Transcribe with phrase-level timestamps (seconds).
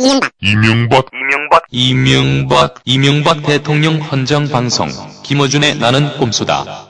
[0.00, 4.88] 이명박 이명박 이명박 이명박 이명박 대통령 헌정 방송
[5.24, 6.88] 김어준의 나는 꼼수다.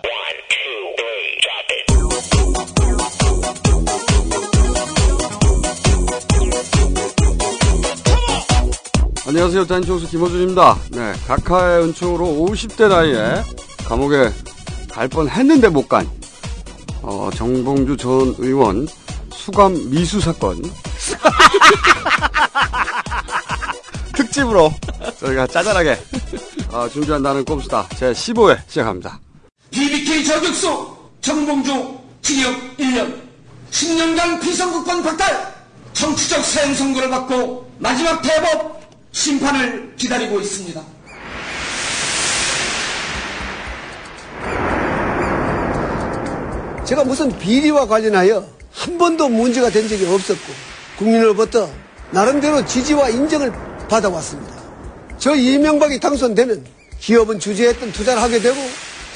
[9.26, 9.66] 안녕하세요.
[9.66, 10.76] 단총수 김호준입니다.
[10.92, 13.42] 네, 각하의 은총으로 50대 나이에
[13.86, 14.30] 감옥에
[14.90, 16.08] 갈 뻔 했는데 못 간,
[17.02, 18.86] 어, 정봉주 전 의원
[19.30, 20.62] 수감 미수 사건.
[24.14, 24.72] 특집으로
[25.20, 25.98] 저희가 짜잘하게
[26.70, 27.88] 어, 준비한 나는 꼼수다.
[27.96, 29.20] 제 15회 시작합니다.
[29.70, 33.14] BBK 저격수 정봉주 징역 1년
[33.70, 35.54] 10년간 비선거권 박탈
[35.92, 38.80] 정치적 사형 선고를 받고 마지막 대법
[39.12, 40.82] 심판을 기다리고 있습니다.
[46.84, 50.52] 제가 무슨 비리와 관련하여 한 번도 문제가 된 적이 없었고
[50.98, 51.70] 국민으로부터
[52.10, 53.52] 나름대로 지지와 인정을
[53.88, 54.54] 받아왔습니다.
[55.18, 56.64] 저 이명박이 당선되면
[57.00, 58.56] 기업은 주저했던 투자를 하게 되고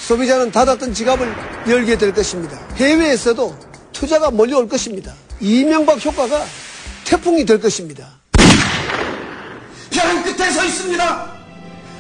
[0.01, 1.35] 소비자는 닫았던 지갑을
[1.69, 2.59] 열게 될 것입니다.
[2.77, 3.57] 해외에서도
[3.93, 5.13] 투자가 몰려올 것입니다.
[5.41, 6.45] 이명박 효과가
[7.05, 8.09] 태풍이 될 것입니다.
[9.91, 11.33] 벼랑 끝에 서 있습니다.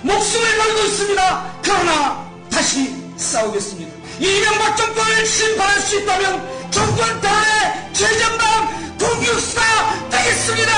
[0.02, 1.60] 목숨을 걸고 있습니다.
[1.62, 3.92] 그러나 다시 싸우겠습니다.
[4.18, 10.72] 이명박 정권을 심판할 수 있다면 정권 탄핵 최전방 공육수가 되겠습니다.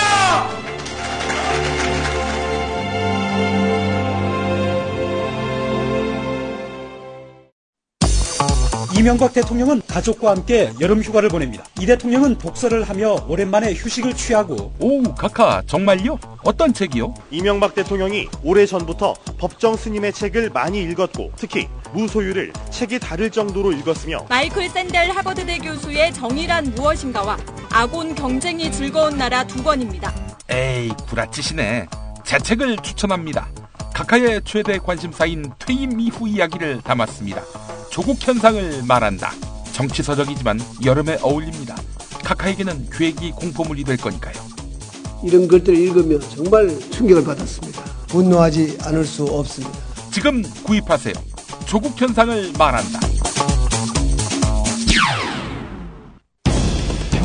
[9.04, 11.62] 이명박 대통령은 가족과 함께 여름 휴가를 보냅니다.
[11.78, 16.18] 이 대통령은 독서를 하며 오랜만에 휴식을 취하고 오, 카카, 정말요?
[16.42, 17.12] 어떤 책이요?
[17.30, 24.70] 이명박 대통령이 오래전부터 법정 스님의 책을 많이 읽었고 특히 무소유를 책이 다를 정도로 읽었으며 마이클
[24.70, 27.36] 샌델 하버드대 교수의 정의란 무엇인가와
[27.72, 30.14] 아곤 경쟁이 즐거운 나라 두 권입니다.
[30.48, 31.88] 에이, 구라치시네.
[32.24, 33.50] 제 책을 추천합니다.
[33.94, 37.40] 카카의 최대 관심사인 퇴임 이후 이야기를 담았습니다.
[37.90, 39.30] 조국 현상을 말한다.
[39.72, 41.76] 정치서적이지만 여름에 어울립니다.
[42.24, 44.34] 카카에게는 계획이 공포물이 될 거니까요.
[45.22, 47.84] 이런 글들을 읽으며 정말 충격을 받았습니다.
[48.08, 49.78] 분노하지 않을 수 없습니다.
[50.10, 51.14] 지금 구입하세요.
[51.64, 52.98] 조국 현상을 말한다.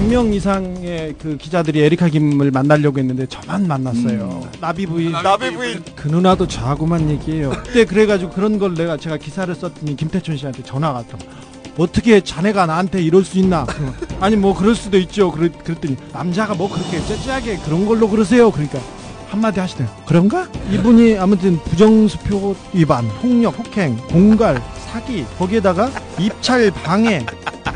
[0.10, 4.42] 100명 이상의 그 기자들이 에리카 김을 만나려고 했는데 저만 만났어요.
[4.60, 5.12] 나비 부인.
[5.12, 5.84] 나비 부인.
[5.96, 7.52] 그 누나도 저하고만 얘기해요.
[7.52, 11.20] 그때 그래가지고 그런 걸 내가 제가 기사를 썼더니 김태춘 씨한테 전화가 왔더라.
[11.78, 13.68] 어떻게 자네가 나한테 이럴 수 있나?
[14.20, 15.32] 아니 뭐 그럴 수도 있죠.
[15.32, 18.50] 그랬, 그랬더니 남자가 뭐 그렇게 째째하게 그런 걸로 그러세요.
[18.52, 18.80] 그러니까
[19.30, 19.88] 한마디 하시대요.
[20.08, 20.50] 그런가?
[20.72, 27.24] 이분이 아무튼 부정수표 위반, 폭력, 폭행, 공갈, 사기 거기에다가 입찰 방해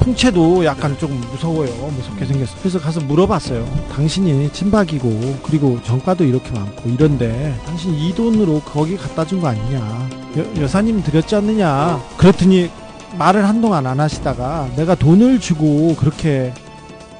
[0.03, 1.69] 통채도 약간 조금 무서워요.
[1.95, 2.55] 무섭게 생겼어.
[2.59, 3.65] 그래서 가서 물어봤어요.
[3.95, 10.09] 당신이 친박이고 그리고 정가도 이렇게 많고 이런데 당신 이 돈으로 거기 갖다 준 거 아니냐?
[10.37, 12.01] 여, 여사님 드렸지 않느냐?
[12.17, 12.69] 그랬더니
[13.17, 16.53] 말을 한동안 안 하시다가 내가 돈을 주고 그렇게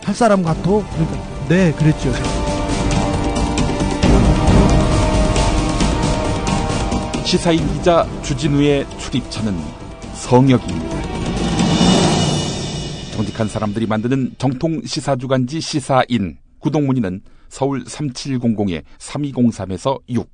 [0.04, 0.62] 할 사람 같아?
[0.64, 1.18] 그러니까
[1.48, 2.12] 네 그랬죠.
[7.26, 9.58] 시사인 기자 주진우의 출입처는
[10.14, 11.03] 성역입니다.
[13.24, 20.30] 정직한 사람들이 만드는 정통 시사 주간지 시사인 구독 문의는 서울 3700-3203에서 6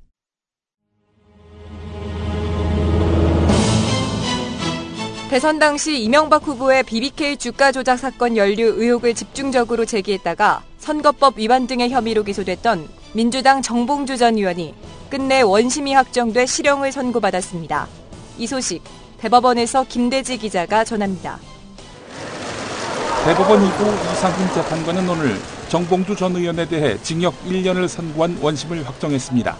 [5.30, 11.90] 대선 당시 이명박 후보의 BBK 주가 조작 사건 연루 의혹을 집중적으로 제기했다가 선거법 위반 등의
[11.90, 14.74] 혐의로 기소됐던 민주당 정봉주 전 의원이
[15.08, 17.86] 끝내 원심이 확정돼 실형을 선고받았습니다.
[18.38, 18.82] 이 소식
[19.18, 21.38] 대법원에서 김대지 기자가 전합니다.
[23.22, 25.36] 대법원 2부 이상훈 재판관은 오늘
[25.68, 29.58] 정봉주 전 의원에 대해 징역 1년을 선고한 원심을 확정했습니다.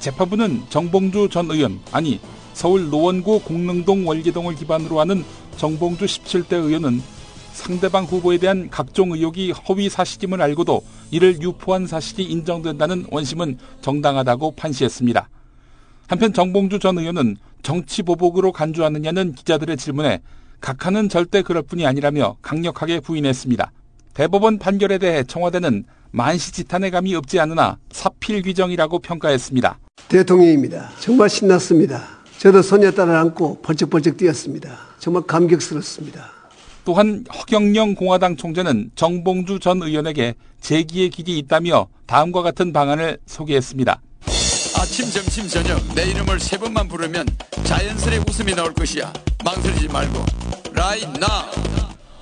[0.00, 2.18] 재판부는 정봉주 전 의원, 아니
[2.54, 5.22] 서울 노원구 공릉동 월계동을 기반으로 하는
[5.58, 7.02] 정봉주 17대 의원은
[7.52, 15.28] 상대방 후보에 대한 각종 의혹이 허위 사실임을 알고도 이를 유포한 사실이 인정된다는 원심은 정당하다고 판시했습니다.
[16.08, 20.22] 한편 정봉주 전 의원은 정치 보복으로 간주하느냐는 기자들의 질문에
[20.60, 23.72] 각하는 절대 그럴 뿐이 아니라며 강력하게 부인했습니다.
[24.14, 29.78] 대법원 판결에 대해 청와대는 만시지탄의 감이 없지 않으나 사필 규정이라고 평가했습니다.
[30.08, 30.90] 대통령입니다.
[31.00, 32.02] 정말 신났습니다.
[32.38, 34.78] 저도 소녀딸을 안고 벌쩍벌쩍 뛰었습니다.
[34.98, 36.30] 정말 감격스럽습니다.
[36.84, 44.00] 또한 허경영 공화당 총재는 정봉주 전 의원에게 재기의 길이 있다며 다음과 같은 방안을 소개했습니다.
[44.84, 47.26] 아침, 점심, 저녁 내 이름을 세 번만 부르면
[47.64, 49.10] 자연스레 웃음이 나올 것이야.
[49.42, 50.22] 망설이지 말고
[50.74, 51.50] right now.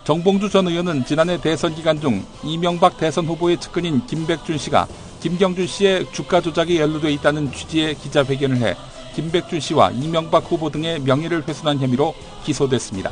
[0.04, 4.86] 정봉주 전 의원은 지난해 대선 기간 중 이명박 대선 후보의 측근인 김백준 씨가
[5.22, 8.76] 김경준 씨의 주가 조작이 연루돼 있다는 취지의 기자회견을 해
[9.16, 12.14] 김백준 씨와 이명박 후보 등의 명예를 훼손한 혐의로
[12.44, 13.10] 기소됐습니다.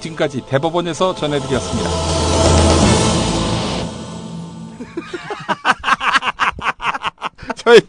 [0.00, 1.90] 지금까지 대법원에서 전해드렸습니다.
[7.64, 7.80] 저희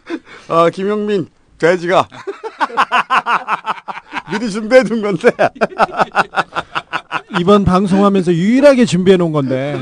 [0.48, 1.26] 아, 김영민
[1.58, 2.08] 돼지가
[4.32, 5.30] 미리 준비해 둔 건데
[7.40, 9.78] 이번 방송하면서 유일하게 준비해 놓은 건데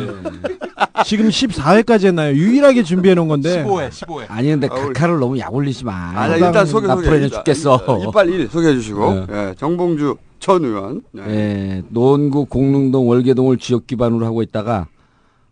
[1.04, 2.34] 지금 14회까지 했나요?
[2.34, 4.24] 유일하게 준비해 놓은 건데 15회, 15회.
[4.28, 5.92] 아니 근데 각하를 너무 약 올리지 마.
[6.14, 7.08] 아, 일단 소개 나 소개.
[7.10, 7.98] 일단, 죽겠어.
[8.00, 9.26] 이- 이빨 1 소개해 주시고 네.
[9.50, 11.02] 예, 정봉주 전 의원.
[11.12, 11.22] 네.
[11.28, 14.86] 예, 노원구 공릉동 월계동을 지역 기반으로 하고 있다가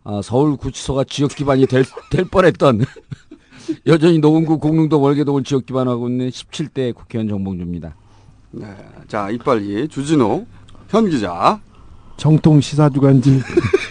[0.05, 2.85] 아, 서울 구치소가 지역 기반이 될, 될 뻔했던
[3.87, 7.94] 여전히 노원구 공릉동 월계동을 지역 기반으로 하고 있는 17대 국회의원 정봉주입니다.
[8.52, 8.67] 네.
[9.08, 10.46] 자, 이빨 2 주진호
[10.88, 11.61] 현 기자.
[12.17, 13.40] 정통 시사 주간지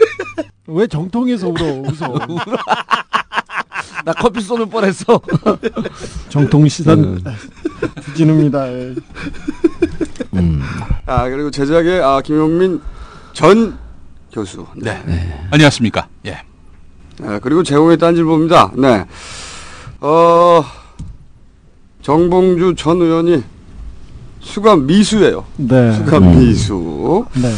[0.68, 2.14] 왜 정통에서 울어 웃어
[4.06, 5.20] 나 커피 쏟을 뻔했어.
[6.30, 7.18] 정통 시사 네.
[8.04, 8.72] 주진우입니다.
[8.72, 8.96] 예.
[11.06, 12.82] 아, 그리고 제작의 아, 김용민
[13.34, 13.78] 전
[14.32, 14.66] 교수.
[14.76, 15.02] 네.
[15.52, 16.08] 안녕하십니까.
[16.26, 16.42] 예.
[17.20, 18.72] 네, 그리고 제공의 딴질보입니다.
[18.78, 19.06] 네.
[20.02, 20.64] 어,
[22.02, 23.44] 정봉주 전 의원이
[24.40, 25.46] 수감 미수예요.
[25.58, 25.92] 네.
[25.94, 27.26] 수감 미수.
[27.36, 27.52] 네.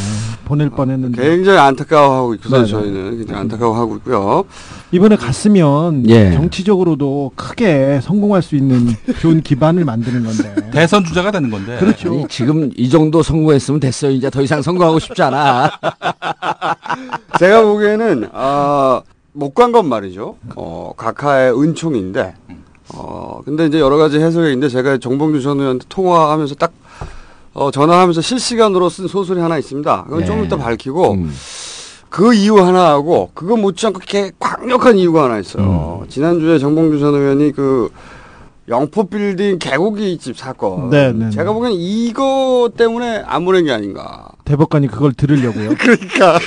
[0.51, 2.57] 보낼 뻔했는데 굉장히 안타까워하고 있고요.
[2.57, 2.65] 네, 네.
[2.69, 4.43] 저희는 굉장히 안타까워하고 있고요.
[4.91, 6.31] 이번에 갔으면 예.
[6.33, 8.89] 정치적으로도 크게 성공할 수 있는
[9.21, 10.53] 좋은 기반을 만드는 건데.
[10.73, 11.77] 대선 주자가 되는 건데.
[11.79, 12.09] 그렇죠.
[12.09, 14.11] 아니, 지금 이 정도 성공했으면 됐어요.
[14.11, 15.71] 이제 더 이상 성공하고 싶지 않아.
[17.39, 19.01] 제가 보기에는 아,
[19.33, 20.35] 못 간 건 말이죠.
[20.55, 22.33] 어, 각하의 은총인데.
[22.93, 26.71] 어, 근데 이제 여러 가지 해석이 있는데 제가 정봉주 전 의원한테 통화하면서 딱
[27.53, 30.03] 어, 전화하면서 실시간으로 쓴 소설이 하나 있습니다.
[30.09, 30.45] 그건 좀 네.
[30.47, 31.33] 이따 밝히고 음.
[32.09, 36.03] 그 이유 하나하고 그거 못지않고 이렇게 강력한 이유가 하나 있어요.
[36.09, 37.89] 지난주에 정봉주 전 의원이 그
[38.67, 40.89] 영포 빌딩 개고기 집 사건.
[40.89, 44.29] 네, 네, 제가 보기엔 이거 때문에 안 보낸 게 아닌가.
[44.45, 45.75] 대법관이 그걸 들으려고요.
[45.79, 46.37] 그러니까.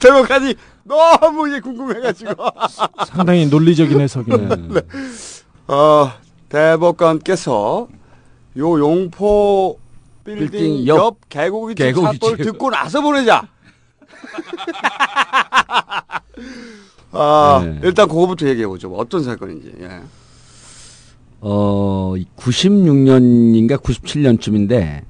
[0.00, 0.54] 대목까지
[0.84, 2.34] 너무 이게 궁금해가지고.
[3.06, 4.48] 상당히 논리적인 해석이네요.
[5.68, 6.12] 어,
[6.48, 7.88] 대법관께서
[8.58, 9.78] 요 용포
[10.24, 12.44] 빌딩, 빌딩 옆, 옆 개고기 사건을 집.
[12.44, 13.46] 듣고 나서 보내자.
[17.12, 17.80] 아, 네.
[17.84, 18.88] 일단 그거부터 얘기해 보죠.
[18.88, 19.72] 뭐 어떤 사건인지.
[19.80, 20.00] 예.
[21.40, 25.02] 어, 96년인가 97년쯤인데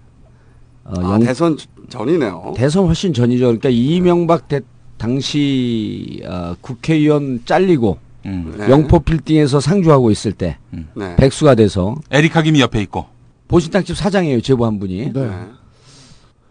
[0.84, 1.56] 어, 아, 영- 대선
[1.88, 2.54] 전이네요.
[2.56, 3.44] 대선 훨씬 전이죠.
[3.46, 4.60] 그러니까 이명박 대,
[4.96, 8.54] 당시 어, 국회의원 잘리고 음.
[8.56, 8.70] 네.
[8.70, 10.56] 영포 빌딩에서 상주하고 있을 때
[10.94, 11.16] 네.
[11.16, 13.06] 백수가 돼서 에리카 김이 옆에 있고.
[13.48, 14.40] 보신탕집 사장이에요.
[14.40, 15.12] 제보 한 분이.
[15.12, 15.28] 네.
[15.28, 15.30] 네.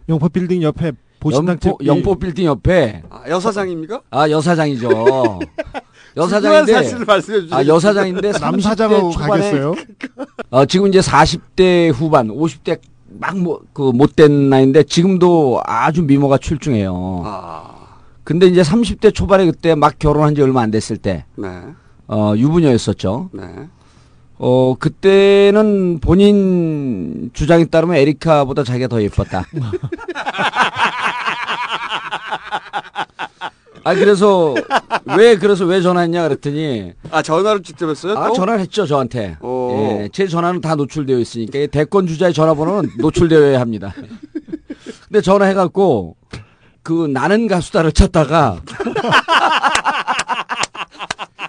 [0.08, 4.02] 영포 빌딩 옆에 보신탕집 영포, 영포 빌딩 옆에 아, 여사장입니까?
[4.10, 5.40] 아 여사장이죠.
[6.16, 6.74] 여사장인데.
[7.50, 9.74] 아 여사장인데 남사장하고 30대 초반에 가겠어요?
[10.50, 12.78] 어, 지금 이제 40대 후반, 50대
[13.18, 17.22] 막 뭐 그 못된 나이인데 지금도 아주 미모가 출중해요.
[17.24, 17.70] 아,
[18.24, 21.48] 근데 이제 30대 초반에 그때 막 결혼한 지 얼마 안 됐을 때 네.
[22.08, 23.30] 어, 유부녀였었죠.
[23.32, 23.42] 네.
[24.38, 29.44] 어, 그때는 본인 주장에 따르면 에리카보다 자기가 더 예뻤다.
[33.84, 34.54] 아, 그래서,
[35.16, 38.16] 왜, 그래서 왜 전화했냐 그랬더니, 아, 전화를 직접 했어요?
[38.18, 38.34] 아, 또?
[38.34, 39.36] 전화를 했죠, 저한테.
[39.42, 39.70] 오.
[39.72, 43.94] 예, 제 전화는 다 노출되어 있으니까, 이 대권 주자의 전화번호는 노출되어야 합니다.
[45.08, 46.16] 근데 전화해갖고,
[46.82, 48.60] 그, 나는 가수다를 찾다가,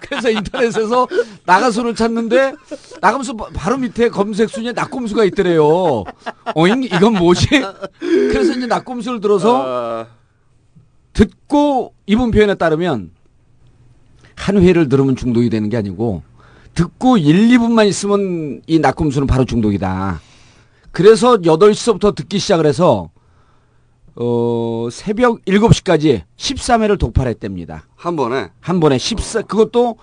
[0.08, 1.08] 그래서 인터넷에서
[1.46, 2.52] 나가수를 찾는데,
[3.00, 6.04] 나가면서 바- 바로 밑에 검색 순위에 낙곰수가 있더래요.
[6.54, 6.84] 어잉?
[6.84, 7.48] 이건 뭐지?
[7.98, 10.06] 그래서 이제 낙곰수를 들어서, 아,
[11.16, 13.10] 듣고 이분 표현에 따르면
[14.34, 16.22] 한 회를 들으면 중독이 되는 게 아니고
[16.74, 20.20] 듣고 1, 2분만 있으면 이 낙곰수는 바로 중독이다.
[20.92, 23.08] 그래서 8시서부터 듣기 시작을 해서
[24.14, 27.84] 어, 새벽 7시까지 13회를 독파를 했답니다.
[27.96, 28.50] 한 번에.
[28.60, 29.96] 한 번에 14 그것도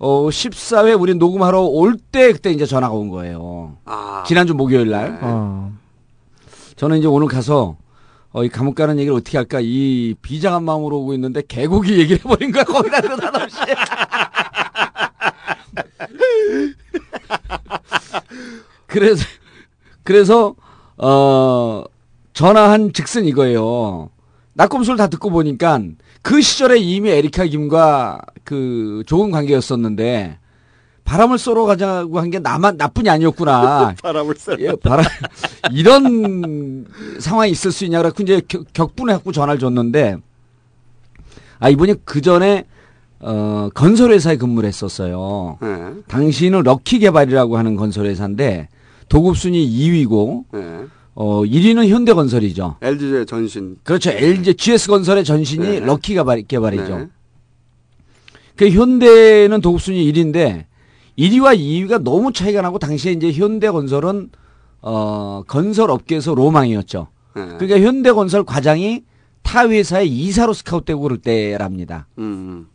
[0.00, 3.76] 어 14회 우리 녹음하러 올 때 그때 이제 전화가 온 거예요.
[3.86, 4.22] 아.
[4.26, 5.18] 지난주 목요일 날.
[5.22, 5.72] 어.
[6.76, 7.76] 저는 이제 오늘 가서
[8.30, 9.58] 어, 이 감옥 가는 얘기를 어떻게 할까?
[9.62, 13.56] 이 비장한 마음으로 오고 있는데 개고기 얘기를 해버린 거야 거기다 느닷없이
[18.86, 19.24] 그래서
[20.02, 20.54] 그래서
[20.96, 21.84] 어
[22.32, 24.10] 전화한 즉슨 이거예요.
[24.54, 25.80] 낙검술 다 듣고 보니까
[26.22, 30.38] 그 시절에 이미 에리카 김과 그 좋은 관계였었는데
[31.08, 33.94] 바람을 쏘러 가자고 한 게 나만 나뿐이 아니었구나.
[34.02, 34.60] 바람을 쐬.
[34.60, 35.06] 예, 바람
[35.72, 36.84] 이런
[37.18, 40.18] 상황이 있을 수 있냐 그래갖고 이제 격, 격분해 갖고 전화를 줬는데
[41.60, 42.64] 아 이분이 그 전에
[43.20, 45.56] 어, 건설회사에 근무를 했었어요.
[45.62, 45.92] 네.
[46.08, 48.68] 당시는 럭키 개발이라고 하는 건설회사인데
[49.08, 50.84] 도급순위 2위고 네.
[51.14, 52.76] 어, 1위는 현대건설이죠.
[52.82, 53.76] LG의 전신.
[53.82, 54.10] 그렇죠.
[54.10, 55.80] LG GS건설의 전신이 네.
[55.80, 56.98] 럭키 개발, 개발이죠.
[56.98, 57.06] 네.
[58.56, 60.66] 그 현대는 도급순위 1위인데
[61.18, 64.30] 1위와 2위가 너무 차이가 나고 당시에 이제 현대건설은
[64.80, 67.08] 어, 건설 업계에서 로망이었죠.
[67.34, 67.46] 네.
[67.58, 69.02] 그러니까 현대건설 과장이
[69.42, 72.06] 타 회사의 이사로 스카웃되고 그럴 때랍니다.
[72.18, 72.68] 음.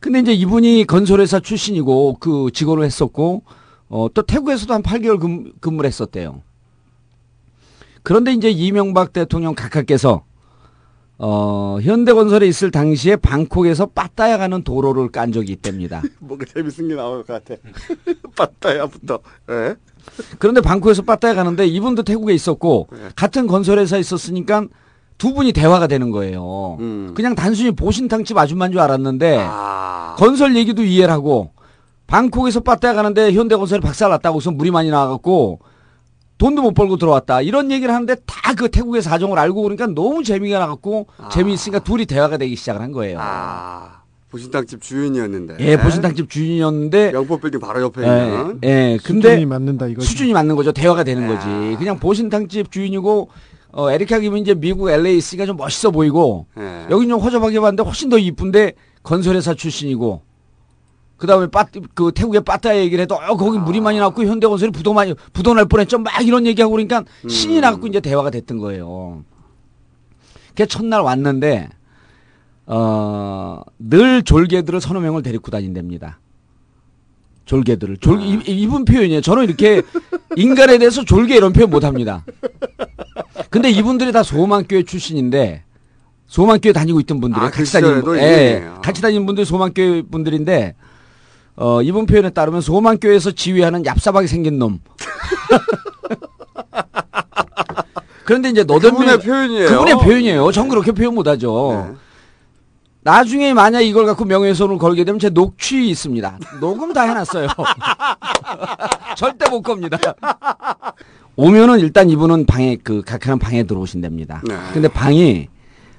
[0.00, 3.44] 근데 이제 이분이 건설회사 출신이고 그 직원을 했었고
[3.88, 6.42] 어, 또 태국에서도 한 8개월 근, 근무를 했었대요.
[8.02, 10.24] 그런데 이제 이명박 대통령 각하께서
[11.18, 16.02] 어, 현대건설에 있을 당시에 방콕에서 빠따야 가는 도로를 깐 적이 있답니다.
[16.18, 17.60] 뭔가 재밌는 게 나올 것 같아.
[18.36, 19.20] 빠따야부터.
[19.50, 19.74] 예.
[20.38, 22.98] 그런데 방콕에서 빠따야 가는데 이분도 태국에 있었고 네.
[23.16, 24.66] 같은 건설회사에 있었으니까
[25.16, 26.76] 두 분이 대화가 되는 거예요.
[26.80, 27.12] 음.
[27.14, 30.16] 그냥 단순히 보신탕집 아줌마인 줄 알았는데 아.
[30.18, 31.52] 건설 얘기도 이해를 하고
[32.06, 35.60] 방콕에서 빠따야 가는데 현대건설이 박살났다고 해서 물이 많이 나와갖고
[36.38, 40.60] 돈도 못 벌고 들어왔다 이런 얘기를 하는데 다 그 태국의 사정을 알고 그러니까 너무 재미가
[40.60, 43.18] 나갖고 재미있으니까 둘이 대화가 되기 시작을 한 거예요.
[43.20, 44.02] 아.
[44.30, 45.56] 보신탕집 주인이었는데.
[45.60, 48.58] 예, 보신탕집 주인이었는데 영포 빌딩 바로 옆에 예, 있는.
[48.64, 50.06] 예, 근데 수준이 맞는다 이거죠.
[50.06, 50.72] 수준이 맞는 거죠.
[50.72, 51.46] 대화가 되는 거지.
[51.78, 53.28] 그냥 보신탕집 주인이고
[53.72, 56.86] 어, 에리카 김은 이제 미국 LA 있으니까 좀 멋있어 보이고 예.
[56.90, 58.72] 여기 좀 허접하게 봤는데 훨씬 더 이쁜데
[59.02, 60.22] 건설회사 출신이고
[61.16, 65.14] 그다음에 빠, 그 태국의 빠따 얘기를 해도 어, 거기 물이 많이 나고 현대건설이 부도 많이
[65.32, 65.98] 부도 날 뻔했죠.
[65.98, 69.24] 막 이런 얘기하고 그러니까 신이 나갖고 이제 대화가 됐던 거예요.
[70.54, 71.68] 그 첫날 왔는데
[72.66, 76.18] 어, 늘 졸개들을 서너 명을 데리고 다닌답니다.
[77.44, 77.98] 졸개들을.
[77.98, 79.20] 졸, 이, 이분 표현이에요.
[79.20, 79.82] 저는 이렇게
[80.36, 82.24] 인간에 대해서 졸개 이런 표현 못 합니다.
[83.50, 85.62] 근데 이분들이 다 소만교회 출신인데,
[86.26, 88.80] 소만교회 다니고 있던 분들이 아, 그 같이 다니는 예, 있네요.
[88.82, 90.74] 같이 다니는 분들이 소만교회 분들인데,
[91.56, 94.80] 어, 이분 표현에 따르면 소만교회에서 지휘하는 얍삽하게 생긴 놈.
[98.24, 99.68] 그런데 이제 너덜 그분의 표현이에요.
[99.68, 100.50] 그분의 표현이에요.
[100.52, 101.86] 전 그렇게 표현 못하죠.
[101.90, 101.94] 네.
[103.02, 106.38] 나중에 만약 이걸 갖고 명예훼손을 걸게 되면 제 녹취 있습니다.
[106.58, 107.48] 녹음 다 해놨어요.
[109.14, 109.98] 절대 못 겁니다.
[111.36, 114.42] 오면은 일단 이분은 방에 그 각하는 방에 들어오신답니다.
[114.48, 114.54] 네.
[114.72, 115.48] 근데 방이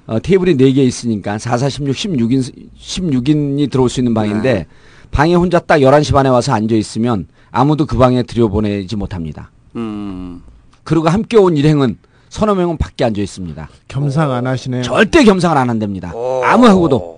[0.06, 4.66] 어, 테이블이 4개 있으니까 4, 4, 16, 16인 16인이 들어올 수 있는 방인데 네.
[5.10, 9.50] 방에 혼자 딱 11시 반에 와서 앉아 있으면 아무도 그 방에 들여보내지 못합니다.
[9.76, 10.42] 음.
[10.84, 11.98] 그리고 함께 온 일행은
[12.28, 13.68] 서너 명은 밖에 앉아 있습니다.
[13.88, 14.82] 겸상 안 하시네요.
[14.82, 16.12] 절대 겸상을 안 한답니다.
[16.44, 17.16] 아무 하고도.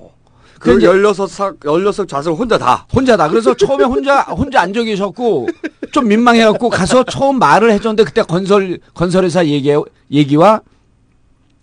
[0.61, 2.87] 그 이제 16석, 16석 좌석 혼자 다.
[2.95, 3.29] 혼자다.
[3.29, 5.49] 그래서 처음에 혼자 혼자 앉아 계셨고
[5.93, 9.73] 좀 민망해갖고 가서 처음 말을 해줬는데 그때 건설 건설회사 얘기
[10.11, 10.61] 얘기와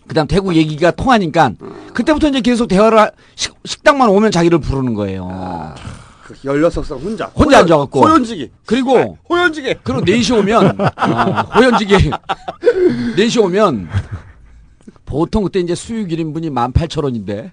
[0.08, 1.52] 그다음 태국 얘기가 통하니까
[1.92, 5.74] 그때부터 이제 계속 대화를 하- 식, 식당만 오면 자기를 부르는 거예요.
[5.76, 6.05] 그
[6.52, 7.26] 16석 혼자.
[7.26, 8.00] 혼자 앉아갖고.
[8.00, 8.50] 호연지기.
[8.64, 9.74] 그리고 호연지기.
[9.82, 11.94] 그리고 4시 오면 아, 호연지기
[13.16, 13.88] 4시 오면
[15.04, 17.50] 보통 그때 이제 수육 1인분이 18,000원인데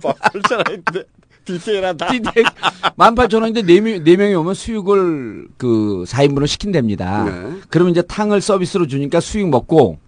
[0.00, 1.04] 벌써인데
[1.44, 2.06] 디테일하다.
[2.08, 7.24] 18,000원인데 4명, 4명이 오면 수육을 그 4인분을 시킨답니다.
[7.24, 7.60] 네.
[7.68, 9.98] 그러면 이제 탕을 서비스로 주니까 수육 먹고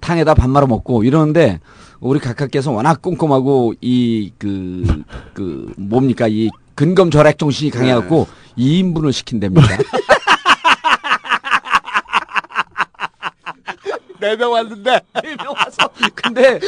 [0.00, 1.60] 탕에다 밥 말아 먹고 이러는데
[2.00, 9.66] 우리 각하께서 워낙 꼼꼼하고 이 그그 뭡니까 이 근검 절약 정신이 강해갖고 2인분을 시킨답니다.
[14.20, 15.00] 4명 왔는데.
[15.14, 16.58] 4명 와서 근데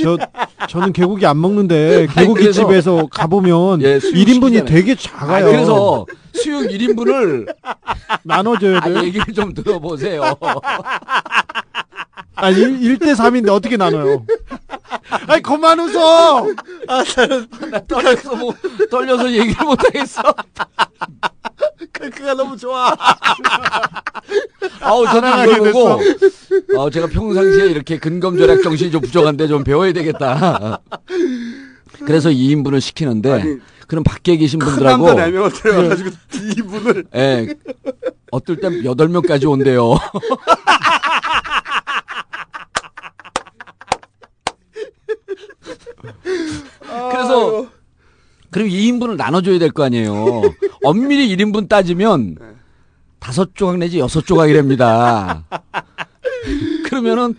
[0.00, 0.16] 저
[0.68, 4.64] 저는 개고기 안 먹는데 개고기 그래서- 집에서 가보면 예, 수육 1인분이 시키잖아요.
[4.64, 5.44] 되게 아, 작아요.
[5.46, 7.52] 그래서 수육 1인분을
[8.22, 8.98] 나눠줘야 아, 돼요.
[9.04, 10.22] 얘기를 좀 들어보세요.
[12.40, 14.24] 아, 1, 대 3인데 어떻게 나눠요?
[15.26, 16.46] 아니, 그만 웃어!
[16.86, 18.54] 아, 나는 나 떨려서 뭐,
[18.88, 20.22] 떨려서 얘기를 못하겠어.
[21.92, 22.94] 크크가 너무 좋아.
[24.80, 26.00] 아우, 저는 사랑하게 이걸 보고,
[26.76, 30.80] 어, 제가 평상시에 이렇게 근검절약 정신이 좀 부족한데 좀 배워야 되겠다.
[32.04, 33.56] 그래서 2인분을 시키는데, 아니,
[33.86, 36.10] 그럼 밖에 계신 큰 분들하고, 남자 4명을 데려가가지고
[36.58, 37.04] 이분을.
[37.14, 37.48] 예,
[38.30, 39.94] 어떨 땐 8명까지 온대요.
[47.10, 47.66] 그래서
[48.50, 50.42] 그럼 2인분을 나눠줘야 될 거 아니에요.
[50.84, 52.36] 엄밀히 1인분 따지면
[53.18, 55.44] 다섯 조각 내지 여섯 조각이랍니다.
[56.84, 57.34] 그러면은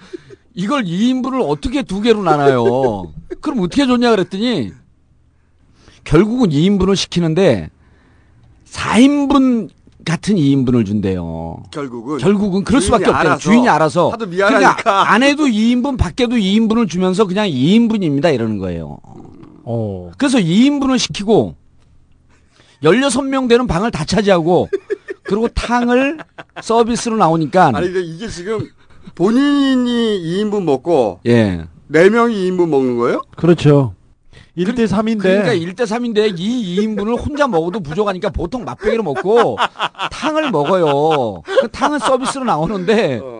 [0.53, 3.11] 이걸 2인분을 어떻게 두 개로 나눠요?
[3.41, 4.71] 그럼 어떻게 줬냐 그랬더니
[6.03, 7.69] 결국은 2인분을 시키는데
[8.65, 9.69] 4인분
[10.05, 11.63] 같은 2인분을 준대요.
[11.71, 12.17] 결국은.
[12.17, 13.37] 결국은 그럴 수밖에 없대요.
[13.37, 14.09] 주인이 알아서.
[14.09, 14.75] 하도 미안하니까.
[14.75, 18.33] 그러니까 안에도 2인분, 밖에도 2인분을 주면서 그냥 2인분입니다.
[18.33, 18.97] 이러는 거예요.
[19.71, 20.11] 어.
[20.17, 21.55] 그래서 2인분을 시키고
[22.83, 24.67] 16명 되는 방을 다 차지하고
[25.23, 26.17] 그리고 탕을
[26.63, 28.67] 서비스로 나오니까 아니 근데 이게 지금
[29.13, 31.67] 본인이 2인분 먹고 예.
[31.91, 33.21] 4명이 2인분 먹는 거예요?
[33.35, 33.93] 그렇죠.
[34.57, 35.21] 1대 3인데.
[35.21, 39.57] 그러니까 1대 3인데 이 2인분을 혼자 먹어도 부족하니까 보통 맛배기로 먹고
[40.11, 41.41] 탕을 먹어요.
[41.45, 43.38] 그 탕은 서비스로 나오는데 어.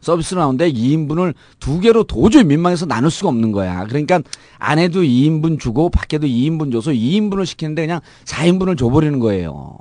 [0.00, 3.84] 서비스로 나오는데 2인분을 두 개로 도저히 민망해서 나눌 수가 없는 거야.
[3.86, 4.20] 그러니까
[4.58, 9.78] 안에도 2인분 주고 밖에도 2인분 줘서 2인분을 시키는데 그냥 4인분을 줘버리는 거예요.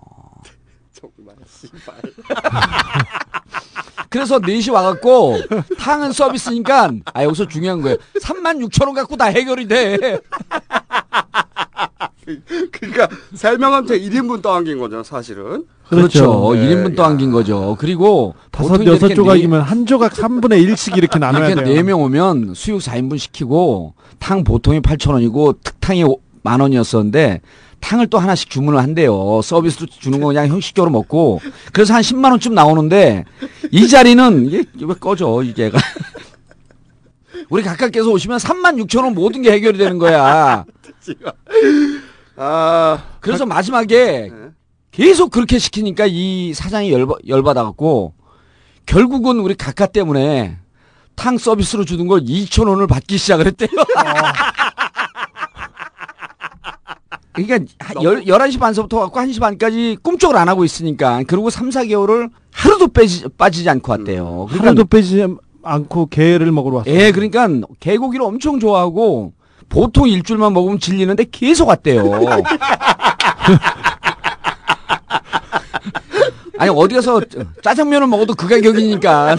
[0.94, 1.96] 정말 씨발.
[4.10, 5.38] 그래서 4시 와갖고
[5.78, 7.98] 탕은 서비스니까 아 여기서 중요한 거예요.
[8.22, 10.20] 3만 6천 원 갖고 다 해결이 돼.
[12.79, 15.65] 그러니까 3명한테 1인분 떠안긴 거잖아, 사실은.
[15.89, 16.51] 그렇죠.
[16.53, 17.75] 네, 1인분 또 안긴 거죠.
[17.79, 21.81] 그리고 다섯 여섯 조각이면 한 조각 3분의 1씩 이렇게 나눠야 이렇게 돼요.
[21.84, 27.41] 4명 오면 수육 4인분 시키고 탕 보통이 8,000원이고 특탕이 오- 만 원이었었는데
[27.79, 29.41] 탕을 또 하나씩 주문을 한대요.
[29.43, 31.39] 서비스로 주는 거 그냥 형식적으로 먹고
[31.74, 33.24] 그래서 한 10만 원쯤 나오는데
[33.72, 35.77] 이 자리는 이게 왜 꺼져 이게가
[37.50, 40.65] 우리 각각께서 오시면 3만 6천 원 모든 게 해결이 되는 거야.
[42.38, 44.32] 아, 그래서 마지막에
[44.91, 48.13] 계속 그렇게 시키니까 이 사장이 열받, 열받아갖고
[48.86, 50.58] 결국은 우리 각하 때문에
[51.15, 53.70] 탕 서비스로 주는 걸 2천 원을 받기 시작을 했대요.
[57.34, 62.32] 그러니까 한 열, 11시 반서부터 갖고 1시 반까지 꿈쩍을 안 하고 있으니까 그리고 3, 4개월을
[62.51, 64.46] 하루도 빼지, 빠지지 않고 왔대요.
[64.48, 65.27] 그러니까 하루도 빼지
[65.63, 66.96] 않고 게를 먹으러 왔어요.
[66.96, 67.48] 예, 그러니까
[67.79, 69.34] 개고기를 엄청 좋아하고
[69.70, 72.04] 보통 일주일만 먹으면 질리는데 계속 왔대요.
[76.60, 77.22] 아니 어디 가서
[77.62, 79.38] 짜장면을 먹어도 그 가격이니까.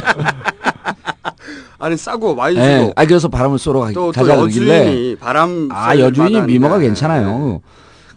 [1.81, 2.67] 아니 싸고 많이 주고.
[2.67, 4.29] 예, 아 그래서 바람을 쏘러 가, 또, 또.
[4.29, 6.43] 여주인이 바람 아 여주인이.
[6.43, 7.61] 미모가 괜찮아요.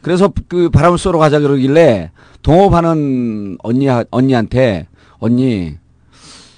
[0.02, 4.88] 그래서 그 바람을 쏘러 가자 그러길래 동업하는 언니 언니한테
[5.20, 5.76] 언니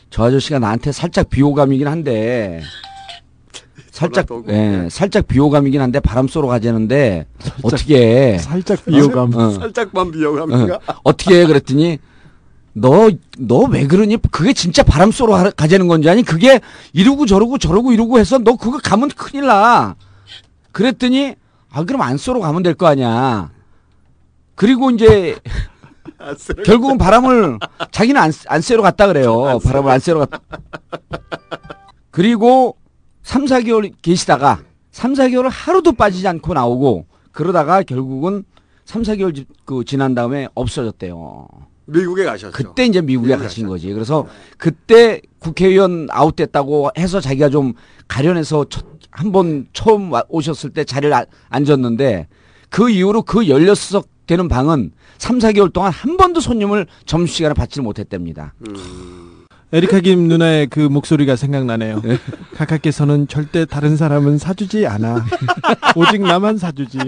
[0.10, 2.62] 저 아저씨가 나한테 살짝 비호감이긴 한데
[3.94, 4.26] 살짝.
[4.48, 4.84] 네.
[4.86, 7.28] 예 살짝 비호감이긴 한데 바람 쏘러 가자는데
[7.62, 8.38] 어떻게 해?
[8.40, 9.36] 살짝 비호감.
[9.36, 9.52] 어.
[9.52, 10.76] 살짝만 비호감인가?
[10.88, 11.46] 어, 어떻게 해?
[11.46, 12.00] 그랬더니
[12.74, 14.18] 너 너 왜 그러니?
[14.32, 16.60] 그게 진짜 바람 쏘러 가- 가자는 건지 아니 그게
[16.92, 19.96] 이러고 저러고 저러고 이러고 해서 너 그거 가면 큰일 나.
[20.72, 21.36] 그랬더니
[21.72, 23.52] 아 그럼 안 쏘러 가면 될 거 아니야.
[24.56, 25.36] 그리고 이제
[26.66, 27.60] 결국은 바람을
[27.92, 29.60] 자기는 안, 안 쐬러 갔다 그래요.
[29.64, 30.40] 바람을 안 쐬러 갔다.
[32.10, 32.76] 그리고
[33.24, 34.60] 3, 4개월 계시다가
[34.92, 38.44] 3, 4개월을 하루도 빠지지 않고 나오고 그러다가 결국은
[38.86, 41.48] 3, 4개월 지- 그 지난 다음에 없어졌대요.
[41.86, 42.52] 미국에 가셨죠.
[42.54, 43.92] 그때 이제 미국에 미국에 가신 거지.
[43.92, 47.74] 그래서 그때 국회의원 아웃됐다고 해서 자기가 좀
[48.08, 48.66] 가련해서
[49.12, 52.28] 한 번 처음 와- 오셨을 때 자리를 아- 앉았는데
[52.70, 58.54] 그 이후로 그 16석 되는 방은 3, 4개월 동안 한 번도 손님을 점심시간에 받지를 못했답니다.
[59.74, 62.00] 에리카 김 누나의 그 목소리가 생각나네요.
[62.56, 65.26] 가카께서는 절대 다른 사람은 사주지 않아.
[65.98, 67.00] 오직 나만 사주지.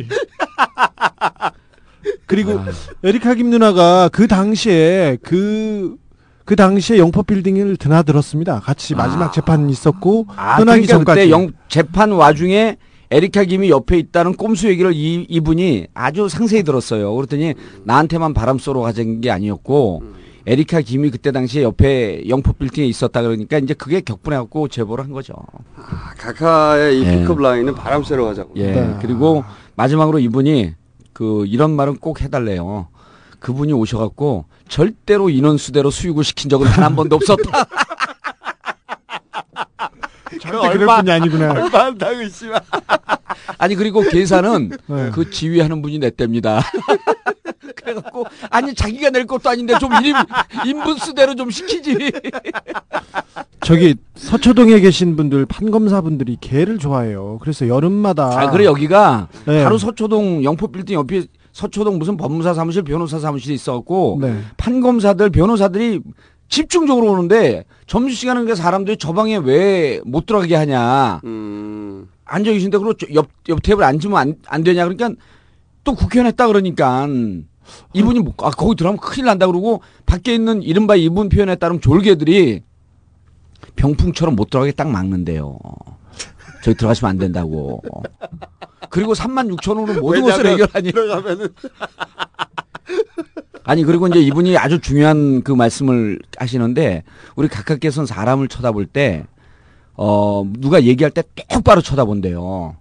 [2.25, 2.59] 그리고
[3.03, 5.95] 에리카 김 누나가 그 당시에 그,
[6.43, 8.61] 그 당시에 영포 빌딩을 드나들었습니다.
[8.61, 11.19] 같이 마지막 재판 있었고, 아, 떠나기 그러니까 전까지.
[11.21, 12.77] 그때 영, 재판 와중에
[13.11, 17.13] 에리카 김이 옆에 있다는 꼼수 얘기를 이, 이분이 아주 상세히 들었어요.
[17.13, 20.01] 그랬더니 나한테만 바람 쏘러 가진 게 아니었고
[20.47, 25.11] 에리카 김이 그때 당시에 옆에 영포 빌딩에 있었다 그러니까 이제 그게 격분해 갖고 제보를 한
[25.11, 25.33] 거죠.
[25.75, 27.19] 아, 카카의 이 예.
[27.19, 28.51] B급 라인은 바람 쐬러 가자고.
[28.57, 28.71] 예.
[28.71, 28.97] 네.
[29.01, 29.43] 그리고
[29.75, 30.73] 마지막으로 이분이
[31.13, 32.87] 그 이런 말은 꼭 해달래요.
[33.39, 37.65] 그분이 오셔갖고 절대로 인원 수대로 수육을 시킨 적은 단 한 번도 없었다.
[40.41, 41.51] 절대 그럴 분이 아니구나.
[41.53, 42.61] 얼마 한다고 씨발.
[43.57, 45.09] 아니 그리고 계산은 네.
[45.11, 46.61] 그 지휘하는 분이 냈답니다.
[48.55, 50.15] 아니 자기가 낼 것도 아닌데 좀 인,
[50.65, 52.11] 인분수대로 좀 시키지.
[53.61, 57.37] 저기 서초동에 계신 분들 판검사 분들이 개를 좋아해요.
[57.41, 59.63] 그래서 여름마다 아 그래 여기가 네.
[59.63, 64.39] 바로 서초동 영포 빌딩 옆에 서초동 무슨 법무사 사무실 변호사 사무실이 있어갖고 네.
[64.57, 66.01] 판검사들 변호사들이
[66.47, 72.07] 집중적으로 오는데 점심 시간은 그 사람들이 저 방에 왜 못 들어가게 하냐 음.
[72.25, 75.09] 앉아 계신데 그리고 저 옆, 옆 테이블 앉으면 안, 안 되냐 그러니까
[75.83, 77.07] 또 국회의원 했다 그러니까
[77.93, 82.61] 이분이 뭐, 아 거기 들어가면 큰일 난다 그러고 밖에 있는 이른바 이분 표현에 따르면 졸개들이
[83.75, 85.57] 병풍처럼 못 들어가게 딱 막는데요.
[86.63, 87.81] 저기 들어가시면 안 된다고.
[88.89, 90.91] 그리고 3만 6천 원으로 모든 것을 해결하니.
[90.91, 91.49] 들어가면은
[93.63, 97.03] 아니 그리고 이제 이분이 아주 중요한 그 말씀을 하시는데
[97.35, 99.25] 우리 각각께서는 사람을 쳐다볼 때
[99.93, 102.75] 어, 누가 얘기할 때 똑바로 쳐다본대요.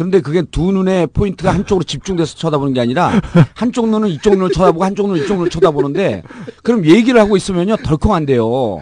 [0.00, 3.20] 그런데 그게 두 눈의 포인트가 한쪽으로 집중돼서 쳐다보는 게 아니라
[3.52, 6.22] 한쪽 눈은 이쪽 눈을 쳐다보고 한쪽 눈은 이쪽 눈을 쳐다보는데
[6.62, 8.80] 그럼 얘기를 하고 있으면요 덜컹한데요.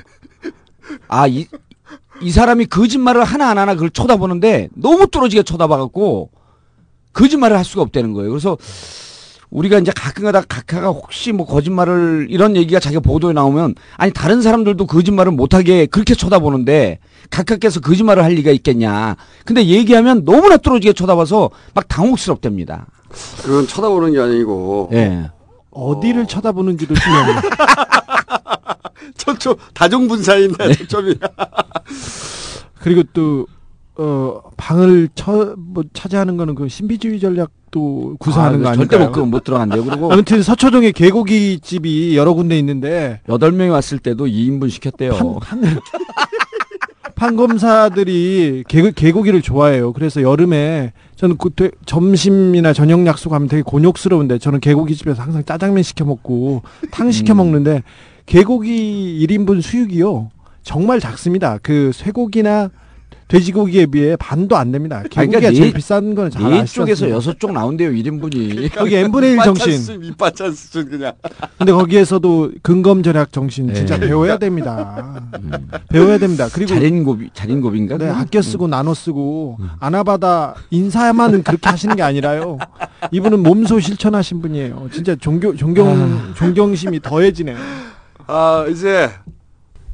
[1.08, 1.48] 아, 이,
[2.22, 6.30] 이 사람이 거짓말을 하나 안 하나 그걸 쳐다보는데 너무 뚫어지게 쳐다봐갖고
[7.14, 8.30] 거짓말을 할 수가 없다는 거예요.
[8.30, 8.56] 그래서
[9.50, 14.86] 우리가 이제 가끔가다 각하가 혹시 뭐 거짓말을 이런 얘기가 자기 보도에 나오면 아니 다른 사람들도
[14.86, 16.98] 거짓말을 못하게 그렇게 쳐다보는데
[17.30, 19.16] 각하께서 거짓말을 할 리가 있겠냐.
[19.44, 22.86] 근데 얘기하면 너무나 뚫어지게 쳐다봐서 막 당혹스럽답니다.
[23.42, 25.30] 그건 쳐다보는 게 아니고 예.
[25.70, 27.40] 어디를 쳐다보는지도 중요해요.
[29.16, 31.14] 초초 다중분사인데 초점이
[32.80, 33.46] 그리고 또,
[33.98, 39.24] 어, 방을 처, 뭐, 차지하는 거는 그 신비주의 전략도 구사하는 아, 거 절대 아닐까요?
[39.24, 39.84] 못, 못 들어간대요.
[39.84, 45.40] 그리고 아무튼 서초동에 개고기 집이 여러 군데 있는데 여덟 명이 왔을 때도 2인분 시켰대요.
[45.40, 45.80] 판, 판,
[47.16, 49.92] 판검사들이 개, 개고기를 좋아해요.
[49.92, 55.44] 그래서 여름에 저는 그 되- 점심이나 저녁 약속 하면 되게 곤욕스러운데 저는 개고기 집에서 항상
[55.44, 57.38] 짜장면 시켜 먹고 탕 시켜 음.
[57.38, 57.82] 먹는데
[58.26, 60.30] 개고기 1인분 수육이요.
[60.62, 61.58] 정말 작습니다.
[61.60, 62.70] 그 쇠고기나
[63.28, 65.02] 돼지고기에 비해 반도 안 됩니다.
[65.02, 66.80] 개고기가 그러니까 제일 네- 비싼 거는 잘 네 아시죠?
[66.82, 68.74] 쪽에서 여섯 쪽 나온대요 1인분이.
[68.74, 69.66] 거기 n분의 1 정신.
[69.72, 71.12] 밑반찬, 밑반찬 수준 그냥
[71.58, 74.06] 근데 거기에서도 근검 절약 정신 진짜 네.
[74.08, 75.20] 배워야 됩니다.
[75.90, 76.48] 배워야 됩니다.
[76.52, 77.98] 그리고 자린고비 자린고비인가?
[77.98, 78.08] 네?
[78.08, 82.56] 아껴 쓰고 나눠 쓰고 아나바다 인사만은 그렇게 하시는 게 아니라요.
[83.10, 84.88] 이분은 몸소 실천하신 분이에요.
[84.90, 87.56] 진짜 존경 존경 존경심이 더해지네요.
[88.26, 89.10] 아 이제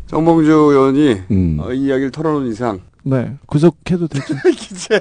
[0.07, 1.57] 정봉주 의원이 음.
[1.61, 4.35] 어, 이 이야기를 털어놓은 이상 네, 구속해도 되죠.
[4.51, 5.01] 이제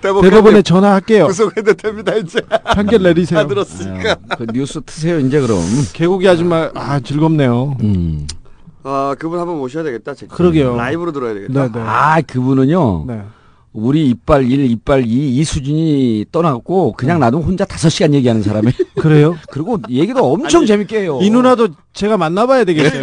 [0.00, 1.26] 대법원에 대법원에 전화할게요.
[1.26, 3.40] 구속해도 됩니다 이제 판결 내리세요.
[3.40, 5.60] 다 들었으니까 아, 그 뉴스 트세요 이제 그럼.
[5.92, 7.76] 개고기 아줌마 아 즐겁네요.
[7.82, 8.26] 음.
[8.84, 10.76] 아 그분 한번 모셔야 되겠다 제 그러게요.
[10.76, 11.80] 라이브로 들어야 되겠다 네, 네.
[11.80, 13.04] 아 그분은요.
[13.06, 13.22] 네.
[13.74, 18.74] 우리 이빨 1, 이빨 2, 이 수준이 떠나고 그냥 놔두면 혼자 다섯 시간 얘기하는 사람이에요.
[19.00, 19.34] 그래요?
[19.50, 21.18] 그리고 얘기도 엄청 아니, 재밌게 해요.
[21.22, 23.00] 이 누나도 제가 만나봐야 되겠어요.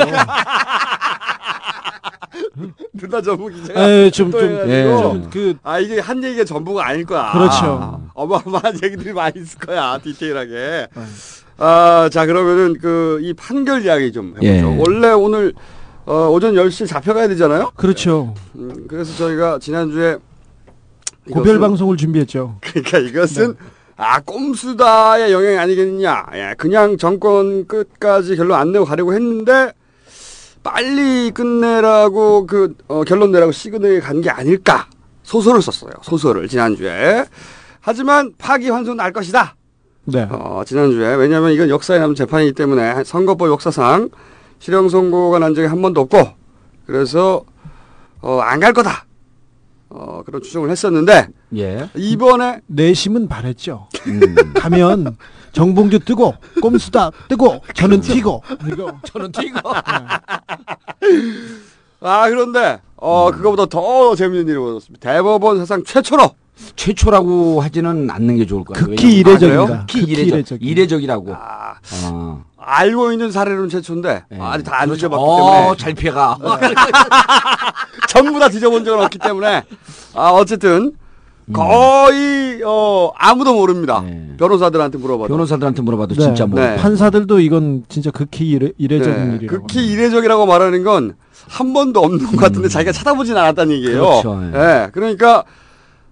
[2.93, 4.83] 누나 전부 기자가 에, 좀, 또 좀, 해가지고 예.
[5.01, 8.01] 좀, 그, 아 이게 한 얘기가 전부가 아닐 거야 그렇죠.
[8.13, 10.87] 어마어마한 얘기들이 많이 있을 거야 디테일하게
[11.57, 14.61] 아 자 그러면은 그 이 판결 이야기 좀 해보죠 예.
[14.61, 15.53] 원래 오늘
[16.05, 18.33] 어, 오전 10시에 잡혀가야 되잖아요 그렇죠.
[18.55, 20.17] 음, 그래서 저희가 지난주에
[21.31, 22.57] 고별 방송을 준비했죠.
[22.61, 23.55] 그러니까 이것은
[23.97, 26.25] 아 꼼수다의 영향이 아니겠느냐.
[26.33, 29.73] 예, 그냥 정권 끝까지 결론 안 내고 가려고 했는데
[30.63, 34.87] 빨리 끝내라고 그 어, 결론 내라고 시그널이 간 게 아닐까.
[35.23, 35.91] 소설을 썼어요.
[36.01, 37.25] 소설을 지난주에.
[37.81, 39.55] 하지만 파기환송 날 것이다.
[40.05, 40.27] 네.
[40.29, 44.09] 어, 지난주에 왜냐하면 이건 역사에 남은 재판이기 때문에 선거법 역사상
[44.59, 46.17] 실형 선고가 난 적이 한 번도 없고
[46.85, 47.43] 그래서
[48.21, 49.05] 어, 안 갈 거다.
[49.89, 51.89] 어, 그런 추정을 했었는데 예.
[51.95, 53.87] 이번에 내심은 바랬죠.
[54.07, 54.35] 음.
[54.55, 55.15] 가면
[55.51, 59.59] 정봉주 뜨고 꼼수다 뜨고 저는 튀고 이거 저는 튀고.
[62.01, 65.11] 아 그런데 어 그거보다 더 재밌는 일이 벌어졌습니다.
[65.13, 66.31] 대법원 사상 최초로
[66.75, 68.85] 최초라고 하지는 않는 게 좋을 거예요.
[68.85, 69.73] 극히 왜냐면- 이례적입니다.
[69.75, 69.79] 아?
[69.85, 70.27] 극히 극히 이례적.
[70.27, 70.61] 이례적.
[70.61, 71.33] 이례적 이라고.
[71.33, 72.43] 아, 어.
[72.57, 74.37] 알고 있는 사례로는 최초인데 예.
[74.39, 74.95] 아직 다안 그렇죠.
[74.95, 76.37] 뒤져봤기 어, 때문에 잘 피해가.
[78.09, 79.63] 전부 다 뒤져본 적은 없기 때문에
[80.13, 80.91] 아 어쨌든
[81.53, 84.01] 거의 어 아무도 모릅니다.
[84.05, 84.33] 네.
[84.37, 85.27] 변호사들한테 물어봐도.
[85.33, 86.21] 변호사들한테 물어봐도 네.
[86.21, 86.59] 진짜 뭐.
[86.59, 86.75] 네.
[86.75, 89.61] 판사들도 이건 진짜 극히 이례, 이례적인 네, 일이라고.
[89.67, 91.15] 극히 이례적이라고 말하는 건
[91.47, 94.03] 한 번도 없는 것 같은데 자기가 찾아보진 않았다는 얘기예요.
[94.03, 94.21] 음.
[94.21, 94.59] 그렇죠, 예.
[94.83, 95.45] 예, 그러니까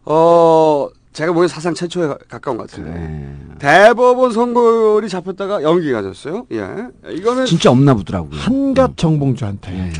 [0.03, 3.35] 어 제가 보기엔 사상 최초에 가- 가까운 것 같은데 네.
[3.59, 6.47] 대법원 선고율이 잡혔다가 연기가 졌어요.
[6.53, 6.65] 예,
[7.11, 8.31] 이거는 진짜 없나 보더라고요.
[8.39, 9.77] 한갓 정봉주한테.
[9.77, 9.91] 예.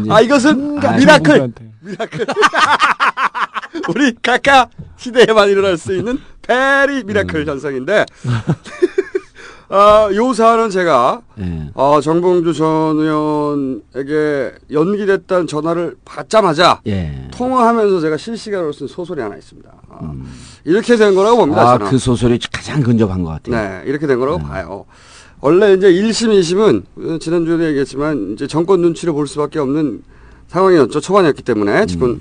[0.00, 1.73] 이제 아 이것은 가카 miracle 정봉주한테.
[1.84, 2.26] miracle
[3.90, 7.46] 우리 가카 시대에만 일어날 수 있는 very miracle 음.
[7.46, 8.06] 현상인데
[9.68, 11.70] 어, 요 사안은 제가 예.
[11.74, 17.28] 어, 정봉주 전 의원에게 연기됐다는 전화를 받자마자 예.
[17.32, 19.70] 통화하면서 제가 실시간으로 쓴 소설이 하나 있습니다.
[19.88, 20.14] 아,
[20.64, 21.76] 이렇게 된 거라고 봅니다.
[21.76, 21.82] 음.
[21.82, 21.90] 아.
[21.90, 23.56] 그 소설이 가장 근접한 것 같아요.
[23.56, 24.84] 네, 이렇게 된 거라고 봐요.
[25.40, 30.02] 원래 이제 1심, 2심은 지난주에도 얘기했지만 이제 정권 눈치를 볼 수밖에 없는
[30.48, 31.00] 상황이었죠.
[31.00, 32.20] 초반이었기 때문에 지금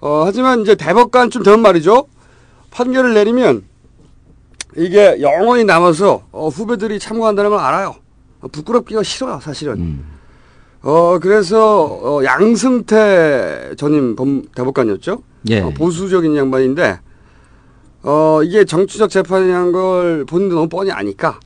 [0.00, 2.06] 어, 하지만 이제 대법관쯤 되면 말이죠.
[2.70, 3.62] 판결을 내리면
[4.76, 7.94] 이게 영원히 남아서 어, 후배들이 참고한다는 걸 알아요.
[8.40, 9.74] 어, 부끄럽기가 싫어요, 사실은.
[9.74, 10.04] 음.
[10.82, 15.22] 어, 그래서 어, 양승태 전임 법- 대법관이었죠.
[15.50, 15.60] 예.
[15.60, 16.98] 어, 보수적인 양반인데
[18.04, 21.38] 어 이게 정치적 재판이란 걸 본인도 너무 뻔히 아니까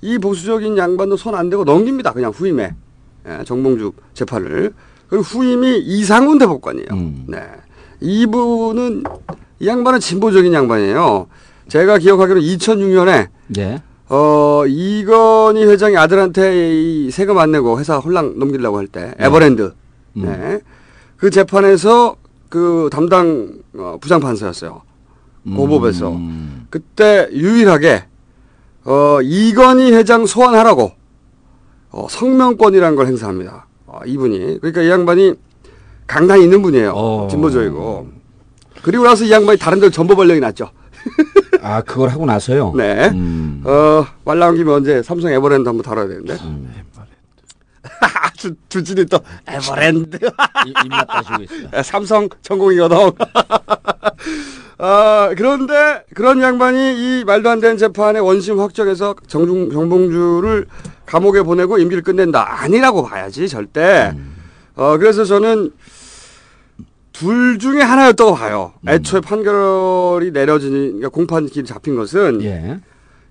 [0.00, 2.12] 이 보수적인 양반도 손 안 대고 넘깁니다.
[2.14, 2.74] 그냥 후임에
[3.28, 4.72] 예, 정봉주 재판을
[5.10, 6.86] 그리고 후임이 이상훈 대법관이에요.
[6.92, 7.24] 음.
[7.26, 7.42] 네.
[8.00, 9.02] 이분은
[9.58, 11.26] 이 양반은 진보적인 양반이에요.
[11.68, 13.82] 제가 기억하기로 2006년에 네.
[14.08, 19.26] 어 이건희 회장이 아들한테 이 세금 안 내고 회사 홀랑 넘기려고 할때 네.
[19.26, 19.74] 에버랜드
[20.16, 20.22] 음.
[20.22, 20.60] 네.
[21.16, 22.16] 그 재판에서
[22.48, 24.82] 그 담당 어, 부장 판사였어요.
[25.54, 26.66] 고법에서 음.
[26.70, 28.04] 그때 유일하게
[28.84, 30.92] 어 이건희 회장 소환하라고
[31.90, 33.66] 어, 성명권이라는 걸 행사합니다.
[34.00, 35.34] 어, 이분이 그러니까 이 양반이
[36.06, 36.92] 강단이 있는 분이에요.
[36.94, 37.28] 어.
[37.30, 38.08] 진보적이고
[38.82, 40.70] 그리고 나서 이 양반이 다른 데로 전보 번령이 났죠.
[41.62, 42.72] 아 그걸 하고 나서요.
[42.76, 43.08] 네.
[43.10, 43.62] 음.
[43.64, 46.34] 어, 말 나온 김에 언제 삼성 에버랜드 한번 다뤄야 되는데.
[46.44, 46.74] 음.
[48.36, 50.16] 주, 주진이 또 에버랜드.
[50.66, 51.68] 이- 입맛 따시고 있어요.
[51.84, 52.96] 삼성 전공이거든.
[54.82, 56.78] 아, 그런데 그런 양반이
[57.20, 60.66] 이 말도 안 되는 재판에 원심 확정해서 정중, 정봉주를
[61.04, 62.62] 감옥에 보내고 임기를 끝낸다.
[62.62, 64.12] 아니라고 봐야지, 절대.
[64.76, 65.70] 어, 그래서 저는
[67.12, 68.72] 둘 중에 하나였다고 봐요.
[68.88, 72.80] 애초에 판결이 내려지니, 그러니까 공판 길이 잡힌 것은 예.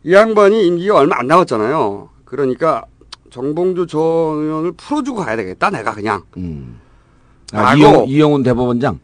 [0.03, 2.09] 이 양반이 임기가 얼마 안 남았잖아요.
[2.25, 2.85] 그러니까
[3.31, 5.71] 정봉주 전 의원을 풀어주고 가야 되겠다.
[5.71, 6.21] 내가 그냥.
[6.37, 6.79] 음.
[7.53, 8.99] 아, 이영, 이영훈 대법원장.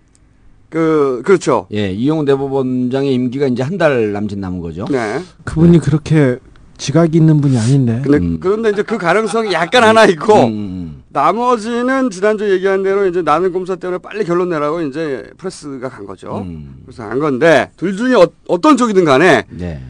[0.76, 1.68] 그 그렇죠.
[1.72, 4.86] 예, 이영훈 대법원장의 임기가 이제 한 달 남짓 남은 거죠.
[4.92, 5.22] 네.
[5.46, 6.38] 그분이 그렇게
[6.78, 8.02] 지각이 있는 분이 아닌데.
[8.04, 13.54] 근데 그런데 이제 그 가능성이 약간 하나 있고 음, 나머지는 지난주 얘기한 대로 이제 나는
[13.54, 16.40] 검사 때문에 빨리 결론 내라고 이제 프레스가 간 거죠.
[16.40, 16.82] 음.
[16.86, 19.82] 그래서 한 건데 둘 중에 어, 어떤 쪽이든 간에 네.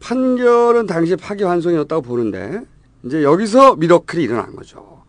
[0.00, 2.60] 판결은 당시 파기환송이었다고 보는데
[3.04, 5.02] 이제 여기서 미러클이 일어난 거죠.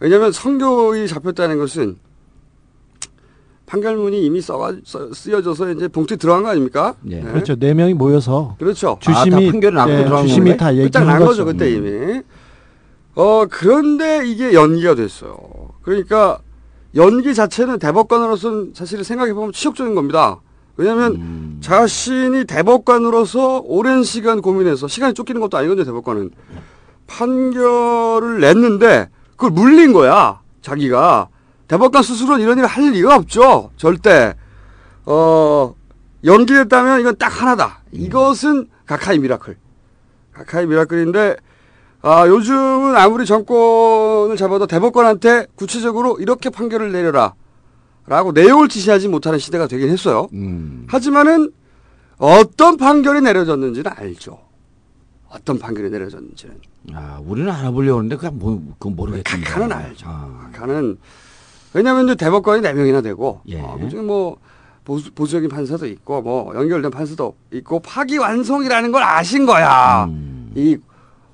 [0.00, 1.98] 왜냐하면 성교이 잡혔다는 것은
[3.74, 6.94] 판결문이 이미 써가 써- 쓰여져서 이제 봉투에 들어간 거 아닙니까?
[7.02, 7.20] 네.
[7.20, 7.54] 그렇죠.
[7.54, 8.98] 네 명이 모여서 그렇죠.
[9.00, 10.56] 주심이 아, 다 판결이 나고 예, 들어간 주심이?
[10.56, 11.44] 다 끝장 난 거죠 거죠.
[11.44, 12.20] 그때 이미.
[13.14, 15.38] 어 그런데 이게 연기가 됐어요.
[15.82, 16.40] 그러니까
[16.96, 20.40] 연기 자체는 대법관으로서는 사실 생각해 보면 치욕적인 겁니다.
[20.76, 21.58] 왜냐하면 음.
[21.60, 26.30] 자신이 대법관으로서 오랜 시간 고민해서 시간이 쫓기는 것도 아니거든요 대법관은
[27.06, 31.28] 판결을 냈는데 그걸 물린 거야 자기가
[31.70, 34.34] 대법관 스스로는 이런 일을 할 리가 없죠 절대
[35.06, 35.72] 어
[36.24, 39.56] 연기됐다면 이건 딱 하나다 이것은 가카의 miracle
[40.32, 41.36] 가카의 miracle인데
[42.02, 47.34] 아, 요즘은 아무리 정권을 잡아도 대법관한테 구체적으로 이렇게 판결을 내려라.
[48.06, 50.26] 라고 내용을 지시하지 못하는 시대가 되긴 했어요.
[50.32, 50.86] 음.
[50.88, 51.52] 하지만은
[52.16, 54.38] 어떤 판결이 내려졌는지는 알죠.
[55.28, 56.58] 어떤 판결이 내려졌는지는.
[56.94, 59.50] 아, 우리는 알아보려고 하는데 그냥 뭐, 그건 모르겠습니다.
[59.50, 60.06] 각하는 알죠.
[60.08, 60.48] 아.
[60.50, 60.96] 각하는
[61.72, 63.60] 왜냐하면 이제 대법관이 네 명이나 되고 예.
[63.60, 64.38] 어, 그중에 뭐
[64.84, 70.06] 보수, 보수적인 판사도 있고 뭐 연결된 판사도 있고 파기완송이라는 걸 아신 거야.
[70.08, 70.52] 음.
[70.54, 70.78] 이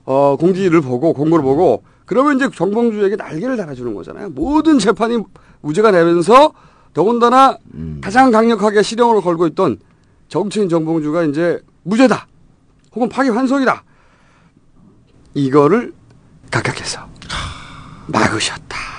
[0.04, 4.30] 어, 공지를 보고 공고를 보고 그러면 이제 정봉주에게 날개를 달아주는 거잖아요.
[4.30, 5.18] 모든 재판이
[5.62, 6.52] 무죄가 되면서
[6.94, 8.00] 더군다나 음.
[8.02, 9.78] 가장 강력하게 실형을 걸고 있던
[10.28, 12.26] 정치인 정봉주가 이제 무죄다.
[12.94, 13.82] 혹은 파기환송이다.
[15.34, 15.92] 이거를
[16.50, 17.06] 각각해서
[18.06, 18.95] 막으셨다.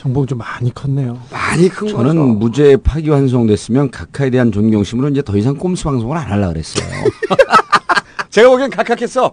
[0.00, 1.20] 정봉주 많이 컸네요.
[1.30, 2.24] 많이 큰 저는 거죠.
[2.38, 6.86] 무죄 파기 환송됐으면 각하에 대한 존경심으로 이제 더 이상 꼼수 방송을 안 하려고 그랬어요.
[8.30, 9.32] 제가 보기엔 각각해서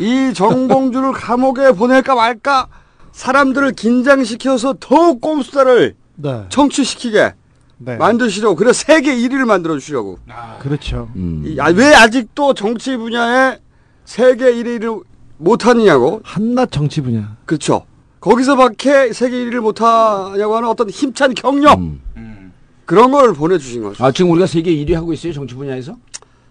[0.00, 2.66] 이 정봉주를 감옥에 보낼까 말까
[3.12, 6.46] 사람들을 긴장시켜서 더욱 꼼수다를 네.
[6.48, 7.34] 청취시키게
[7.78, 7.96] 네.
[7.96, 10.18] 만드시려고 그래서 세계 1위를 만들어 주시려고
[10.58, 11.10] 그렇죠.
[11.14, 11.44] 음.
[11.46, 13.58] 이- 아, 왜 아직도 정치 분야에
[14.04, 15.04] 세계 1위를
[15.38, 17.36] 못하느냐고 한낱 정치 분야.
[17.44, 17.84] 그렇죠
[18.22, 22.52] 거기서밖에 세계 1위를 못하냐고 하는 어떤 힘찬 격려 음.
[22.84, 25.96] 그런 걸 보내주신 거죠 아, 지금 우리가 세계 1위 하고 있어요, 정치 분야에서?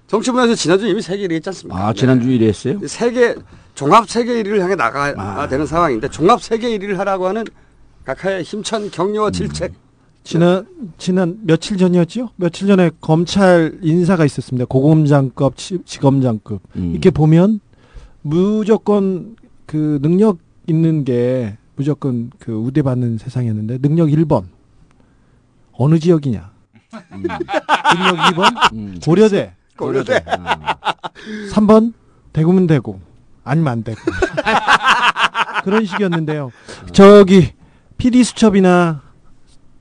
[0.07, 2.77] 정치 분야에서 지난주 이미 세계 1위 했지 않습니까 아, 지난주 1위 했어요?
[2.79, 2.88] 네.
[2.88, 3.36] 세계
[3.73, 5.47] 종합 세계 1위를 향해 나가야 아.
[5.47, 7.45] 되는 상황인데 종합 세계 1위를 하라고 하는
[8.03, 9.71] 각하의 힘찬 격려와 질책
[10.23, 12.29] 지난 지난 며칠 전이었죠?
[12.36, 14.65] 며칠 전에 검찰 인사가 있었습니다.
[14.65, 16.62] 고검장급, 치- 지검장급.
[16.75, 16.91] 음.
[16.91, 17.60] 이렇게 보면
[18.21, 24.45] 무조건 그 능력 있는 게 무조건 그 우대받는 세상이었는데 능력 1번
[25.73, 26.51] 어느 지역이냐?
[27.12, 28.99] 능력 2번 음.
[29.03, 30.77] 고려대, 고려대 아.
[31.53, 31.93] 3번
[32.34, 32.99] 대구면 되고
[33.43, 33.99] 아니면 안 되고
[35.63, 36.51] 그런 식이었는데요.
[36.91, 37.53] 저기
[37.97, 39.01] PD 수첩이나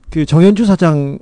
[0.09, 1.19] 그 정현주 사장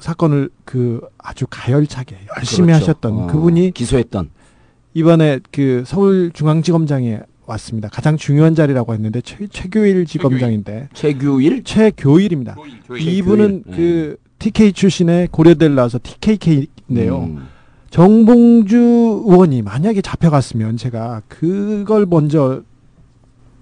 [0.00, 2.82] 사건을 그 아주 가열차게 열심히 그렇죠.
[2.84, 4.30] 하셨던 어, 그분이 기소했던
[4.94, 7.88] 이번에 그 서울중앙지검장에 왔습니다.
[7.88, 12.56] 가장 중요한 자리라고 했는데 최, 최교일 지검장인데 최규일 최교일입니다.
[12.98, 13.76] 이분은 교일.
[13.76, 17.18] 그 TK 출신의 고려대를 나와서 TKK인데요.
[17.24, 17.46] 음.
[17.90, 18.76] 정봉주
[19.26, 22.62] 의원이 만약에 잡혀갔으면 제가 그걸 먼저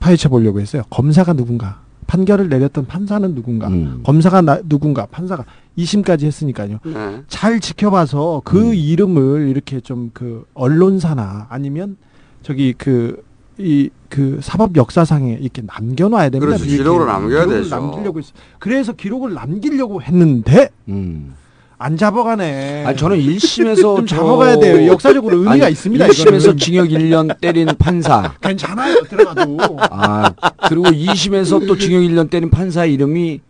[0.00, 0.82] 파헤쳐 보려고 했어요.
[0.90, 4.00] 검사가 누군가, 판결을 내렸던 판사는 누군가, 음.
[4.04, 5.44] 검사가 나, 누군가, 판사가
[5.78, 6.78] 2심까지 했으니까요.
[6.84, 7.22] 네.
[7.28, 11.96] 잘 지켜봐서 그 이름을 이렇게 좀 그 언론사나 아니면
[12.42, 13.22] 저기 그
[13.58, 16.46] 이 그 사법 역사상에 이렇게 남겨놔야 됩니다.
[16.56, 16.64] 그렇죠.
[16.64, 17.74] 기록으로 남겨야 기록을 되죠.
[17.76, 18.32] 남기려고 했어.
[18.58, 21.34] 그래서 기록을 남기려고 했는데 음.
[21.78, 22.84] 안 잡아가네.
[22.86, 24.90] 아니 저는 1심에서 좀 잡아가야 돼요.
[24.90, 26.56] 역사적으로 의미가 있습니다, 1심에서 이거는.
[26.56, 28.32] 징역 1년 때린 판사.
[28.40, 29.02] 괜찮아요.
[29.02, 29.58] 들어가도.
[29.90, 30.32] 아,
[30.68, 33.40] 그리고 2심에서 또 징역 1년 때린 판사 이름이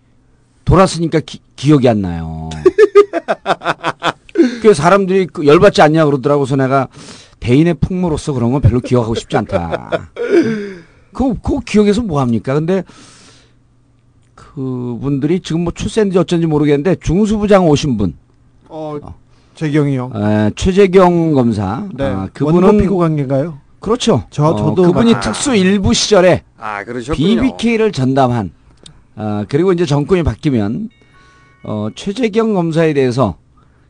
[0.64, 2.50] 돌았으니까 기, 기억이 안 나요.
[4.62, 6.42] 그 사람들이 그 열받지 않냐 그러더라고.
[6.42, 6.88] 그래서 내가
[7.46, 10.10] 대인의 풍모로서 그런 건 별로 기억하고 싶지 않다.
[11.12, 12.54] 그, 그 기억에서 뭐 합니까?
[12.54, 12.82] 근데
[14.34, 18.14] 그분들이 지금 뭐 출세인지 어쩐지 모르겠는데 중수부장 오신 분.
[18.68, 18.98] 어,
[19.54, 20.10] 재경이요.
[20.14, 21.86] 에, 최재경 검사.
[21.94, 22.04] 네.
[22.04, 23.58] 아, 그분은 피고 관계인가요?
[23.78, 24.24] 그렇죠.
[24.30, 27.16] 저- 어, 저도 그분이 막- 특수 일부 시절에 아, 그러셨군요.
[27.42, 28.50] BBK를 전담한
[29.14, 30.88] 아, 그리고 이제 정권이 바뀌면
[31.62, 33.36] 어, 최재경 검사에 대해서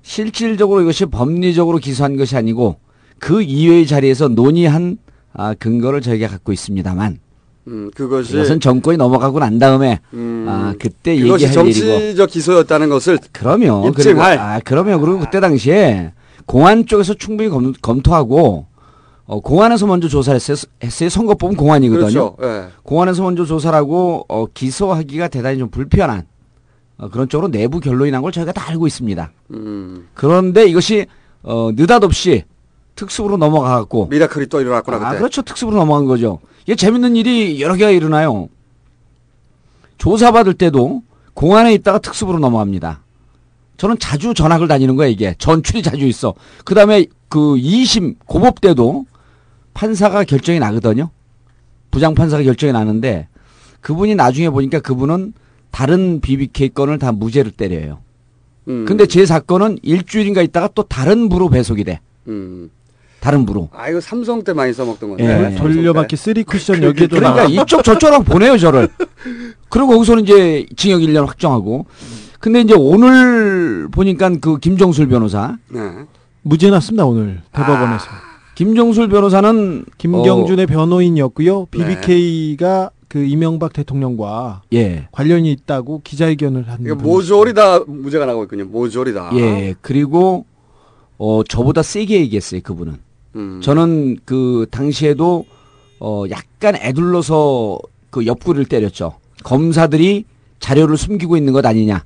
[0.02, 2.76] 실질적으로 이것이 법리적으로 기소한 것이 아니고
[3.18, 4.98] 그 이외의 자리에서 논의한
[5.33, 7.18] 아, 근거를 저희가 갖고 있습니다만
[7.68, 13.18] 음, 그것이 이것은 정권이 넘어가고 난 다음에 음, 아, 그때 얘기할 일이고 정치적 기소였다는 것을
[13.33, 13.92] 그럼요.
[13.92, 15.00] 그리고, 아, 그럼요.
[15.00, 16.12] 그리고 그때 당시에
[16.46, 18.66] 공안 쪽에서 충분히 검, 검토하고
[19.24, 20.57] 어, 공안에서 먼저 조사를 했어요.
[20.85, 21.09] 했어요.
[21.09, 22.37] 선거법은 공안이거든요.
[22.37, 22.37] 그렇죠.
[22.44, 22.68] 예.
[22.85, 26.22] 공안에서 먼저 조사를 하고 어, 기소하기가 대단히 좀 불편한
[26.98, 29.33] 어, 그런 쪽으로 내부 결론이 난 걸 저희가 다 알고 있습니다.
[29.55, 31.07] 음, 그런데 이것이
[31.42, 32.44] 어, 느닷없이
[32.96, 35.18] 특수부로 넘어가갖고 미라클이 또 일어났구나 아, 그때.
[35.18, 35.42] 그렇죠.
[35.42, 36.40] 특수부로 넘어간 거죠.
[36.64, 38.48] 이게 재밌는 일이 여러 개가 일어나요.
[39.98, 41.02] 조사받을 때도
[41.35, 43.02] 공안에 있다가 특수부로 넘어갑니다.
[43.76, 45.35] 저는 자주 전학을 다니는 거야, 이게.
[45.38, 46.35] 전출이 자주 있어.
[46.64, 49.04] 그 다음에 그 2심, 고법 때도
[49.74, 51.11] 판사가 결정이 나거든요.
[51.90, 53.28] 부장 판사가 결정이 나는데
[53.82, 55.35] 그분이 나중에 보니까 그분은
[55.70, 57.98] 다른 BBK 건을 다 무죄를 때려요.
[58.68, 62.00] 음, 근데 제 사건은 일주일인가 있다가 또 다른 부로 배속이 돼.
[62.28, 62.70] 음.
[63.26, 63.68] 다른 부로.
[63.72, 65.50] 아, 이거 삼성 때 많이 써먹던 건데.
[65.50, 65.56] 예.
[65.56, 67.48] 돌려받기 쓰리 쿠션 여기에도 그러니까 나와.
[67.48, 68.88] 이쪽 저쪽으로 보내요 저를.
[69.68, 71.86] 그리고 거기서는 이제 징역 1년 확정하고.
[72.38, 75.80] 근데 이제 오늘 보니까 그 김정술 변호사, 네.
[76.42, 78.06] 무죄 났습니다 오늘 대법원에서.
[78.54, 81.66] 김정술 변호사는 김경준의 어, 변호인이었고요.
[81.72, 81.96] 네.
[81.96, 86.78] BBK가 그 이명박 대통령과 예, 관련이 있다고 기자회견을 한.
[86.82, 88.66] 이거 분이 모조리 다 무죄가 나고 있군요.
[88.66, 89.32] 모조리 다.
[89.34, 89.74] 예.
[89.80, 90.46] 그리고
[91.18, 93.05] 어 저보다 세게 얘기했어요 그분은.
[93.37, 93.61] 음.
[93.62, 95.44] 저는 그 당시에도
[96.01, 97.79] 어 약간 애둘러서
[98.11, 99.18] 그 옆구리를 때렸죠.
[99.44, 100.25] 검사들이
[100.59, 102.05] 자료를 숨기고 있는 것 아니냐.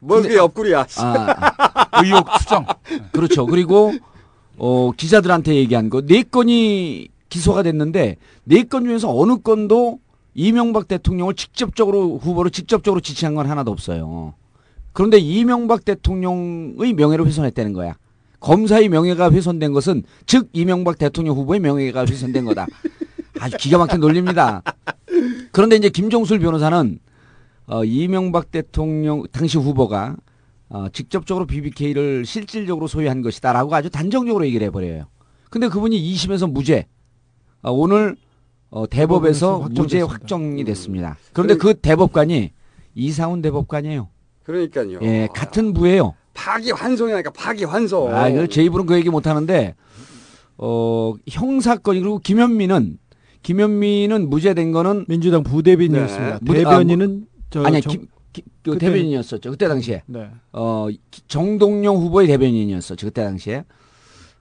[0.00, 0.86] 뭐 그게 옆구리야.
[0.98, 2.64] 아, 의혹 추정.
[3.12, 3.46] 그렇죠.
[3.46, 3.92] 그리고
[4.56, 9.98] 어 기자들한테 얘기한 거 네 건이 기소가 됐는데 네 건 중에서 어느 건도
[10.34, 14.34] 이명박 대통령을 직접적으로 후보로 직접적으로 지칭한 건 하나도 없어요.
[14.92, 17.96] 그런데 이명박 대통령의 명예를 훼손했다는 거야.
[18.40, 22.66] 검사의 명예가 훼손된 것은 즉 이명박 대통령 후보의 명예가 훼손된 거다.
[23.40, 24.62] 아주 기가 막힌 논리입니다.
[25.52, 26.98] 그런데 이제 김종술 변호사는
[27.66, 30.16] 어, 이명박 대통령 당시 후보가
[30.70, 35.06] 어, 직접적으로 BBK를 실질적으로 소유한 것이다라고 아주 단정적으로 얘기를 해버려요.
[35.50, 36.86] 근데 그분이 2심에서 무죄,
[37.62, 38.16] 어, 오늘
[38.70, 40.00] 어, 대법에서 대법원에서 무죄.
[40.02, 41.16] 확정이 됐습니다.
[41.32, 42.52] 그런데 그 대법관이
[42.94, 44.08] 이상훈 대법관이에요.
[44.42, 44.98] 그러니까요.
[45.02, 46.14] 예, 같은 부예요.
[46.38, 48.14] 파기 환송이니까 파기 환송.
[48.14, 49.74] 아, 이거 제 입으로는 그 얘기 못 하는데,
[50.56, 52.96] 어, 형사건이, 그리고 김현미는,
[53.42, 56.38] 김현미는 무죄된 거는, 민주당 부대변이었습니다.
[56.42, 56.52] 네.
[56.54, 59.50] 대변인은 저 아니, 정- 김, 기- 그 그때- 대변인이었었죠.
[59.50, 60.02] 그때 당시에.
[60.06, 60.28] 네.
[60.52, 63.06] 어, 기- 정동영 후보의 대변인이었었죠.
[63.08, 63.64] 그때 당시에.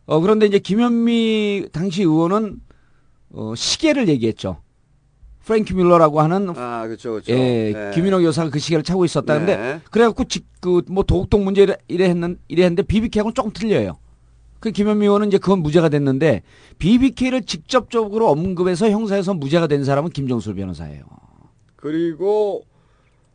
[0.06, 2.58] 어, 그런데 이제 김현미 당시 의원은,
[3.34, 4.58] 어, 시계를 얘기했죠.
[5.48, 7.32] 프랭키 뮬러라고 하는, 아, 그렇죠, 그렇죠.
[7.32, 7.92] 예, 네.
[7.94, 9.82] 김인호 여사가 그 시계를 차고 있었다는데, 네.
[9.92, 13.98] 그래갖고 직, 그, 뭐, 도곡동 문제 이래, 이래 했는, 이래 했는데, BBK하고는 조금 틀려요.
[14.60, 16.42] 그 김현미 의원은 이제 그건 무죄가 됐는데,
[16.80, 21.04] BBK를 직접적으로 언급해서 형사에서 무죄가 된 사람은 김정술 변호사예요.
[21.78, 22.64] 그리고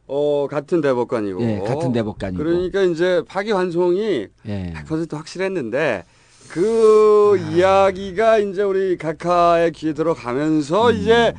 [0.07, 1.43] 어 같은 대법관이고.
[1.43, 2.43] 예, 같은 대법관이고.
[2.43, 4.73] 그러니까 이제 파기 환송이 예.
[4.77, 6.05] 100% 확실했는데
[6.49, 7.51] 그 아.
[7.51, 10.97] 이야기가 이제 우리 각하의 귀에 들어가면서 음.
[10.97, 11.33] 이제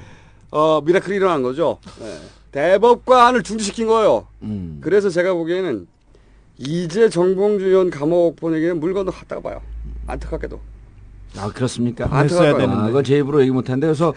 [0.56, 1.80] 어 미라클이 일어난 거죠.
[2.02, 2.16] 예.
[2.52, 4.28] 대법관을 중지시킨 거예요.
[4.44, 4.78] 음.
[4.82, 5.88] 그래서 제가 보기에는
[6.60, 9.62] 이제 정봉주 의원 감옥 보내기는 물 건너 갔다가 봐요.
[10.06, 10.60] 안타깝게도.
[11.38, 12.06] 아, 그렇습니까?
[12.12, 12.68] 안 했어야 들어갈 거예요.
[12.68, 12.84] 되는데.
[12.84, 14.14] 아, 그건 제 입으로 얘기 못하는데, 그래서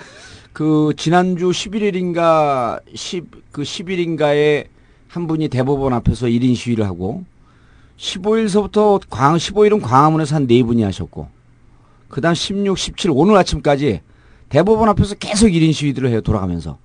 [0.52, 4.66] 그, 지난주 11일인가, 10, 그 10일인가에
[5.08, 7.24] 한 분이 대법원 앞에서 1인 시위를 하고,
[7.96, 11.28] 15일서부터 광, 15일은 광화문에서 한 네 분이 하셨고,
[12.08, 14.02] 그 다음 16, 17, 오늘 아침까지
[14.48, 16.78] 대법원 앞에서 계속 1인 시위들을 해요, 돌아가면서.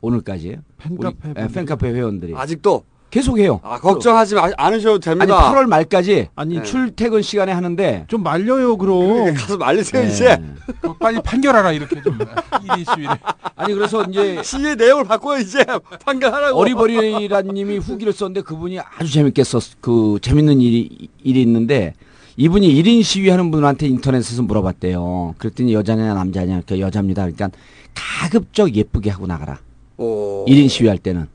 [0.00, 0.58] 오늘까지.
[0.78, 1.48] 팬카페 우리, 예, 분들이.
[1.54, 2.34] 팬카페 회원들이.
[2.36, 3.60] 아직도 계속해요.
[3.62, 5.52] 아, 걱정하지 마, 않으셔도 아니 됩니다.
[5.52, 6.62] 8월 말까지 아니 네.
[6.64, 9.32] 출퇴근 시간에 하는데 좀 말려요 그럼.
[9.32, 10.08] 가서 말리세요, 네.
[10.08, 10.42] 이제.
[10.80, 13.16] 그 빨리 판결하라 이렇게 좀 1인 시위를.
[13.54, 15.64] 아니 그래서 이제 시의 내용을 바꿔 이제
[16.04, 16.58] 판결하라고.
[16.58, 21.94] 어리버리라 님이 후기를 썼는데 그분이 아주 재밌게 썼, 그 재밌는 일이 일이 있는데
[22.36, 25.34] 이분이 1인 시위하는 분한테 인터넷에서 물어봤대요.
[25.38, 27.22] 그랬더니 여자냐 남자냐 그러니까 여자입니다.
[27.22, 27.50] 그러니까
[27.94, 29.58] 가급적 예쁘게 하고 나가라.
[29.96, 30.44] 오.
[30.46, 31.26] 1인 시위할 때는.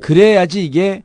[0.00, 1.02] 그래야지 이게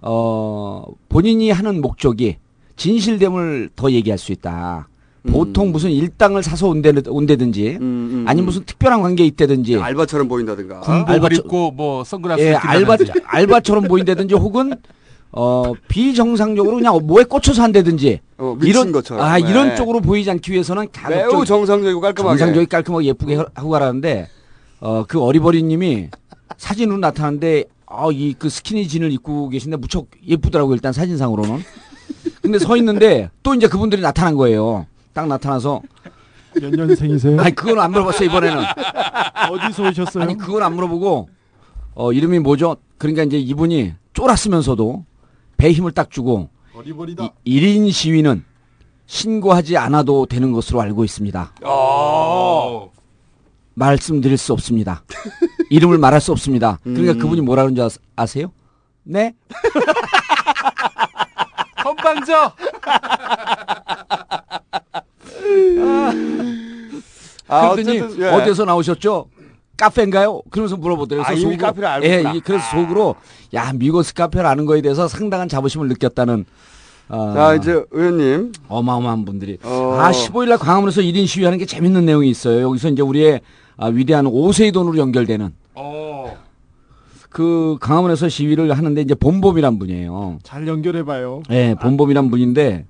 [0.00, 2.36] 어 본인이 하는 목적이
[2.76, 4.88] 진실됨을 더 얘기할 수 있다.
[5.30, 10.80] 보통 무슨 일당을 사서 온대, 온다든지 음, 아니 무슨 특별한 관계에 있다든지 알바처럼 보인다든가.
[10.80, 12.96] 군복을 알바처- 입고 뭐 선글라스 예, 알바.
[13.26, 14.72] 알바처럼 보인다든지 혹은
[15.34, 19.24] 어 비정상적으로 그냥 뭐에 꽂혀서 한다든지 어, 미친 이런 것처럼.
[19.24, 19.48] 아 네.
[19.48, 22.38] 이런 쪽으로 보이지 않기 위해서는 매우 가급적 정상적이고 깔끔하게.
[22.38, 24.28] 정상적이 깔끔하게 예쁘게 하고 가라는데
[24.80, 26.08] 어 그 어리버리님이
[26.58, 31.60] 사진으로 나타났는데 아이 그 스키니진을 입고 계신데 무척 예쁘더라고 일단 사진상으로는
[32.42, 35.80] 근데 서 있는데 또 이제 그분들이 나타난 거예요 딱 나타나서
[36.60, 37.40] 몇 년생이세요?
[37.40, 38.64] 아니 그건 안 물어봤어요 이번에는
[39.50, 40.24] 어디서 오셨어요?
[40.24, 41.28] 아니 그건 안 물어보고
[41.94, 45.04] 어 이름이 뭐죠 그러니까 이제 이분이 쫄았으면서도
[45.62, 47.30] 배 힘을 딱 주고 어리버리다.
[47.44, 48.44] 이, 1인 시위는
[49.06, 51.52] 신고하지 않아도 되는 것으로 알고 있습니다.
[51.62, 52.86] 아.
[53.74, 55.04] 말씀드릴 수 없습니다.
[55.70, 56.80] 이름을 말할 수 없습니다.
[56.82, 57.18] 그러니까 음.
[57.20, 58.50] 그분이 뭐라 그런지 아- 아세요?
[59.04, 59.36] 네?
[61.84, 62.52] 건방져.
[67.46, 68.28] 아, 그랬더니 어쨌든, 예.
[68.30, 69.28] 어디서 나오셨죠?
[69.76, 70.42] 카페인가요?
[70.50, 71.24] 그러면서 물어보더래요.
[71.24, 72.32] 아, 이미 속으로- 카페를 알고 예, 있구나.
[72.34, 72.70] 이- 그래서 아.
[72.70, 73.14] 속으로
[73.54, 76.44] 야 미고스 카페를 아는 거에 대해서 상당한 자부심을 느꼈다는
[77.08, 78.52] 어, 자, 이제 의원님.
[78.68, 79.98] 어마어마한 분들이 어.
[80.00, 82.62] 아 15일날 광화문에서 1인 시위하는 게 재밌는 내용이 있어요.
[82.68, 83.40] 여기서 이제 우리의
[83.76, 86.36] 아, 위대한 오세이 돈으로 연결되는 어.
[87.28, 90.38] 그 강화문에서 시위를 하는데 이제 본범이란 분이에요.
[90.42, 91.42] 잘 연결해봐요.
[91.50, 92.86] 예, 본범이란 분인데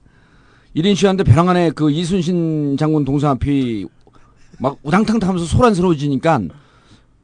[0.76, 3.86] 1인 시위하는데 벼랑 안에 그 이순신 장군 동상 앞이
[4.58, 6.40] 막 우당탕 타면서 소란스러워지니까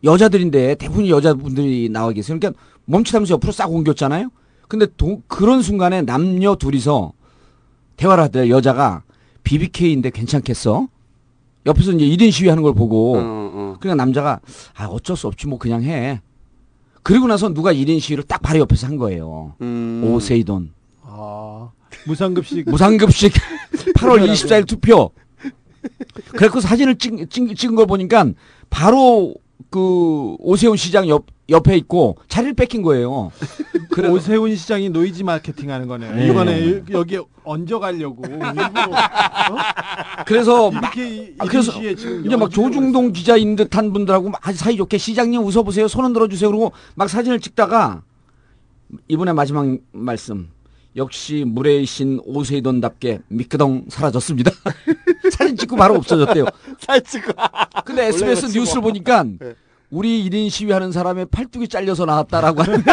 [0.04, 2.38] 여자들인데 대부분이 여자분들이 나와 계세요.
[2.38, 2.60] 그러니까
[2.92, 4.30] 멈칫하면서 옆으로 싹 옮겼잖아요.
[4.66, 7.12] 근데 도- 그런 순간에 남녀 둘이서
[7.96, 8.54] 대화를 하더래요.
[8.54, 9.02] 여자가
[9.44, 10.88] BBK인데 괜찮겠어?
[11.66, 13.76] 옆에서 이제 1인 시위하는 걸 보고 어, 어.
[13.80, 14.40] 그러니까 남자가
[14.74, 16.20] 아 어쩔 수 없지 뭐 그냥 해.
[17.02, 19.54] 그리고 나서 누가 1인 시위를 딱 바로 옆에서 한 거예요.
[19.60, 20.02] 음.
[20.04, 20.72] 오세이돈.
[21.02, 21.70] 아
[22.06, 22.68] 무상급식.
[22.70, 23.32] 무상급식
[23.96, 25.10] 8월 24일 투표.
[26.32, 28.26] 그래서 사진을 찍, 찍, 찍은 걸 보니까
[28.70, 29.34] 바로
[29.70, 33.32] 그 오세훈 시장 옆, 옆에 있고 자리를 뺏긴 거예요.
[33.90, 36.12] 그래 오세훈 시장이 노이즈 마케팅 하는 거네.
[36.12, 36.28] 네.
[36.28, 38.90] 이번에 여기 얹어가려고 일부러
[40.26, 45.42] 그래서 막 이렇게 아, 그래서 이제 막 조중동 기자인 듯한 분들하고 막 아주 사이좋게 시장님
[45.42, 45.88] 웃어보세요.
[45.88, 46.50] 손 흔들어 주세요.
[46.50, 48.02] 그러고 막 사진을 찍다가
[49.08, 50.50] 이번에 마지막 말씀.
[50.96, 54.50] 역시 물의 신 오세이돈답게 미끄덩 사라졌습니다.
[55.32, 56.46] 사진 찍고 바로 없어졌대요.
[56.80, 57.32] 잘 찍고.
[57.84, 58.90] 근데 SBS 뉴스를 뭐.
[58.90, 59.54] 보니까 네.
[59.90, 62.82] 우리 1인 시위하는 사람의 팔뚝이 잘려서 나왔다라고 하는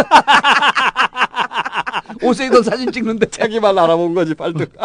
[2.22, 4.72] 오세이돈 사진 찍는데 자기만 알아본 거지, 팔뚝.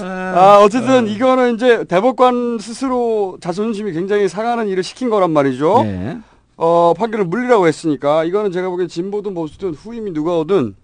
[0.00, 5.82] 아, 어쨌든 이거는 이제 대법관 스스로 자존심이 굉장히 상하는 일을 시킨 거란 말이죠.
[5.82, 6.18] 네.
[6.56, 10.74] 어, 판결을 물리라고 했으니까 이거는 제가 보기엔 진보든 보수든 후임이 누가 오든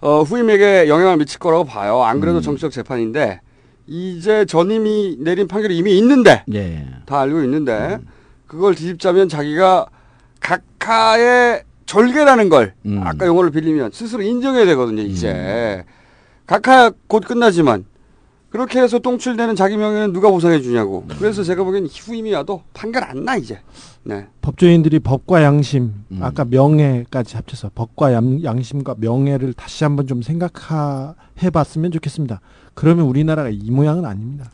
[0.00, 2.02] 어, 후임에게 영향을 미칠 거라고 봐요.
[2.02, 3.40] 안 그래도 정치적 재판인데
[3.88, 6.86] 이제 전임이 내린 판결이 이미 있는데 네.
[7.06, 7.98] 다 알고 있는데
[8.46, 9.86] 그걸 뒤집자면 자기가
[10.40, 13.00] 각하의 절개라는 걸 음.
[13.04, 15.02] 아까 용어를 빌리면 스스로 인정해야 되거든요.
[15.02, 15.84] 이제
[16.46, 17.84] 각하 곧 끝나지만
[18.50, 21.04] 그렇게 해서 똥칠되는 자기 명예는 누가 보상해 주냐고.
[21.18, 23.60] 그래서 제가 보기엔 후임이 와도 판결 안 나 이제.
[24.06, 24.26] 네.
[24.40, 26.18] 법조인들이 법과 양심, 음.
[26.22, 32.40] 아까 명예까지 합쳐서 법과 양, 양심과 명예를 다시 한번 좀 생각해 봤으면 좋겠습니다.
[32.74, 34.50] 그러면 우리나라가 이 모양은 아닙니다.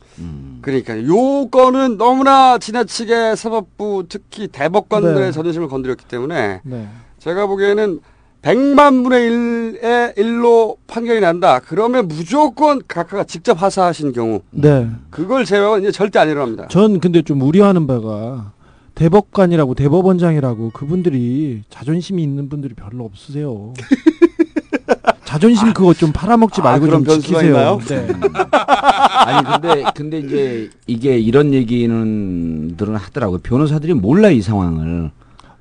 [0.62, 5.32] 그러니까 요 건은 너무나 지나치게 사법부 특히 대법관들의 네.
[5.32, 6.88] 자존심을 건드렸기 때문에 네.
[7.18, 8.00] 제가 보기에는
[8.40, 11.60] 100만 분의 1의 1로 판결이 난다.
[11.60, 14.88] 그러면 무조건 각하가 직접 하사하신 경우 네.
[15.10, 16.68] 그걸 제외하고는 이제 절대 안 일어납니다.
[16.68, 18.52] 전 근데 좀 우려하는 바가
[18.94, 23.72] 대법관이라고 대법원장이라고 그분들이 자존심이 있는 분들이 별로 없으세요.
[25.24, 27.78] 자존심 그거 좀 팔아먹지 아, 말고 좀 지키세요.
[27.88, 28.06] 네.
[28.52, 33.38] 아니 근데 근데 이제 이게 이런 얘기는 들은 하더라고요.
[33.42, 35.10] 변호사들이 몰라 이 상황을.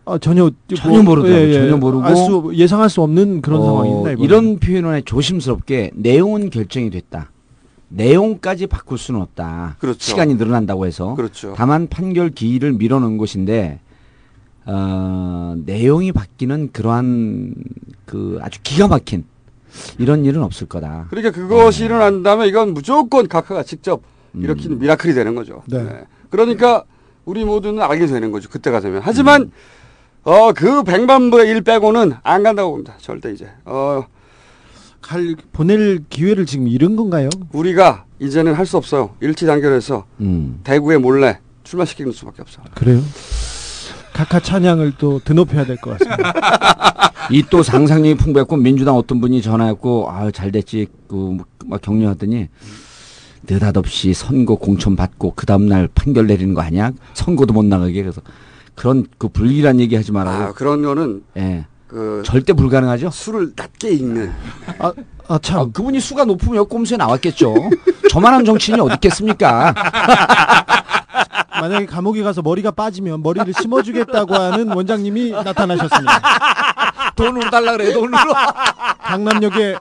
[0.04, 1.54] 아, 전혀 전혀 모르더라고요.
[1.54, 2.04] 전혀 모르고.
[2.04, 4.12] 알 수, 예상할 수 없는 그런 어, 상황입니다.
[4.12, 4.26] 이번에.
[4.26, 7.31] 이런 표현을 조심스럽게 내용은 결정이 됐다.
[7.92, 9.76] 내용까지 바꿀 수는 없다.
[9.80, 10.00] 그렇죠.
[10.00, 11.16] 시간이 늘어난다고 해서.
[11.16, 11.54] 그렇죠.
[11.56, 13.80] 다만 판결 기일을 밀어넣은 것인데
[14.66, 17.54] 어, 내용이 바뀌는 그러한
[18.06, 19.26] 그 아주 기가 막힌
[19.98, 21.08] 이런 일은 없을 거다.
[21.10, 24.02] 그러니까 그것이 일어난다면 이건 무조건 각하가 직접
[24.36, 24.44] 음.
[24.44, 25.64] 일으킨 미라클이 되는 거죠.
[25.68, 26.06] 네.
[26.30, 26.84] 그러니까
[27.26, 28.50] 우리 모두는 알게 되는 거죠.
[28.50, 29.02] 그때가 되면.
[29.04, 29.52] 하지만
[30.24, 32.94] 어, 그 백만부의 일 빼고는 안 간다고 봅니다.
[33.00, 33.50] 절대 이제.
[33.66, 34.06] 어,
[35.02, 37.30] 갈 보낼 기회를 지금 잃은 건가요?
[37.52, 39.12] 우리가 이제는 할 수 없어요.
[39.20, 40.60] 일치 단결해서 음.
[40.64, 42.62] 대구에 몰래 출마시키는 수밖에 없어.
[42.76, 43.02] 그래요?
[44.14, 46.34] 각하 찬양을 또 드높여야 될 것 같습니다.
[47.32, 51.48] 이 또 상상력이 풍부했고 민주당 어떤 분이 전화했고 아 잘 됐지 그막
[51.82, 52.50] 격려하더니
[53.50, 56.92] 느닷없이 선거 공천 받고 그 다음 날 판결 내리는 거 아니야?
[57.14, 58.22] 선거도 못 나가게 그래서
[58.76, 60.44] 그런 그 불길한 얘기 하지 말라고.
[60.44, 61.66] 아, 그런 거는 예.
[61.92, 63.10] 그 절대 불가능하죠.
[63.12, 64.32] 술을 낮게 읽는.
[64.80, 64.94] 아,
[65.28, 65.74] 아 참.
[65.74, 67.54] 그분이 수가 높으면 꼼수에 나왔겠죠.
[68.10, 69.76] 저만한 정치인이 어디 있겠습니까?
[71.60, 76.22] 만약에 감옥에 가서 머리가 빠지면 머리를 심어주겠다고 하는 원장님이 나타나셨습니다.
[77.18, 78.18] 돈으로 달라 그래 돈으로.
[79.04, 79.76] 강남역에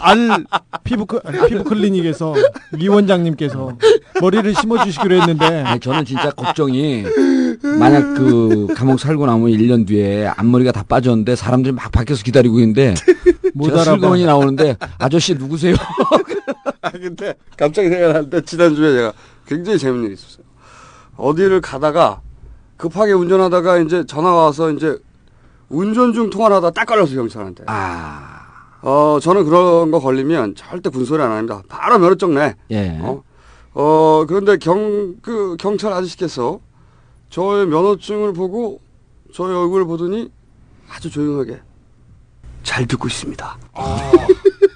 [0.00, 0.44] 알
[0.84, 2.34] 피부 클- 피부 클리닉에서
[2.78, 3.76] 이 원장님께서
[4.20, 7.04] 머리를 심어주시기로 했는데 아니, 저는 진짜 걱정이
[7.78, 12.94] 만약 그 감옥 살고 나면 1년 뒤에 앞머리가 다 빠졌는데 사람들이 막 밖에서 기다리고 있는데
[13.54, 13.84] 못 제가.
[13.84, 15.74] 슬그머니 나오는데 아저씨 누구세요?
[16.82, 19.12] 아, 근데 갑자기 생각나는데 지난주에 제가
[19.46, 20.44] 굉장히 재밌는 일이 있었어요.
[21.16, 22.20] 어디를 가다가
[22.76, 24.96] 급하게 운전하다가 이제 전화 와서 이제
[25.68, 27.64] 운전 중 통화를 하다 딱 걸렸어 경찰한테.
[27.66, 28.36] 아.
[28.82, 31.62] 어, 저는 그런 거 걸리면 절대 군소리 안 합니다.
[31.68, 32.54] 바로 면허증 내.
[32.70, 32.98] 예.
[33.00, 33.22] 어,
[33.74, 36.60] 어, 그런데 경, 그 경찰 아저씨께서
[37.30, 38.80] 저의 면허증을 보고
[39.34, 40.30] 저의 얼굴을 보더니
[40.88, 41.60] 아주 조용하게
[42.62, 43.58] 잘 듣고 있습니다.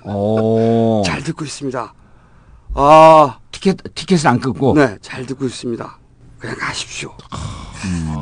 [0.07, 1.03] 오.
[1.07, 1.95] 잘 듣고 있습니다.
[2.75, 3.39] 아.
[3.53, 4.75] 티켓, 티켓을 안 끊고?
[4.75, 5.99] 네, 잘 듣고 있습니다.
[6.39, 7.13] 그냥 가십시오.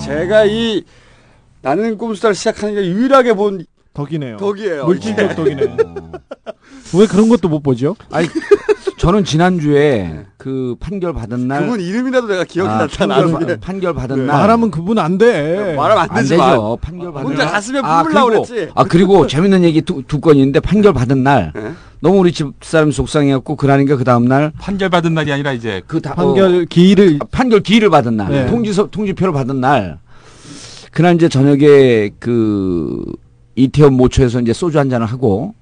[0.00, 0.84] 제가 이
[1.62, 3.64] 나는 꼼수다를 시작하는 게 유일하게 본
[3.94, 4.36] 덕이네요.
[4.38, 4.86] 덕이에요.
[4.86, 5.34] 물질적 이게.
[5.34, 5.76] 덕이네.
[6.94, 7.94] 왜 그런 것도 못 보죠?
[8.10, 8.26] 아니,
[8.98, 11.62] 저는 지난주에 그 판결 받은 날.
[11.62, 13.24] 그분 이름이라도 내가 기억이 아, 나타나.
[13.24, 14.36] 판결, 판결 받은 날.
[14.36, 15.74] 말하면 그분 안 돼.
[15.76, 16.50] 말하면 안 안 되지만.
[16.50, 16.78] 되죠.
[16.80, 17.52] 판결 받은 혼자 날.
[17.52, 18.72] 가슴에 아, 뿜으려고 그리고- 그랬지.
[18.74, 21.52] 아, 그리고 재밌는 얘기 두, 두 건이 있는데 판결 받은 날.
[21.54, 21.72] 네.
[22.00, 24.52] 너무 우리 집 사람이 속상해갖고 그러니까 그 다음 날.
[24.58, 28.30] 판결 받은 날이 아니라 이제 그 다, 판결 어, 기일을 판결 기일을 받은 날.
[28.32, 28.46] 네.
[28.46, 29.98] 통지서, 통지표를 받은 날.
[30.90, 33.04] 그날 이제 저녁에 그
[33.54, 35.54] 이태원 모처에서 이제 소주 한 잔을 하고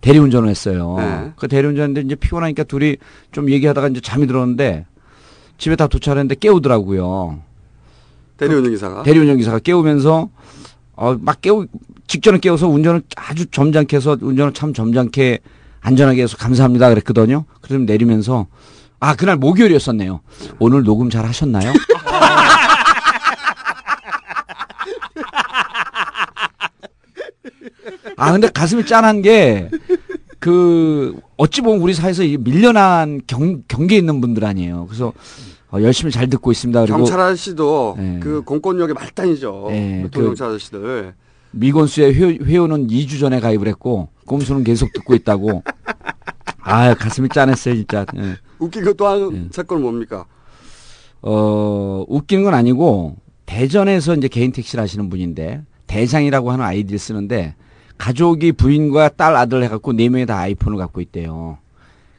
[0.00, 0.96] 대리운전을 했어요.
[0.98, 1.32] 네.
[1.36, 2.96] 그 대리운전인데 이제 피곤하니까 둘이
[3.32, 4.86] 좀 얘기하다가 이제 잠이 들었는데
[5.58, 7.38] 집에 다 도착했는데 깨우더라고요.
[8.38, 9.02] 대리운전 기사가.
[9.02, 10.30] 대리운전 기사가 깨우면서
[10.96, 11.66] 어, 막 깨우
[12.06, 15.38] 직전에 깨워서 운전을 아주 점잖게 해서 운전을 참 점잖게
[15.80, 17.44] 안전하게 해서 감사합니다 그랬거든요.
[17.60, 18.46] 그럼 내리면서
[18.98, 20.20] 아 그날 목요일이었었네요.
[20.58, 21.72] 오늘 녹음 잘 하셨나요?
[28.16, 29.68] 아 근데 가슴이 짠한 게
[30.38, 34.86] 그 어찌 보면 우리 사회에서 이 밀려난 경, 경계에 있는 분들 아니에요.
[34.86, 35.12] 그래서
[35.70, 36.80] 어, 열심히 잘 듣고 있습니다.
[36.80, 38.20] 그리고 경찰 아저씨도 네.
[38.22, 39.66] 그 공권력의 말단이죠.
[39.68, 41.12] 네, 보통 그- 경찰 아저씨들.
[41.50, 45.62] 미건수의 회, 회원은 2주 전에 가입을 했고 꼼수는 계속 듣고 있다고.
[46.60, 48.06] 아 가슴이 짠했어요 진짜.
[48.16, 48.36] 예.
[48.58, 50.24] 웃긴 거또한 사건은 뭡니까?
[51.20, 55.62] 어 웃기는 건 아니고 대전에서 이제 개인 택시를 하시는 분인데
[55.94, 57.54] 대장이라고 하는 아이디를 쓰는데
[57.98, 61.58] 가족이 부인과 딸 아들 해갖고 네 명이 다 아이폰을 갖고 있대요.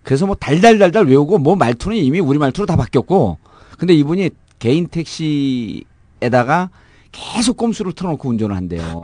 [0.03, 3.37] 그래서 뭐 달달달달 외우고 뭐 말투는 이미 우리 말투로 다 바뀌었고
[3.77, 6.69] 근데 이분이 개인 택시에다가
[7.11, 9.01] 계속 꼼수를 틀어놓고 운전을 한대요.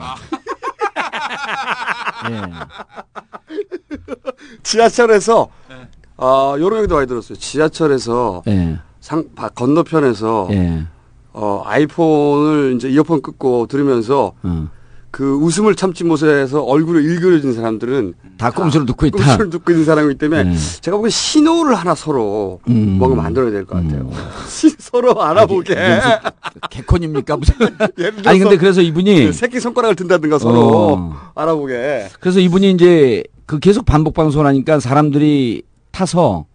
[2.30, 2.41] 예.
[4.63, 5.49] 지하철에서
[6.18, 7.38] 아 요런 얘기도 많이 들었어요.
[7.38, 8.78] 지하철에서 예.
[8.99, 10.86] 상 바- 건너편에서 예.
[11.40, 14.70] 어 아이폰을 이제 이어폰 끊고 들으면서 어.
[15.12, 19.18] 그 웃음을 참지 못해서 얼굴을 일그러진 사람들은 다 꼼수를 듣고 있다.
[19.18, 20.56] 꼼수를 듣고 있는 사람이기 때문에 네.
[20.82, 22.98] 제가 보기엔 신호를 하나 서로 음.
[23.00, 24.10] 뭔가 만들어야 될 것 같아요.
[24.80, 25.76] 서로 알아보게.
[26.72, 27.56] 개콘입니까 무슨?
[28.26, 30.60] 아니 근데 그래서 이분이 그 새끼 손가락을 든다든가 서로
[30.94, 31.16] 어.
[31.36, 32.08] 알아보게.
[32.20, 36.46] 그래서 이분이 이제 그 계속 반복 방송을 하니까 사람들이 타서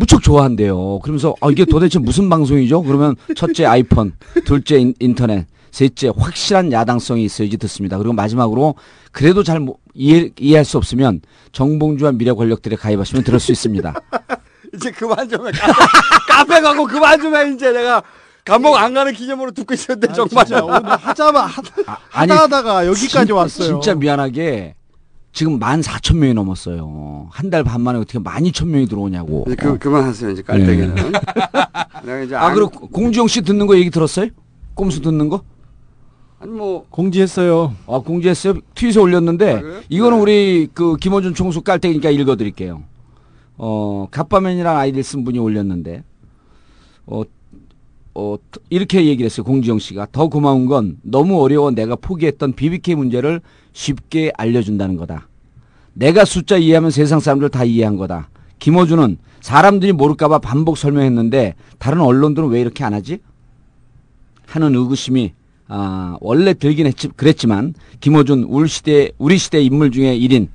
[0.00, 0.98] 무척 좋아한대요.
[1.00, 2.82] 그러면서 아 이게 도대체 무슨 방송이죠?
[2.82, 4.12] 그러면 첫째 아이폰,
[4.46, 7.98] 둘째 인, 인터넷, 셋째 확실한 야당성이 있어야지 듣습니다.
[7.98, 8.74] 그리고 마지막으로
[9.12, 11.20] 그래도 잘 모- 이해, 이해할 수 없으면
[11.52, 13.92] 정봉주와 미래 권력들에 가입하시면 들을 수 있습니다.
[14.74, 15.50] 이제 그만 좀 해.
[15.52, 15.74] 카페,
[16.28, 17.52] 카페 가고 그만 좀 해.
[17.52, 18.02] 이제 내가
[18.44, 20.46] 감옥 안 가는 기념으로 듣고 있었는데 정말.
[20.46, 21.62] 진짜 오늘 하자마 하,
[22.12, 23.68] 아니, 하다 하다가 여기까지 진- 왔어요.
[23.80, 24.76] 진짜 미안하게
[25.32, 27.28] 지금 만 사천 명이 넘었어요.
[27.30, 29.44] 한 달 반 만에 어떻게 만 이천 명이 들어오냐고.
[29.46, 30.30] 이제 그, 그만하세요.
[30.30, 30.94] 이제 깔때기는.
[32.04, 34.28] 내가 이제 아, 안- 그리고 공주영 씨 듣는 거 얘기 들었어요?
[34.74, 35.42] 꼼수 듣는 거?
[36.40, 37.74] 아니 뭐 공지했어요.
[37.86, 38.54] 아 공지했어요.
[38.74, 39.80] 트윗에 올렸는데 아, 그래요?
[39.88, 40.22] 이거는 네.
[40.22, 42.82] 우리 그 김어준 총수 깔 때니까 읽어드릴게요.
[43.56, 46.02] 어 갑바맨이라는 아이디를 쓴 분이 올렸는데
[47.06, 47.22] 어.
[48.12, 48.36] 어,
[48.70, 49.44] 이렇게 얘기를 했어요.
[49.44, 50.08] 공지영 씨가.
[50.10, 53.40] 더 고마운 건 너무 어려워 내가 포기했던 BBK 문제를
[53.72, 55.28] 쉽게 알려준다는 거다.
[55.92, 58.30] 내가 숫자 이해하면 세상 사람들 다 이해한 거다.
[58.58, 63.18] 김어준은 사람들이 모를까봐 반복 설명했는데 다른 언론들은 왜 이렇게 안 하지?
[64.46, 65.32] 하는 의구심이
[65.68, 70.48] 아, 원래 들긴 했지, 그랬지만 김어준 우리 시대 우리 시대 인물 중에 1인.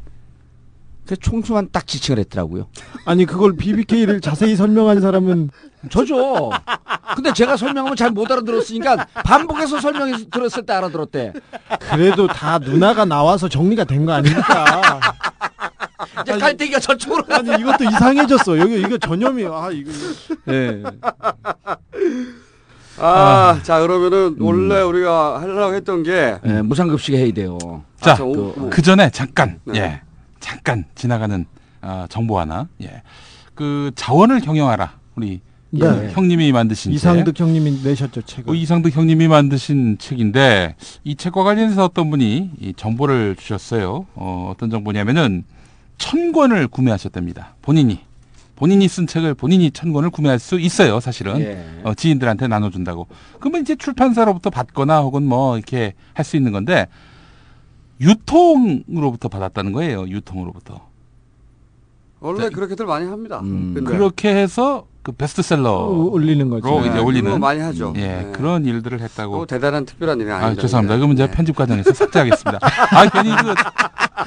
[1.08, 2.68] 그 총수만 딱 지칭을 했더라고요.
[3.06, 5.50] 아니 그걸 BBK를 자세히 설명한 사람은
[5.90, 6.50] 저죠.
[7.16, 11.34] 근데 제가 설명하면 잘 못 알아들었으니까 반복해서 설명해서 들었을 때 알아들었대.
[11.92, 15.00] 그래도 다 누나가 나와서 정리가 된 거 아닙니까?
[16.22, 18.58] 이제 갈대기가 저쪽으로 아니 이것도 이상해졌어.
[18.58, 19.92] 여기 이거 전염이 아 이거.
[20.50, 20.82] 예.
[22.98, 27.58] 아, 자 그러면은 원래 우리가 하려고 했던 게 예, 무상급식 해야 돼요.
[28.00, 28.70] 자, 아, 저 오- 그, 오.
[28.70, 29.80] 그 전에 잠깐, 네.
[29.80, 30.02] 예,
[30.46, 31.44] 잠깐 지나가는
[31.82, 33.02] 아, 정보 하나, 예,
[33.56, 35.42] 그 자원을 경영하라 우리
[35.72, 35.86] 네.
[35.88, 38.44] 예, 형님이 만드신 이상득 형님이 내셨죠 책을.
[38.46, 44.06] 그 이상득 형님이 만드신 책인데 이 책과 관련해서 어떤 분이 이 정보를 주셨어요.
[44.14, 45.44] 어, 어떤 정보냐면은
[45.98, 47.56] 천 권을 구매하셨답니다.
[47.64, 48.02] 본인이
[48.56, 51.00] 본인이 쓴 책을 본인이 천 권을 구매할 수 있어요.
[51.00, 51.66] 사실은 예.
[51.84, 53.08] 어, 지인들한테 나눠준다고.
[53.40, 56.86] 그러면 이제 출판사로부터 받거나 혹은 뭐 이렇게 할 수 있는 건데
[58.02, 60.08] 유통으로부터 받았다는 거예요.
[60.08, 60.95] 유통으로부터.
[62.26, 63.40] 원래 그렇게들 많이 합니다.
[63.44, 63.74] 음.
[63.76, 66.80] 근데 그렇게 해서 그 어, 베스트셀러로 올리는 거죠.
[66.82, 67.94] 이제 네, 올리는 그거 많이 하죠.
[67.98, 68.32] 예 네.
[68.34, 69.36] 그런 일들을 했다고.
[69.36, 70.60] 뭐 대단한 특별한 일이 아니죠.
[70.60, 70.96] 아, 죄송합니다.
[70.96, 70.98] 네.
[70.98, 72.60] 그러면 제가 편집 과정에서 삭제하겠습니다.
[72.64, 73.54] 아, 괜히 그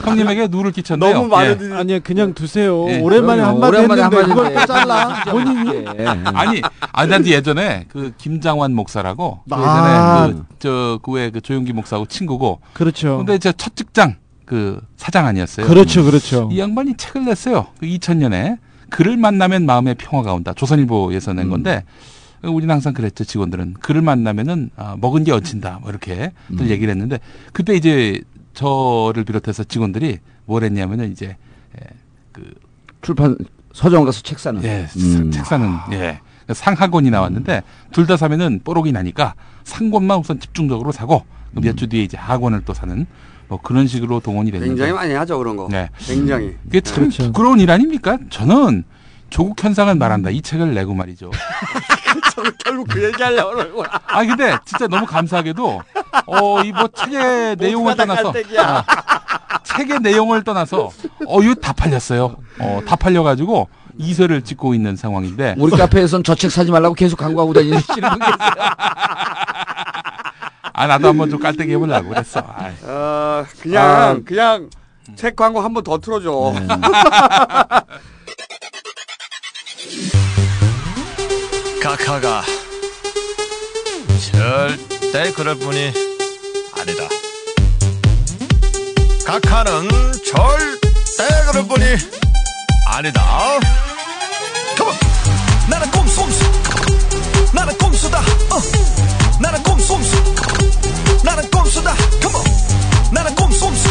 [0.04, 1.14] 형님에게 누를 끼쳤네요.
[1.14, 1.74] 너무 많은 예.
[1.74, 2.86] 아니 그냥 두세요.
[2.88, 3.00] 예.
[3.00, 3.42] 오랜만에.
[3.42, 4.66] 한마디 오랜만에 했는데 그걸 한마디인데.
[4.66, 5.24] 또 잘라.
[5.32, 6.06] 본인이 예.
[6.06, 10.26] 아니, 아, 난 예전에 그 김장환 목사라고 그 아.
[10.28, 12.60] 예전에 그저그외 그 조용기 목사하고 친구고.
[12.74, 13.18] 그렇죠.
[13.18, 14.14] 근데 제첫 직장
[14.48, 15.66] 그 사장 아니었어요.
[15.66, 16.48] 그렇죠, 그렇죠.
[16.50, 17.66] 이 양반이 책을 냈어요.
[17.78, 18.56] 그 2000년에
[18.88, 20.54] 글을 만나면 마음의 평화가 온다.
[20.54, 21.84] 조선일보에서 낸 건데
[22.42, 23.24] 우리는 항상 그랬죠.
[23.24, 25.80] 직원들은 글을 만나면은 아, 먹은 게 얹힌다.
[25.82, 27.20] 뭐 이렇게 늘 얘기를 했는데
[27.52, 28.22] 그때 이제
[28.54, 31.36] 저를 비롯해서 직원들이 뭘 했냐면은 이제
[31.78, 31.84] 예,
[32.32, 32.50] 그
[33.02, 33.36] 출판
[33.74, 34.64] 서점 가서 책 사는.
[34.64, 35.30] 예, 음.
[35.30, 36.20] 책 사는 예.
[36.50, 39.34] 상하권이 나왔는데 둘 다 사면은 뽀록이 나니까
[39.64, 43.04] 상권만 우선 집중적으로 사고 몇 주 뒤에 이제 하권을 또 사는
[43.48, 45.68] 뭐 그런 식으로 동원이 됐는데 굉장히 많이 하죠 그런 거.
[45.70, 45.88] 네.
[46.00, 46.56] 굉장히.
[46.66, 47.24] 이게 참 그렇죠.
[47.24, 48.18] 부끄러운 일 아닙니까?
[48.30, 48.84] 저는
[49.30, 50.30] 조국 현상을 말한다.
[50.30, 51.30] 이 책을 내고 말이죠.
[52.34, 53.88] 저는 결국 그 얘기하려고 그러구나.
[54.06, 55.82] 아 근데 진짜 너무 감사하게도
[56.26, 58.32] 어 이 뭐 책의 내용을 다 떠나서.
[58.58, 58.84] 아,
[59.64, 60.90] 책의 내용을 떠나서
[61.26, 62.36] 어 이거 다 팔렸어요.
[62.60, 63.68] 어 다 팔려가지고
[63.98, 68.38] 이세를 찍고 있는 상황인데 우리 카페에선 저 책 사지 말라고 계속 광고하고 다니시는 분 계세요.
[70.78, 72.40] 아 나도 한번 좀 깔때기 해보려고 그랬어.
[72.56, 72.72] 아이.
[72.86, 74.16] 아, 그냥 아.
[74.24, 74.70] 그냥
[75.16, 76.54] 책 광고 한 번 더 틀어줘.
[76.54, 76.68] 네.
[81.82, 82.42] 카카가
[84.32, 85.92] 절대 그럴 뿐이
[86.78, 87.08] 아니다.
[89.26, 89.88] 카카는
[90.24, 91.84] 절대 그럴 뿐이
[92.86, 93.22] 아니다.
[94.76, 94.94] 컴온!
[95.68, 96.44] 나는 꼼꼼수!
[97.54, 98.18] 나는 꼼수다!
[98.20, 99.17] 어!
[99.40, 100.16] 나는 꼼꼼수!
[101.24, 101.94] 나는 꼼수다!
[102.22, 102.44] 컴온!
[103.12, 103.88] 나는 꼼꼼수!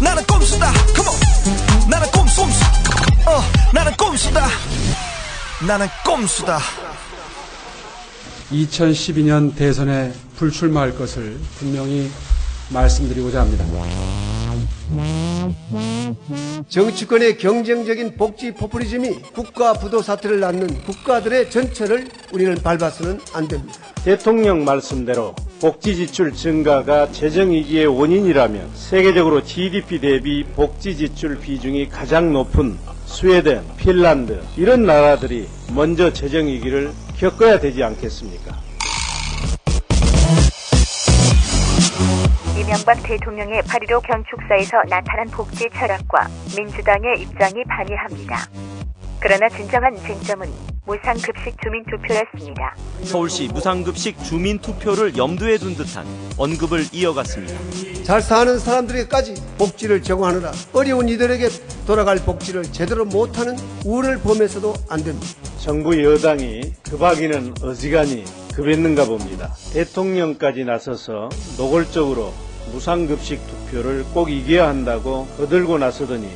[0.00, 0.72] 나는 꼼수다!
[0.94, 1.88] 컴온!
[1.88, 2.42] 나는 꼼꼼수!
[3.26, 3.42] 어!
[3.72, 4.46] 나는 꼼수다!
[5.66, 6.58] 나는 꼼수다!
[8.50, 12.10] 2012년 대선에 불출마할 것을 분명히
[12.70, 13.64] 말씀드리고자 합니다.
[16.68, 23.78] 정치권의 경쟁적인 복지 포퓰리즘이 국가 부도 사태를 낳는 국가들의 전철을 우리는 밟아서는 안 됩니다.
[24.04, 32.32] 대통령 말씀대로 복지 지출 증가가 재정 위기의 원인이라면 세계적으로 GDP 대비 복지 지출 비중이 가장
[32.32, 32.76] 높은
[33.06, 38.71] 스웨덴, 핀란드 이런 나라들이 먼저 재정 위기를 겪어야 되지 않겠습니까?
[42.54, 48.81] 이명박 대통령의 8.15 경축사에서 나타난 복지 철학과 민주당의 입장이 반일합니다.
[49.22, 50.50] 그러나 진정한 쟁점은
[50.84, 52.74] 무상급식 주민투표였습니다.
[53.04, 56.04] 서울시 무상급식 주민투표를 염두에 둔 듯한
[56.36, 57.54] 언급을 이어갔습니다.
[58.02, 61.48] 잘 사는 사람들에게까지 복지를 제공하느라 어려운 이들에게
[61.86, 65.28] 돌아갈 복지를 제대로 못하는 우를 범해서도 안 됩니다.
[65.58, 68.24] 정부 여당이 급하기는 어지간히
[68.56, 69.54] 급했는가 봅니다.
[69.72, 72.34] 대통령까지 나서서 노골적으로
[72.72, 76.28] 무상급식 투표를 꼭 이겨야 한다고 거들고 나서더니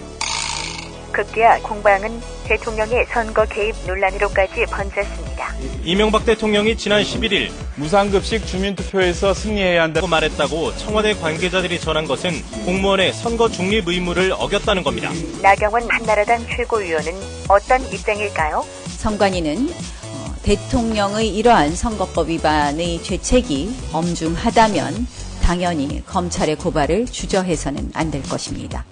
[1.13, 5.55] 급기야 공방은 대통령의 선거 개입 논란으로까지 번졌습니다.
[5.83, 12.31] 이명박 대통령이 지난 11일 무상급식 주민투표에서 승리해야 한다고 말했다고 청와대 관계자들이 전한 것은
[12.65, 15.11] 공무원의 선거 중립 의무를 어겼다는 겁니다.
[15.43, 17.13] 나경원 한나라당 최고위원은
[17.49, 18.65] 어떤 입장일까요?
[18.99, 19.69] 선관위는
[20.05, 25.07] 어, 대통령의 이러한 선거법 위반의 죄책이 엄중하다면
[25.43, 28.85] 당연히 검찰의 고발을 주저해서는 안 될 것입니다.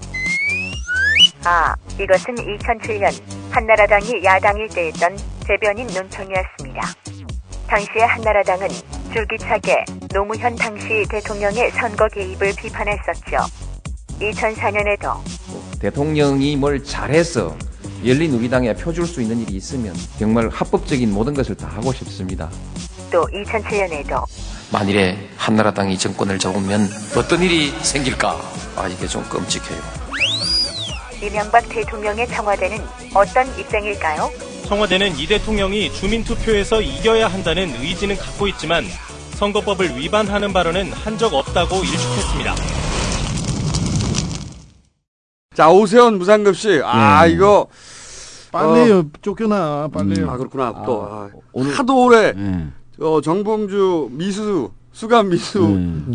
[1.47, 3.13] 아, 이것은 2007년
[3.51, 5.15] 한나라당이 야당일 때 했던
[5.47, 6.81] 대변인 논평이었습니다.
[7.69, 8.69] 당시에 한나라당은
[9.13, 13.39] 줄기차게 노무현 당시 대통령의 선거 개입을 비판했었죠.
[14.21, 15.19] 2004년에도
[15.81, 17.55] 대통령이 뭘 잘해서
[18.07, 22.49] 열린우리당에 표줄 수 있는 일이 있으면 정말 합법적인 모든 것을 다 하고 싶습니다.
[23.11, 24.25] 또 2007년에도
[24.73, 28.41] 만일에 한나라당이 정권을 잡으면 어떤 일이 생길까?
[28.77, 30.04] 아 이게 좀 끔찍해요.
[31.27, 32.79] 이명박 대통령의 청와대는
[33.15, 34.31] 어떤 입장일까요?
[34.67, 38.85] 청와대는 이 대통령이 주민투표에서 이겨야 한다는 의지는 갖고 있지만
[39.35, 42.55] 선거법을 위반하는 발언은 한 적 없다고 일축했습니다.
[45.55, 46.83] 자, 오세훈 무상급식.
[46.85, 47.69] 아, 이거.
[48.51, 50.31] 빨래요 어, 쫓겨나 빨래요.
[50.31, 50.83] 아, 그렇구나.
[50.85, 51.03] 또.
[51.11, 51.29] 아,
[51.77, 52.33] 하도 오래,
[53.01, 55.61] 어, 정봉주 미수, 수감 미수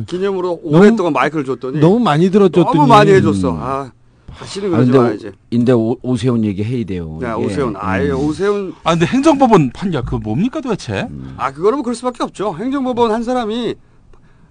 [0.08, 1.80] 기념으로 오랫동안 마이크를 줬더니.
[1.80, 3.58] 너무 많이 들어줬더니 너무 많이 해줬어.
[3.60, 3.92] 아,
[4.38, 5.28] 다시는 아, 그러지 근데, 말아야지.
[5.28, 7.18] 오, 근데 오, 오세훈 얘기 해야 돼요.
[7.22, 7.32] 네.
[7.34, 7.76] 오세훈.
[7.78, 8.18] 아예 음.
[8.18, 8.74] 오세훈.
[8.84, 11.08] 아 근데 행정법원 판결 그거 뭡니까 도대체?
[11.38, 12.56] 아, 그거는 뭐 그럴 수밖에 없죠.
[12.58, 13.76] 행정법원 한 사람이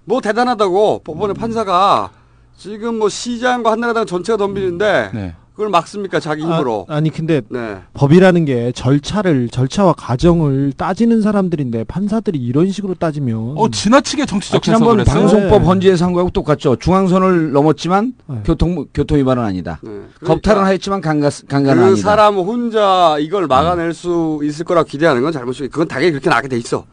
[0.05, 2.11] 뭐 대단하다고 법원의 판사가
[2.57, 6.85] 지금 뭐 시장과 한나라당 전체가 덤비는데 그걸 막습니까 자기 힘으로.
[6.87, 7.79] 아, 니 근데 네.
[7.93, 14.63] 법이라는 게 절차를 절차와 과정을 따지는 사람들인데 판사들이 이런 식으로 따지면 어 지나치게 아, 정치적
[14.63, 15.37] 지난번 해석을 했어요.
[15.37, 16.77] 방송법 헌재에서 한 거하고 똑같죠.
[16.77, 18.13] 중앙선을 넘었지만
[18.45, 19.81] 교통 교통 위반은 아니다.
[20.23, 22.01] 겁탈은 하였지만 강간 강간은 그 아니다.
[22.09, 26.57] 사람 혼자 이걸 막아낼 수 있을 거라 기대하는 건 잘못이고 그건 당연히 그렇게 나게 돼
[26.57, 26.85] 있어.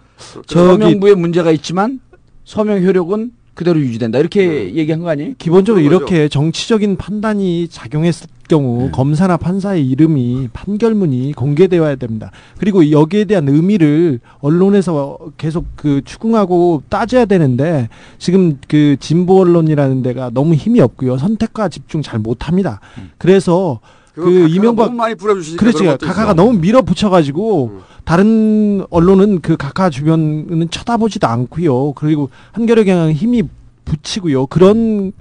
[0.48, 2.00] 서명부에 문제가 있지만
[2.44, 4.18] 서명 효력은 그대로 유지된다.
[4.18, 5.32] 이렇게 얘기한 거 아니에요?
[5.38, 12.30] 기본적으로 이렇게 정치적인 판단이 작용했을 경우 검사나 판사의 이름이 판결문이 공개되어야 됩니다.
[12.58, 17.88] 그리고 여기에 대한 의미를 언론에서 계속 그 추궁하고 따져야 되는데
[18.18, 21.16] 지금 그 진보 언론이라는 데가 너무 힘이 없고요.
[21.16, 22.78] 선택과 집중 잘 못합니다.
[23.18, 23.80] 그래서
[24.16, 26.32] 그 이명박 너무 많이 뿌려주시니까 그렇지 각하가.
[26.32, 31.92] 너무 밀어붙여가지고 다른 언론은 그 각하 주변은 쳐다보지도 않고요.
[31.92, 33.42] 그리고 한겨레 경향 힘이
[33.84, 34.46] 붙이고요.
[34.46, 35.12] 그런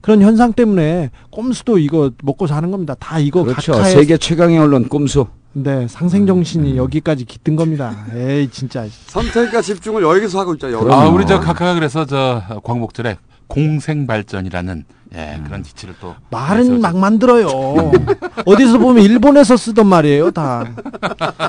[0.00, 2.94] 그런 현상 때문에 꼼수도 이거 먹고 사는 겁니다.
[2.98, 3.72] 다 이거 그렇죠.
[3.72, 5.26] 각하의 세계 최강의 언론 꼼수.
[5.56, 8.06] 네 상생 정신이 여기까지 깃든 겁니다.
[8.14, 8.86] 에이 진짜.
[9.06, 10.70] 선택과 집중을 여기서 하고 있죠.
[10.70, 10.92] 여기.
[10.92, 13.16] 아 우리 저 각하가 그래서 저 광복절에
[13.48, 14.84] 공생 발전이라는
[15.16, 15.44] 예 음.
[15.46, 17.46] 그런 지치를 또 말은 막 만들어요.
[18.44, 20.64] 어디서 보면 일본에서 쓰던 말이에요, 다.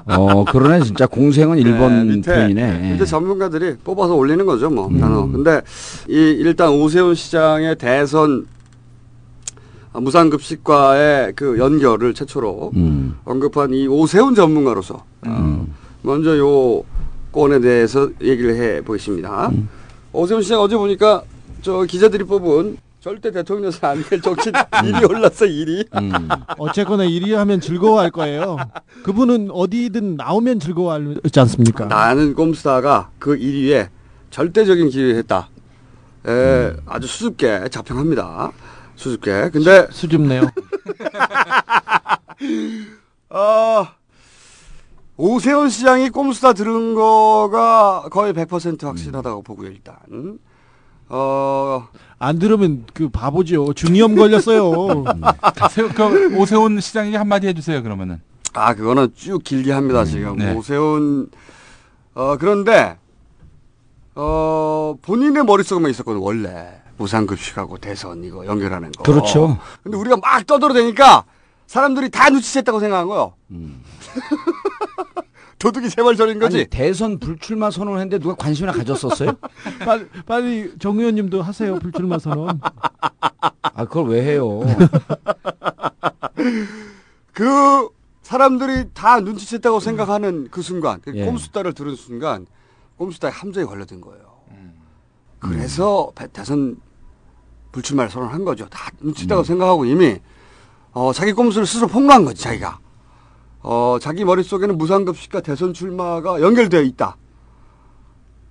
[0.06, 2.82] 어 그러네 진짜 공생은 일본 밑에, 표현이네.
[2.84, 2.92] 예.
[2.94, 4.88] 밑에 전문가들이 뽑아서 올리는 거죠, 뭐.
[4.88, 5.00] 음.
[5.00, 5.26] 단어.
[5.28, 5.62] 근데
[6.08, 8.46] 이 일단 오세훈 시장의 대선
[9.94, 13.18] 무상급식과의 그 연결을 최초로 음.
[13.26, 15.68] 언급한 이 오세훈 전문가로서 어,
[16.02, 16.84] 먼저 요
[17.32, 19.48] 건에 대해서 얘기를 해 보겠습니다.
[19.50, 19.70] 음.
[20.14, 21.24] 오세훈 시장 어제 보니까
[21.62, 24.50] 저 기자들이 뽑은 절대 대통령에서 안될 정치
[24.84, 25.86] 일이 올랐어 일이.
[25.94, 26.28] 음.
[26.58, 28.58] 어쨌거나 1위 하면 즐거워할 거예요.
[29.04, 31.86] 그분은 어디든 나오면 즐거워하지 않습니까?
[31.86, 33.90] 나는 꼼수다가 그 1위에
[34.32, 35.50] 절대적인 기회를 했다.
[36.26, 36.78] 에, 음.
[36.88, 38.52] 아주 수줍게 자평합니다.
[38.96, 39.52] 수줍게.
[39.54, 40.42] 근데 수, 줍네요
[43.30, 43.86] 어,
[45.16, 50.40] 오세훈 시장이 꼼수다 들은 거가 거의 100% 확실하다고 보고요, 일단.
[51.10, 51.88] 어,
[52.20, 53.74] 안 들으면 그 바보죠.
[53.74, 55.04] 중이염 걸렸어요.
[55.72, 58.22] 세- 그 오세훈 시장에게 한마디 해주세요 그러면은.
[58.54, 60.38] 아, 그거는 쭉 길게 합니다, 지금.
[60.38, 60.54] 네.
[60.54, 61.30] 오세훈,
[62.14, 62.98] 어, 그런데,
[64.16, 66.82] 어, 본인의 머릿속에만 있었거든, 원래.
[66.98, 69.04] 무상급식하고 대선 이거 연결하는 거.
[69.04, 69.60] 그렇죠.
[69.84, 71.26] 근데 우리가 막 떠들어대니까
[71.68, 73.34] 사람들이 다 눈치챘다고 생각한 거요.
[75.60, 76.58] 도둑이 세발 저린 거지.
[76.58, 79.34] 아니 대선 불출마 선언을 했는데 누가 관심이나 가졌었어요?
[79.86, 81.80] 빨리, 빨리 정 의원님도 하세요.
[81.80, 82.60] 불출마 선언.
[83.62, 84.62] 아 그걸 왜 해요?
[87.34, 87.90] 그
[88.22, 91.26] 사람들이 다 눈치챘다고 생각하는 그 순간, 그 예.
[91.26, 92.46] 꼼수다를 들은 순간,
[92.98, 94.36] 꼼수다의 함정에 걸려든 거예요.
[95.40, 96.78] 그래서 배- 대선
[97.72, 98.68] 불출마를 선언한 거죠.
[98.70, 100.18] 다 눈치다고 생각하고 이미
[100.92, 102.80] 어, 자기 꼼수를 스스로 폭로한 거지 자기가.
[103.68, 107.18] 어, 자기 머릿속에는 무상급식과 대선 출마가 연결되어 있다.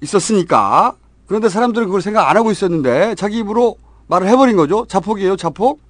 [0.03, 0.97] 있었으니까.
[1.27, 3.77] 그런데 사람들은 그걸 생각 안 하고 있었는데 자기 입으로
[4.09, 4.87] 말을 해버린 거죠.
[4.87, 5.81] 자폭이에요, 자폭.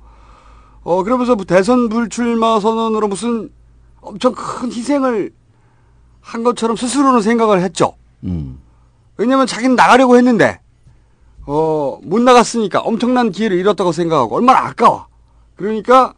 [0.82, 3.50] 어, 그러면서 뭐 대선 불출마 선언으로 무슨
[4.02, 5.32] 엄청 큰 희생을
[6.20, 7.94] 한 것처럼 스스로는 생각을 했죠.
[8.24, 8.60] 음.
[9.16, 10.60] 왜냐면 자기는 나가려고 했는데,
[11.46, 15.06] 어, 못 나갔으니까 엄청난 기회를 잃었다고 생각하고 얼마나 아까워.
[15.56, 16.12] 그러니까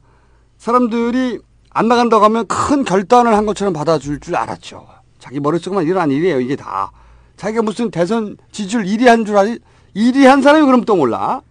[0.59, 1.46] 사람들이
[1.77, 4.87] 안 나간다고 하면 큰 결단을 한 것처럼 받아줄 줄 알았죠.
[5.19, 6.91] 자기 머릿속에만 일어난 일이에요, 이게 다.
[7.37, 9.59] 자기가 무슨 대선 지지율 1위 한 줄 알지?
[9.95, 11.43] 1위 한 사람이 그럼 또 몰라.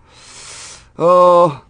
[0.97, 1.61] 어,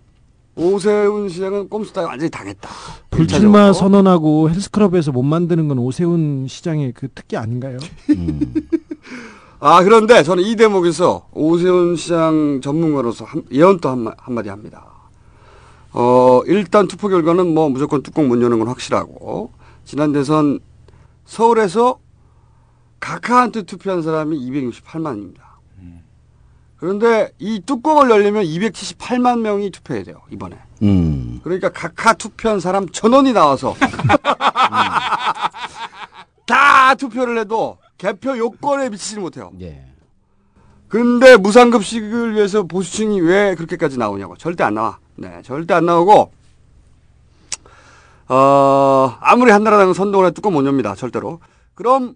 [0.55, 2.69] 오세훈 시장은 꼼수다가 완전히 당했다.
[3.11, 3.73] 불출마.
[3.73, 7.77] 선언하고 헬스클럽에서 못 만드는 건 오세훈 시장의 그 특기 아닌가요?
[9.59, 14.94] 아, 그런데 저는 이 대목에서 오세훈 시장 전문가로서 한, 예언도 한, 한마디 합니다.
[15.97, 19.51] 어, 일단 투표 결과는 뭐 무조건 뚜껑 못 여는 건 확실하고,
[19.85, 20.59] 지난 대선
[21.23, 21.99] 서울에서
[22.99, 25.37] 각하한테 투표한 사람이 268만입니다.
[26.75, 30.57] 그런데 이 뚜껑을 열려면 278만 명이 투표해야 돼요, 이번에.
[30.81, 31.39] 음.
[31.41, 33.73] 그러니까 각하 투표한 사람 전원이 나와서
[36.45, 39.53] 다 투표를 해도 개표 요건에 미치지 못해요.
[39.61, 39.85] 예.
[40.89, 44.35] 근데 무상급식을 위해서 보수층이 왜 그렇게까지 나오냐고.
[44.35, 44.99] 절대 안 나와.
[45.15, 46.31] 네, 절대 안 나오고,
[48.27, 50.95] 어, 아무리 한나라당은 선동을 해도 뚜껑 못 엽니다.
[50.95, 51.39] 절대로.
[51.75, 52.15] 그럼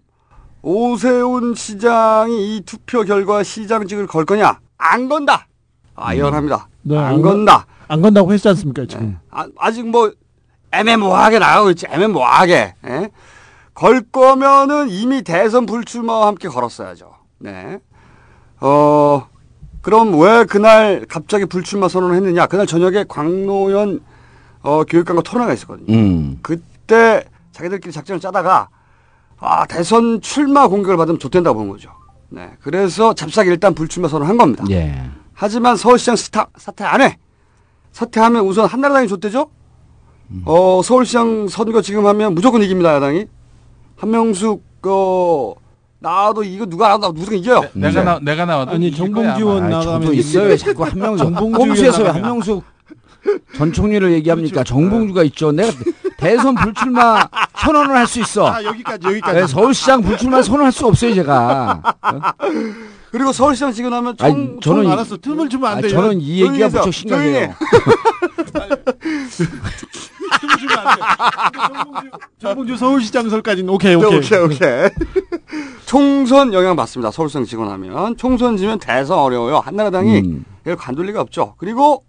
[0.62, 4.58] 오세훈 시장이 이 투표 결과 시장직을 걸 거냐?
[4.76, 5.46] 안 건다.
[5.94, 6.68] 아, 예언합니다.
[6.82, 7.66] 네, 안 건다.
[7.88, 9.18] 안 건다고 했지 않습니까 지금?
[9.30, 10.12] 아, 아직 뭐
[10.72, 11.86] 애매모호하게 나가고 있지.
[11.88, 12.74] 애매모호하게.
[12.86, 13.10] 예?
[13.74, 17.14] 걸 거면은 이미 대선 불출마와 함께 걸었어야죠.
[17.38, 17.78] 네.
[18.60, 19.26] 어,
[19.82, 22.46] 그럼 왜 그날 갑자기 불출마 선언을 했느냐?
[22.46, 24.00] 그날 저녁에 광노현
[24.62, 25.94] 어, 교육감과 토론회가 있었거든요.
[25.94, 26.38] 음.
[26.42, 28.68] 그때 자기들끼리 작전을 짜다가
[29.38, 31.90] 아, 대선 출마 공격을 받으면 좋된다고 본 거죠.
[32.28, 32.50] 네.
[32.60, 34.64] 그래서 찹싸게 일단 불출마 선언을 한 겁니다.
[34.70, 35.10] 예.
[35.32, 37.16] 하지만 서울시장 스타, 사퇴 안 해.
[37.92, 39.50] 사퇴하면 우선 한나라당이 좋대죠?
[40.44, 43.26] 어, 서울시장 선거 지금 하면 무조건 이깁니다, 야당이.
[43.96, 45.54] 한명숙, 어,
[46.00, 47.64] 나와도 이거 누가 나와도 무조건 이겨요.
[47.74, 50.48] 내가 나 내가 나와도 아니 아, 나가면 있어요.
[50.48, 51.24] 왜 자꾸 한명숙.
[51.26, 52.24] 정봉주 꼼수에서 왜 의원 나가면.
[52.24, 52.64] 한명숙
[53.56, 54.64] 전 총리를 얘기합니까?
[54.64, 55.52] 정봉주가 있죠.
[55.52, 55.70] 내가
[56.16, 57.28] 대선 불출마
[57.58, 58.50] 선언을 할 수 있어.
[58.50, 59.40] 아 여기까지 여기까지.
[59.40, 61.82] 네, 서울시장 불출마 선언할 수 없어요, 제가.
[63.10, 65.90] 그리고 서울시장 지금 하면 총, 아니, 저는 총- 알았어 틈을 주면 안 아, 돼요.
[65.90, 67.54] 저는 이 얘기가 무척 심각해요.
[70.58, 71.02] 주면 안 돼.
[71.58, 74.18] 정봉주, 정봉주 서울시장설까지는 오케이 네, 오케이.
[74.18, 74.88] 오케이, 오케이.
[75.86, 77.10] 총선 영향 받습니다.
[77.10, 78.16] 서울시장 직원하면.
[78.16, 79.58] 총선 지면 대선 어려워요.
[79.58, 80.44] 한나라당이 음.
[80.62, 81.54] 이걸 관둘 리가 없죠.
[81.58, 82.04] 그리고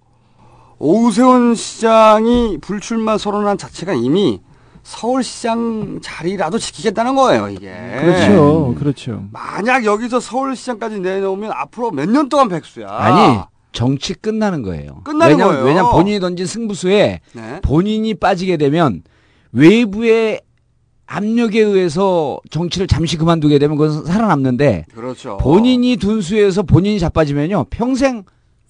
[0.78, 4.41] 오세훈 시장이 불출마 선언한 자체가 이미
[4.84, 7.72] 서울시장 자리라도 지키겠다는 거예요, 이게.
[8.01, 9.24] 그렇죠, 그렇죠.
[9.32, 12.88] 만약 여기서 서울시장까지 내놓으면 앞으로 몇 년 동안 백수야.
[12.89, 13.39] 아니,
[13.72, 15.01] 정치 끝나는 거예요.
[15.03, 15.65] 끝나는 왜냐면, 거예요.
[15.65, 17.59] 왜냐면 본인이 던진 승부수에 네.
[17.61, 19.03] 본인이 빠지게 되면
[19.51, 20.41] 외부의
[21.07, 25.38] 압력에 의해서 정치를 잠시 그만두게 되면 그건 살아남는데 그렇죠.
[25.38, 28.24] 본인이 둔 수에서 본인이 자빠지면요 평생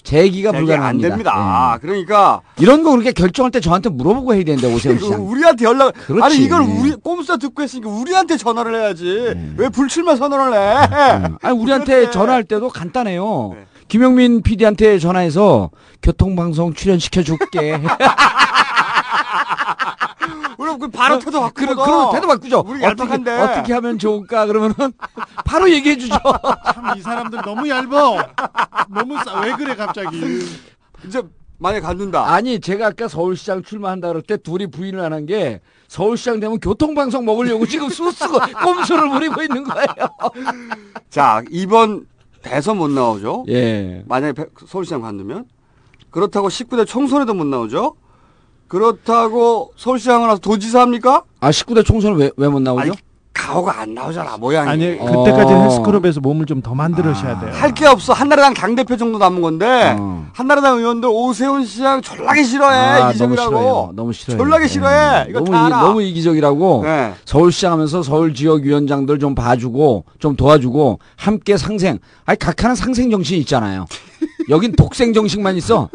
[0.04, 1.08] 재기가 재기 불가능합니다.
[1.08, 1.78] 안 됩니다.
[1.80, 2.64] 그러니까 예.
[2.64, 5.30] 이런 거 그렇게 결정할 때 저한테 물어보고 해야 되는데 오세훈 그 시장.
[5.30, 6.24] 우리한테 연락 그렇지.
[6.24, 11.28] 아니 이걸 우리 꼼수다 듣고 했으니까 우리한테 전화를 해야지 왜 불출마 선언을 해?
[11.28, 11.38] 음.
[11.43, 12.10] 아니 우리한테.
[12.10, 13.56] 전화할 때도 간단해요.
[13.92, 13.98] 네.
[13.98, 15.70] 김영민 PD한테 전화해서
[16.02, 17.78] 교통방송 출연시켜 줄게.
[20.58, 21.84] 그럼 그 바로 태도 그, 바꾸거든.
[21.84, 22.64] 그럼 태도 바꾸죠.
[22.66, 23.32] 우리 어떻게, 얄팍한데.
[23.39, 24.76] 어떻게 하면 좋을까 그러면은
[25.44, 26.16] 바로 얘기해 주죠.
[26.74, 28.24] 참 이 사람들 너무 얇어.
[28.89, 29.39] 너무 싸.
[29.42, 30.18] 왜 그래 갑자기?
[31.06, 31.22] 이제
[31.58, 32.32] 만약 갖는다.
[32.32, 37.26] 아니 제가 아까 서울시장 출마한다 그럴 때 둘이 부인을 안 한 게 서울시장 되면 교통방송
[37.26, 39.88] 먹으려고 지금 수쓰고 꼼수를 부리고 있는 거예요.
[41.10, 42.06] 자 이번
[42.42, 43.46] 대선 못 나오죠.
[43.50, 44.04] 예.
[44.08, 45.46] 만약에 배- 서울시장 관두면
[46.10, 47.96] 그렇다고 19대 총선에도 못 나오죠.
[48.68, 51.24] 그렇다고 서울시장을 와서 도지사 합니까?
[51.39, 52.82] 아 19대 총선은 왜왜 못 나오죠?
[52.82, 52.92] 아니,
[53.34, 54.70] 가오가 안 나오잖아 모양이.
[54.70, 55.06] 아니 어.
[55.24, 57.52] 그때까지는 헬스클럽에서 몸을 좀 더 만들으셔야 돼요.
[57.54, 58.14] 할 게 없어.
[58.14, 60.28] 한나라당 당 대표 정도 남은 건데 어.
[60.34, 63.50] 한나라당 의원들 오세훈 시장 졸라게 싫어해 아, 너무 이기적이라고.
[63.50, 63.92] 싫어요.
[63.96, 64.38] 너무 싫어요.
[64.38, 64.68] 졸라게 예.
[64.68, 65.26] 싫어해.
[65.30, 65.82] 이거 너무 다 이, 알아.
[65.82, 67.14] 너무 이기적이라고 네.
[67.26, 71.98] 서울시장 하면서 서울 지역 위원장들 좀 봐주고 좀 도와주고 함께 상생.
[72.26, 73.86] 아니 각하는 상생 정신이 있잖아요.
[74.50, 75.89] 여긴 독생 정신만 있어.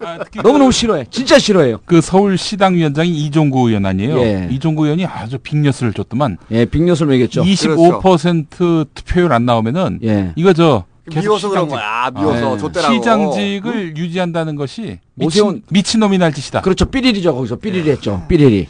[0.00, 1.06] 아, 특히 너무 너무 싫어해.
[1.10, 1.78] 진짜 싫어해요.
[1.84, 4.18] 그 서울 시당 위원장이 이종구 의원 아니에요.
[4.20, 4.48] 예.
[4.50, 7.42] 이종구 의원이 아주 빅녀스를 줬더만 예, 빅녀스를 매겼죠.
[7.42, 10.32] 25% 투표율 안 나오면은 예.
[10.36, 12.10] 이거 저 계속 미워서 그런 시장직- 거야.
[12.10, 12.58] 미워서 네.
[12.58, 12.94] 좆대라고.
[12.94, 16.62] 시장직을 유지한다는 것이 오세훈- 미친, 미친놈이 날 짓이다.
[16.62, 16.86] 그렇죠.
[16.86, 17.34] 삐리리죠.
[17.34, 18.24] 거기서 삐리리 했죠.
[18.28, 18.66] 삐리리.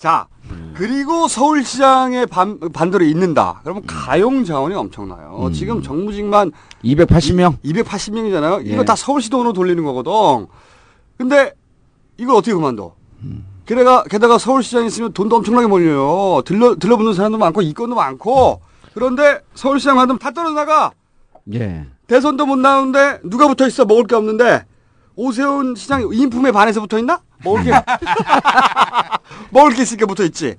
[0.00, 0.26] 자
[0.72, 3.60] 그리고 서울시장에 반, 반대로 있는다.
[3.62, 5.48] 그러면 가용 자원이 엄청나요.
[5.48, 5.52] 음.
[5.52, 7.58] 지금 정무직만 280명.
[7.62, 8.66] 280명이잖아요.
[8.66, 8.84] 이거 예.
[8.86, 10.46] 다 서울시 돈으로 돌리는 거거든.
[11.18, 11.52] 근데
[12.16, 12.94] 이걸 어떻게 그만둬?
[13.66, 16.40] 게다가 게다가 서울시장에 있으면 돈도 엄청나게 몰려요.
[16.46, 18.62] 들러 들러붙는 사람도 많고 이권도 많고
[18.94, 20.92] 그런데 서울시장 만들면 다 떨어나가.
[21.52, 21.84] 예.
[22.06, 24.64] 대선도 못 나오는데 누가 붙어 있어 먹을 게 없는데
[25.14, 27.20] 오세훈 시장 인품에 반해서 붙어 있나?
[27.44, 27.70] 먹을 게
[29.50, 30.56] 먹을 게 있으니까 붙어 있지.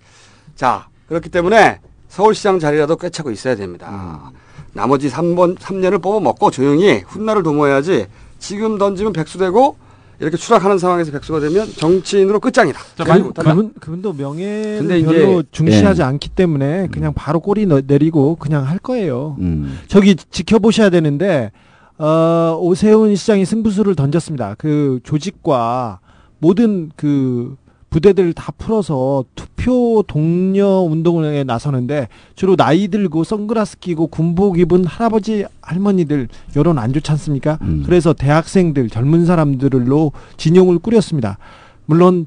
[0.56, 1.80] 자 그렇기 때문에
[2.10, 4.32] 서울시장 자리라도 꿰차고 있어야 됩니다.
[4.74, 8.08] 나머지 3번 3년을 뽑아 먹고 조용히 훗날을 도모해야지
[8.40, 9.76] 지금 던지면 백수되고
[10.20, 12.80] 이렇게 추락하는 상황에서 백수가 되면 정치인으로 끝장이다.
[13.04, 16.06] 그, 그분 그분도 명예를 이제- 별로 중시하지 예.
[16.06, 19.36] 않기 때문에 그냥 바로 꼬리 너- 내리고 그냥 할 거예요.
[19.40, 19.80] 음.
[19.88, 21.52] 저기 지켜보셔야 되는데
[21.98, 24.56] 어, 오세훈 시장이 승부수를 던졌습니다.
[24.60, 26.00] 그 조직과
[26.42, 27.56] 모든 그
[27.92, 35.46] 부대들 다 풀어서 투표 동료 운동에 나서는데 주로 나이 들고 선글라스 끼고 군복 입은 할아버지
[35.62, 37.60] 할머니들 여론 안 좋지 않습니까?
[37.62, 37.84] 음.
[37.86, 41.38] 그래서 대학생들 젊은 사람들로 진영을 꾸렸습니다.
[41.86, 42.26] 물론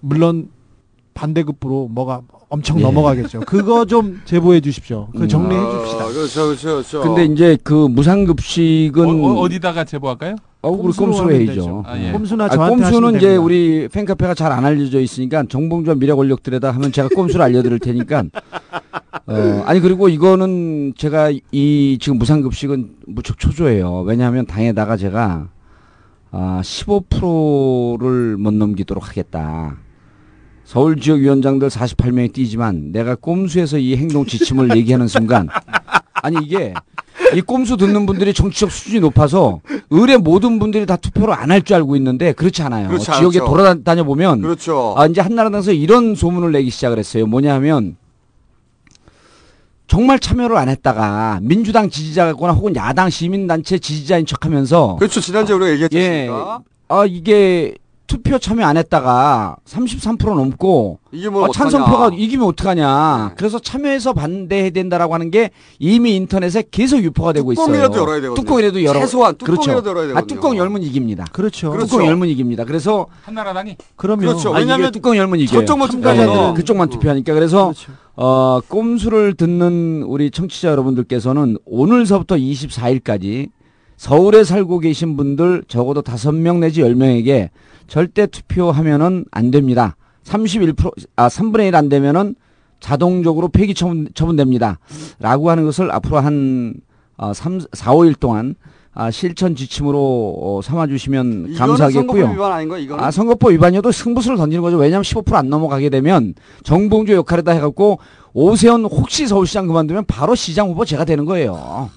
[0.00, 0.50] 물론
[1.14, 2.82] 반대급부로 뭐가 엄청 예.
[2.82, 3.40] 넘어가겠죠.
[3.40, 5.08] 그거 좀 제보해 주십시오.
[5.16, 6.06] 그 정리해 줍시다.
[6.06, 7.00] 그렇죠, 그렇죠, 그렇죠.
[7.02, 10.36] 근데 이제 그 무상급식은 어, 디다가 제보할까요?
[10.62, 11.84] 어, 우리 꼼수로 해야죠.
[11.86, 12.12] 아, 예.
[12.12, 13.42] 꼼수나 아, 저한테 꼼수는 이제 됩니다.
[13.42, 18.24] 우리 팬카페가 잘 안 알려져 있으니까 정봉주와 미래 권력들에다 하면 제가 꼼수를 알려드릴 테니까.
[19.26, 24.02] 어, 아니 그리고 이거는 제가 이 지금 무상급식은 무척 초조해요.
[24.02, 25.48] 왜냐하면 당에다가 제가
[26.32, 29.76] 아, 15%를 못 넘기도록 하겠다.
[30.64, 35.48] 서울 지역 위원장들 48명이 뛰지만 내가 꼼수에서 이 행동 지침을 얘기하는 순간
[36.12, 36.74] 아니 이게
[37.34, 39.60] 이 꼼수 듣는 분들이 정치적 수준이 높아서
[39.90, 42.88] 의뢰 모든 분들이 다 투표를 안 할 줄 알고 있는데 그렇지 않아요.
[42.88, 43.44] 그렇지 지역에 않죠.
[43.46, 44.94] 돌아다녀 보면 그렇죠.
[44.96, 47.26] 아, 이제 한나라당에서 이런 소문을 내기 시작을 했어요.
[47.26, 47.96] 뭐냐 하면
[49.86, 55.20] 정말 참여를 안 했다가 민주당 지지자거나 혹은 야당 시민단체 지지자인 척 하면서 그렇죠.
[55.20, 56.28] 지난주에 우리가 얘기했지 예.
[56.88, 57.74] 아, 이게
[58.10, 62.10] 투표 참여 안 했다가 33% 넘고 이게 뭐 어, 찬성표가.
[62.10, 62.16] 네.
[62.16, 63.34] 이기면 어떡하냐.
[63.36, 67.66] 그래서 참여해서 반대해야 된다라고 하는 게 이미 인터넷에 계속 유포가 되고 있어요.
[67.66, 68.34] 뚜껑이라도 열어야 되거든요.
[68.34, 68.98] 뚜껑이라도 열어.
[68.98, 69.88] 최소한 뚜껑이라도 그렇죠.
[69.90, 70.26] 열어야 아, 되거든요.
[70.26, 71.24] 뚜껑 열면 이깁니다.
[71.30, 71.78] 그렇죠.
[71.78, 72.64] 뚜껑 열면 이깁니다.
[72.64, 74.48] 그래서 한나라당이 그러면 그렇죠.
[74.48, 75.60] 아, 이게 왜냐하면 뚜껑 열면 이겨요.
[75.60, 76.54] 저쪽만 네, 투표하잖아.
[76.54, 77.72] 그쪽만 투표하니까 그래서
[78.16, 83.50] 어 꼼수를 듣는 우리 청취자 여러분들께서는 오늘서부터 24일까지
[83.96, 87.50] 서울에 살고 계신 분들 적어도 5명 내지 10명에게
[87.90, 89.96] 절대 투표하면은 안 됩니다.
[90.24, 92.36] 31%아 3분의 1 안 되면은
[92.78, 94.78] 자동적으로 폐기 처분 처분 됩니다.
[95.18, 96.74] 라고 하는 것을 앞으로 한
[97.18, 98.54] 어, 3, 4, 5일 동안
[98.94, 99.98] 아, 실천 지침으로
[100.40, 102.22] 어, 삼아 주시면 이거는 감사하겠고요.
[102.22, 103.04] 선거법 위반 아닌 거야, 이거는?
[103.04, 104.76] 아, 선거법 위반이어도 승부수를 던지는 거죠.
[104.76, 107.98] 왜냐하면 15%안 넘어가게 되면 정봉주 역할에다 해갖고
[108.34, 111.90] 오세훈 혹시 서울시장 그만두면 바로 시장 후보 제가 되는 거예요.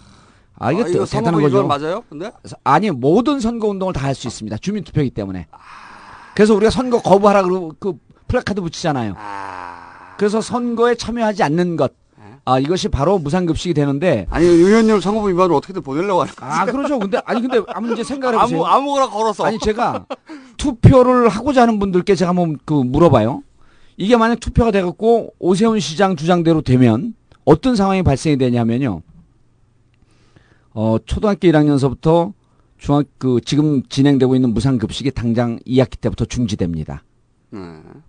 [0.60, 1.66] 아, 이거, 아, 이거 대단한 거죠.
[1.68, 2.04] 맞아요?
[2.10, 2.32] 근데?
[2.64, 4.58] 아니, 모든 선거 운동을 다 할 수 있습니다.
[4.58, 5.48] 주민투표이기 때문에.
[6.36, 7.94] 그래서 우리가 선거 거부하라 그러고 그
[8.28, 9.16] 플래카드 붙이잖아요.
[10.18, 11.94] 그래서 선거에 참여하지 않는 것.
[12.46, 14.28] 아, 이것이 바로 무상급식이 되는데.
[14.30, 16.46] 아니, 의원님 선거법 위반을 어떻게든 보내려고 하는 거지.
[16.46, 17.00] 아, 그렇죠.
[17.00, 18.66] 근데, 아니, 근데, 아무 이제 생각을 해보세요.
[18.66, 19.46] 아무, 아무거나 걸어서.
[19.46, 20.06] 아니, 제가
[20.58, 23.44] 투표를 하고자 하는 분들께 제가 한번 그 물어봐요.
[23.96, 27.14] 이게 만약 투표가 돼갖고 오세훈 시장 주장대로 되면
[27.46, 29.02] 어떤 상황이 발생이 되냐면요.
[30.74, 32.34] 어, 초등학교 1학년서부터
[32.84, 37.02] 중학, 그, 지금 진행되고 있는 무상 급식이 당장 2학기 때부터 중지됩니다.
[37.50, 37.60] 네.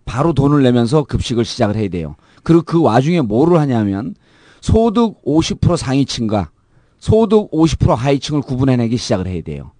[0.04, 2.16] 바로 돈을 내면서 급식을 시작을 해야 돼요.
[2.42, 4.16] 그리고 그 와중에 뭐를 하냐면
[4.60, 6.50] 소득 50% 상위층과
[6.98, 9.70] 소득 50% 하위층을 구분해내기 시작을 해야 돼요.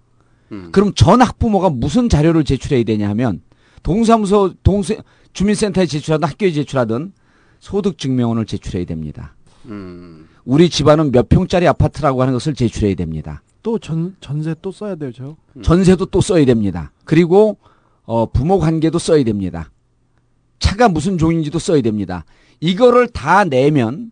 [0.53, 0.69] 음.
[0.71, 3.41] 그럼 전 학부모가 무슨 자료를 제출해야 되냐 하면
[3.83, 4.97] 동사무소 동세
[5.33, 7.11] 주민센터에 제출하든 학교에 제출하든
[7.59, 9.35] 소득 증명원을 제출해야 됩니다.
[9.69, 10.27] 음.
[10.43, 13.41] 우리 집안은 몇 평짜리 아파트라고 하는 것을 제출해야 됩니다.
[13.63, 15.37] 또 전 전세 또 써야 되죠.
[15.63, 16.91] 전세도 또 써야 됩니다.
[17.03, 17.57] 그리고
[18.03, 19.71] 어, 부모 관계도 써야 됩니다.
[20.59, 22.25] 차가 무슨 종인지도 써야 됩니다.
[22.59, 24.11] 이거를 다 내면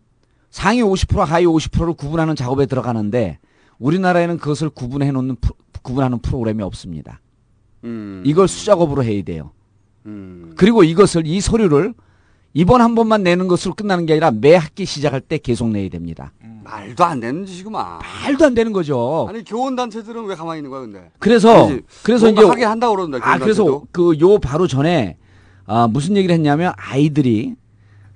[0.50, 3.38] 상위 50% 하위 50%를 구분하는 작업에 들어가는데
[3.78, 5.36] 우리나라에는 그것을 구분해 놓는
[5.82, 7.20] 구분하는 프로그램이 없습니다.
[7.84, 8.22] 음.
[8.26, 9.52] 이걸 수작업으로 해야 돼요.
[10.06, 10.52] 음.
[10.56, 11.94] 그리고 이것을 이 서류를
[12.54, 16.32] 이번 한 번만 내는 것으로 끝나는 게 아니라 매 학기 시작할 때 계속 내야 됩니다.
[16.62, 17.98] 말도 안 되는 짓이구만.
[18.24, 19.26] 말도 안 되는 거죠.
[19.28, 21.10] 아니, 교원 단체들은 왜 가만히 있는 거야, 근데?
[21.18, 21.82] 그래서 그지?
[22.04, 23.82] 그래서 이제 하게 한다고 그러는데, 아 그래서.
[23.92, 25.16] 그 요 바로 전에
[25.66, 27.54] 아 무슨 얘기를 했냐면 아이들이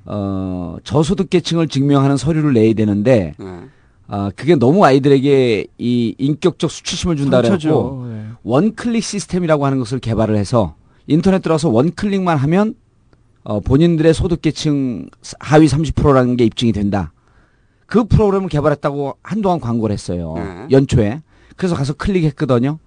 [0.07, 3.61] 어 저소득 계층을 증명하는 서류를 내야 되는데 네.
[4.07, 7.69] 아 그게 너무 아이들에게 이 인격적 수치심을 준다 상처죠.
[7.69, 8.25] 그래갖고 네.
[8.45, 10.77] 원클릭 시스템이라고 하는 것을 개발을 해서
[11.07, 12.75] 인터넷 들어가서 원클릭만 하면
[13.49, 15.09] 어 본인들의 소득계층
[15.41, 17.13] 하위 30%라는 게 입증이 된다.
[17.87, 20.35] 그 프로그램을 개발했다고 한동안 광고를 했어요.
[20.37, 20.67] 네.
[20.71, 21.23] 연초에.
[21.57, 22.79] 그래서 가서 클릭했거든요.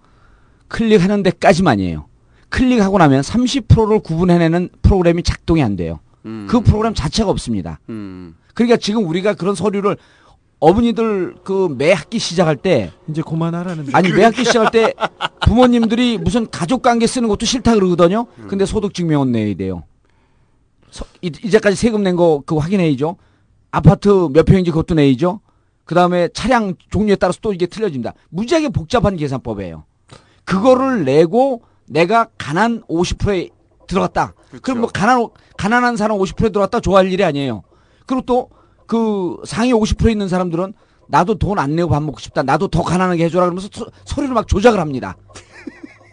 [0.67, 2.05] 클릭하는 데까지만이에요.
[2.49, 5.99] 클릭하고 나면 30%를 구분해내는 프로그램이 작동이 안 돼요.
[6.27, 6.45] 음.
[6.47, 7.79] 그 프로그램 자체가 없습니다.
[7.89, 8.35] 음.
[8.53, 9.97] 그러니까 지금 우리가 그런 서류를
[10.59, 14.93] 어머니들 그 매 학기 시작할 때 이제 그만하라는 아니 매 학기 시작할 때
[15.47, 18.27] 부모님들이 무슨 가족 관계 쓰는 것도 싫다 그러거든요.
[18.47, 19.81] 근데 소득 증명은 내야 돼요.
[20.91, 23.17] 서- 이- 이제까지 세금 낸 거 그거 확인해야죠.
[23.71, 25.39] 아파트 몇 평인지 그것도 내야죠.
[25.85, 28.13] 그 다음에 차량 종류에 따라서 또 이게 틀려집니다.
[28.29, 29.83] 무지하게 복잡한 계산법이에요.
[30.45, 33.49] 그거를 내고 내가 가난 50%에
[33.87, 34.33] 들어갔다.
[34.61, 35.27] 그럼뭐 가난
[35.57, 37.63] 가난한 사람 50%에 들어갔다 좋아할 일이 아니에요.
[38.05, 38.49] 그리고 또
[38.87, 40.73] 그 상위 50% 있는 사람들은
[41.07, 42.43] 나도 돈 안 내고 밥 먹고 싶다.
[42.43, 45.15] 나도 더 가난하게 해줘라 그러면서 서, 서류를 막 조작을 합니다.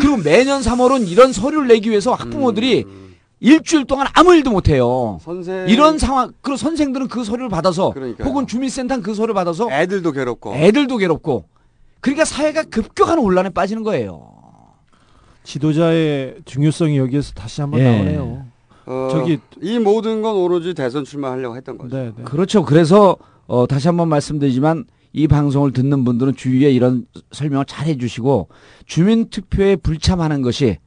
[0.00, 2.84] 그리고 매년 3월은 이런 서류를 내기 위해서 학부모들이
[3.40, 5.18] 일주일 동안 아무 일도 못 해요.
[5.20, 8.26] 선생 이런 상황, 그리고 선생들은 그 서류를 받아서 그러니까요.
[8.26, 11.44] 혹은 주민센터 그 서류를 받아서 애들도 괴롭고 애들도 괴롭고
[12.00, 14.28] 그러니까 사회가 급격한 혼란에 빠지는 거예요.
[15.44, 17.84] 지도자의 중요성이 여기에서 다시 한번 예.
[17.84, 18.46] 나오네요.
[18.86, 21.96] 어, 저기 이 모든 건 오로지 대선 출마하려고 했던 거죠.
[21.96, 22.24] 네, 네.
[22.24, 22.64] 그렇죠.
[22.64, 23.16] 그래서
[23.46, 28.48] 어, 다시 한번 말씀드리지만 이 방송을 듣는 분들은 주위에 이런 설명을 잘 해주시고
[28.86, 30.78] 주민투표에 불참하는 것이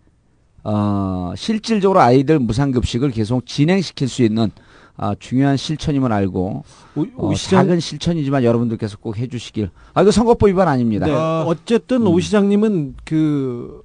[0.63, 4.51] 어, 실질적으로 아이들 무상급식을 계속 진행시킬 수 있는
[4.97, 6.63] 아, 중요한 실천임을 알고
[6.95, 9.69] 오- 어, 오 시장- 작은 실천이지만 여러분들께서 꼭 해주시길.
[9.93, 11.05] 아 이거 선거법 위반 아닙니다.
[11.05, 11.13] 네.
[11.13, 12.07] 어쨌든 음.
[12.07, 13.81] 오 시장님은 그,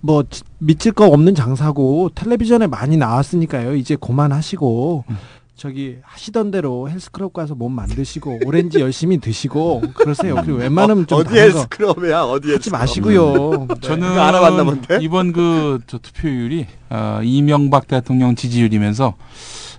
[0.00, 3.74] 뭐, 지- 믿을 거 없는 장사고, 텔레비전에 많이 나왔으니까요.
[3.76, 5.16] 이제 그만하시고, 음.
[5.56, 10.34] 저기, 하시던 대로 헬스클럽 가서 몸 만드시고, 오렌지 열심히 드시고, 그러세요.
[10.42, 11.20] 그리고 웬만하면 좀.
[11.20, 12.22] 어디 헬스클럽이야?
[12.22, 12.70] 어디 하지?
[12.70, 13.66] 마시고요.
[13.68, 13.74] 네.
[13.80, 14.98] 저는 알아봤나 본데?
[15.00, 19.14] 이번 그 저 투표율이 어, 이명박 대통령 지지율이면서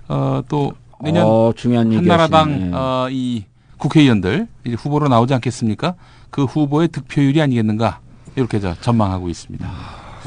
[0.08, 2.72] 어, 또 내년 어, 중요한 얘기 한나라당.
[2.74, 3.44] 어, 이
[3.78, 5.96] 국회의원들 이제 후보로 나오지 않겠습니까?
[6.30, 8.00] 그 후보의 득표율이 아니겠는가
[8.36, 9.68] 이렇게 저 전망하고 있습니다.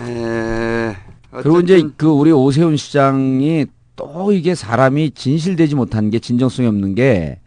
[0.02, 0.96] 에,
[1.30, 3.66] 그리고 이제 그 우리 오세훈 시장이
[3.98, 7.40] 또 이게 사람이 진실되지 못한 게 진정성이 없는 게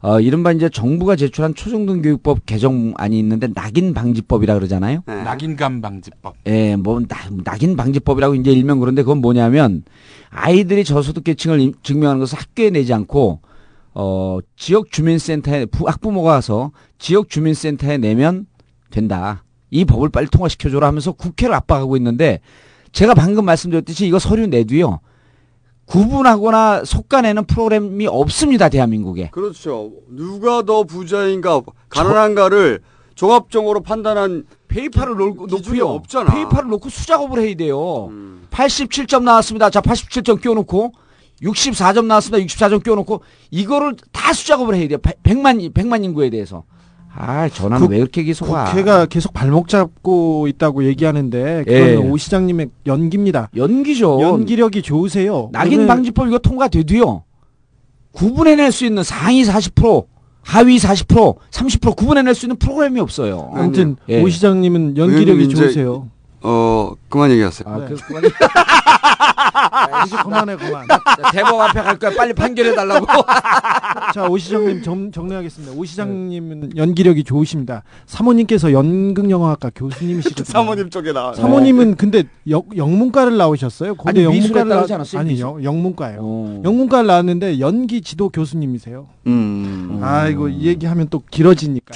[0.00, 5.02] 어, 이른바 이제 정부가 제출한 초중등 교육법 개정안이 있는데 낙인 방지법이라 그러잖아요.
[5.06, 5.22] 네.
[5.24, 6.36] 낙인감 방지법.
[6.46, 9.82] 예, 뭐 낙, 낙인 방지법이라고 이제 일명 그런데 그건 뭐냐면
[10.30, 13.40] 아이들이 저소득 계층을 임- 증명하는 것을 학교에 내지 않고
[13.94, 18.46] 어, 지역 주민센터에 부- 학부모가 가서 지역 주민센터에 내면
[18.90, 19.42] 된다.
[19.70, 22.38] 이 법을 빨리 통과시켜 줘라 하면서 국회를 압박하고 있는데
[22.92, 25.00] 제가 방금 말씀드렸듯이 이거 서류 내도요.
[25.88, 29.30] 구분하거나 솎아내는 프로그램이 없습니다 대한민국에.
[29.30, 29.92] 그렇죠.
[30.08, 32.80] 누가 더 부자인가 가난한가를
[33.14, 35.86] 종합적으로 판단한 paper를 놓고 놓고요.
[35.88, 36.32] 없잖아.
[36.32, 38.08] paper를 놓고 수작업을 해야 돼요.
[38.10, 38.46] 음.
[38.50, 39.70] 87점 나왔습니다.
[39.70, 40.92] 자, 87점 끼워놓고
[41.42, 42.44] 64점 나왔습니다.
[42.44, 44.98] 64점 끼워놓고 이거를 다 수작업을 해야 돼요.
[44.98, 46.64] 100만 100만 인구에 대해서.
[47.20, 48.66] 아, 전화는 국- 왜 이렇게 계속 와?
[48.66, 51.94] 국회가 계속 발목 잡고 있다고 얘기하는데, 예.
[51.96, 53.50] 그건 오 시장님의 연기입니다.
[53.56, 54.20] 연기죠.
[54.20, 55.48] 연기력이 좋으세요.
[55.52, 57.24] 낙인 방지법 이거 통과돼도요.
[58.12, 60.06] 구분해낼 수 있는 상위 40%,
[60.42, 63.50] 하위 40%, 30% 구분해낼 수 있는 프로그램이 없어요.
[63.52, 64.22] 아무튼 예.
[64.22, 66.08] 오 시장님은 연기력이 좋으세요.
[66.42, 67.68] 어 그만 얘기하세요.
[67.68, 67.86] 아, 네.
[67.88, 68.22] 그, 그만.
[70.06, 70.86] 이제 그만해 그만.
[71.32, 72.14] 대법 앞에 갈 거야.
[72.16, 73.06] 빨리 판결해 달라고.
[74.14, 75.74] 자, 오 시장님 정, 정리하겠습니다.
[75.76, 77.82] 오 시장님은 연기력이 좋으십니다.
[78.06, 80.44] 사모님께서 연극영화학과 교수님이시거든요.
[80.52, 81.34] 사모님 쪽에 나와.
[81.34, 83.96] 사모님은 근데 영, 영문과를 나오셨어요.
[84.04, 84.24] 아니, 미술에
[84.60, 85.20] 영문과를 따르지 나- 않았어요?
[85.20, 85.44] 아니, 미술?
[85.46, 86.18] 영, 영문과예요.
[86.22, 86.62] 어.
[86.64, 89.08] 영문과를 나왔는데 연기 지도 교수님이세요.
[89.26, 90.00] 음.
[90.02, 91.94] 아, 이거 이 얘기하면 또 길어지니까.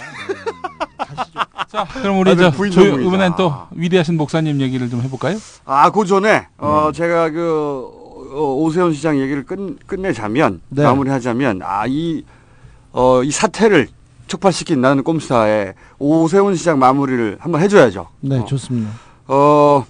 [1.73, 3.09] 자, 그럼 우리 아, 저 부인 조, 전문이다.
[3.09, 5.39] 이번엔 또 위대하신 목사님 얘기를 좀 해볼까요?
[5.65, 6.93] 아, 그 전에 어 음.
[6.93, 7.89] 제가 그
[8.35, 10.83] 어, 오세훈 시장 얘기를 끝 끝내자면 네.
[10.83, 12.25] 마무리하자면 아이
[12.93, 13.89] 어 이 사태를
[14.27, 18.07] 촉발시킨 나는 꼼수다의 오세훈 시장 마무리를 한번 해줘야죠.
[18.21, 18.91] 네, 어, 좋습니다.
[19.29, 19.87] 어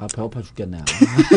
[0.00, 0.78] 아, 배고파 죽겠네.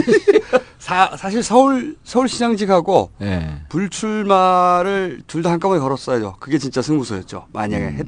[0.79, 3.61] 사, 사실 서울 서울시장직하고 예.
[3.67, 6.37] 불출마를 둘 다 한꺼번에 걸었어야죠.
[6.39, 7.47] 그게 진짜 승부수였죠.
[7.51, 7.95] 만약에 음.
[7.97, 8.07] 했,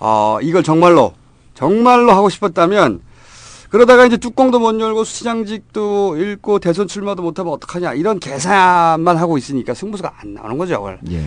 [0.00, 1.12] 어, 이걸 정말로
[1.54, 3.00] 정말로 하고 싶었다면
[3.68, 9.74] 그러다가 이제 뚜껑도 못 열고 시장직도 잃고 대선 출마도 못하면 어떡하냐 이런 계산만 하고 있으니까
[9.74, 10.78] 승부수가 안 나오는 거죠.
[10.78, 10.98] 그걸.
[11.12, 11.22] 예.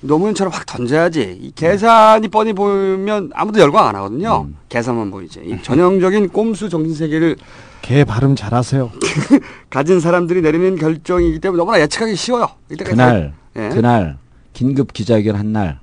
[0.00, 1.38] 노무현처럼 확 던져야지.
[1.40, 4.46] 이 계산이 뻔히 보이면 아무도 열광 안 하거든요.
[4.48, 4.56] 음.
[4.68, 5.40] 계산만 보이지.
[5.44, 7.36] 이 전형적인 꼼수 정신 세계를
[7.82, 8.90] 개 발음 잘하세요.
[9.68, 12.48] 가진 사람들이 내리는 결정이기 때문에 너무나 예측하기 쉬워요.
[12.82, 13.68] 그날 다- 예.
[13.68, 14.16] 그날
[14.54, 15.80] 긴급 기자회견 한 날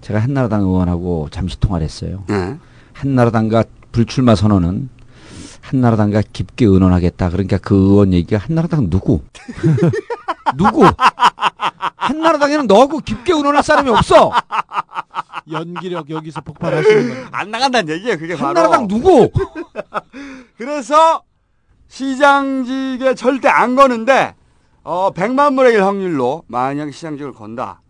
[0.00, 2.24] 제가 한나라당 의원하고 잠시 통화를 했어요.
[2.30, 2.56] 예.
[2.92, 4.88] 한나라당과 불출마 선언은
[5.60, 7.30] 한나라당과 깊게 의논하겠다.
[7.30, 9.20] 그러니까 그 의원 얘기가 한나라당 누구?
[10.56, 10.84] 누구?
[11.96, 14.32] 한나라당에는 너하고 깊게 의논할 사람이 없어.
[15.50, 17.28] 연기력 여기서 폭발하시는 거.
[17.32, 18.18] 안 나간다는 얘기예요.
[18.18, 18.48] 그게 바로.
[18.48, 19.30] 한나라당 누구?
[20.56, 21.22] 그래서
[21.88, 24.34] 시장직에 절대 안 거는데
[24.84, 27.80] 어 100만 분의 1 확률로 만약 시장직을 건다.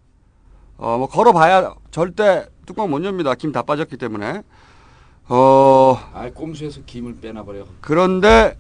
[0.79, 3.35] 어 뭐 걸어봐야 절대 뚜껑 못 엽니다.
[3.35, 4.43] 김 다 빠졌기 때문에.
[5.29, 7.65] 어 아, 꼼수에서 김을 빼놔버려.
[7.81, 8.57] 그런데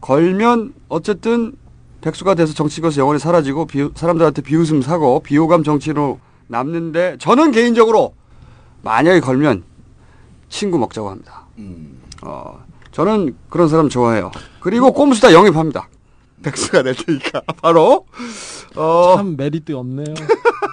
[0.00, 1.56] 걸면 어쨌든
[2.00, 8.14] 백수가 돼서 정치권에서 영원히 사라지고 비, 사람들한테 비웃음 사고 비호감 정치로 남는데 저는 개인적으로
[8.82, 9.64] 만약에 걸면
[10.48, 11.46] 친구 먹자고 합니다.
[12.22, 14.30] 어, 저는 그런 사람 좋아해요.
[14.60, 15.88] 그리고 꼼수 다 영입합니다.
[16.42, 18.06] 백수가 될 테니까 바로
[18.76, 20.14] 어, 참 메리트 없네요.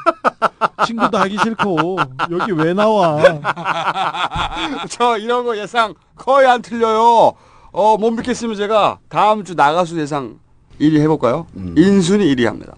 [0.85, 1.97] 친구도 하기 싫고
[2.31, 3.19] 여기 왜 나와?
[4.89, 7.34] 저 이런 거 예상 거의 안 틀려요.
[7.71, 10.39] 어, 못 믿겠으면 제가 다음 주 나가수 예상
[10.80, 11.47] 1위 해볼까요?
[11.77, 12.73] 인순이 1위 합니다.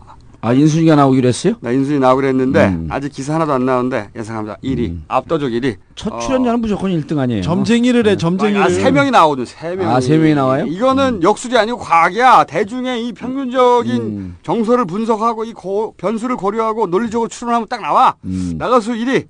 [0.46, 1.56] 아, 인순이가 나오기로 했어요?
[1.60, 4.58] 나 인순이 나오기로 했는데 아직 기사 하나도 안 나오는데 예상합니다.
[4.64, 5.00] 1위.
[5.08, 5.78] 압도적 1위.
[5.96, 7.42] 첫 출연자는 무조건 1등 아니에요?
[7.42, 8.62] 점쟁이를 해 점쟁이를.
[8.62, 9.46] 아, 세 명이 나오거든.
[9.46, 9.90] 세 명이.
[9.92, 10.66] 아, 세 명이 나와요?
[10.68, 12.44] 이거는 역술이 아니고 과학이야.
[12.44, 18.16] 대중의 이 평균적인 정서를 분석하고 이 고- 변수를 고려하고 논리적으로 추론하면 딱 나와.
[18.58, 19.26] 나가수 1위.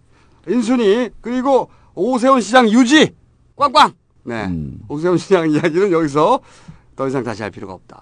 [0.49, 3.11] 인순이 그리고 오세훈 시장 유지.
[3.55, 3.93] 꽝꽝.
[4.25, 4.51] 네.
[4.89, 6.41] 오세훈 시장 이야기는 여기서
[6.97, 8.01] 더 이상 다시 할 필요가 없다.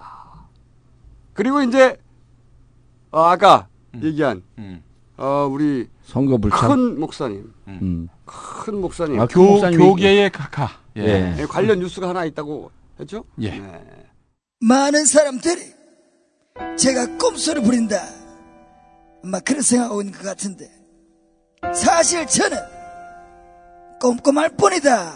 [1.34, 1.98] 그리고 이제
[3.14, 3.68] 어, 아까
[4.02, 4.41] 얘기한
[5.18, 6.69] 어, 우리 선거 불참.
[6.69, 7.53] 큰 목사님.
[7.68, 8.10] 음.
[8.26, 9.19] 큰 목사님.
[9.22, 10.69] 아, 큰 교- 목사님이- 교계의 카카.
[10.98, 11.35] 예.
[11.40, 13.23] 예, 관련 뉴스가 하나 있다고 했죠?
[13.41, 13.61] 예.
[14.60, 15.61] 많은 사람들이
[16.77, 17.98] 제가 꼼수를 부린다.
[19.23, 20.69] 막 그런 생각하고 있는 것 같은데
[21.73, 22.57] 사실 저는
[24.02, 25.14] 꼼꼼할 뿐이다.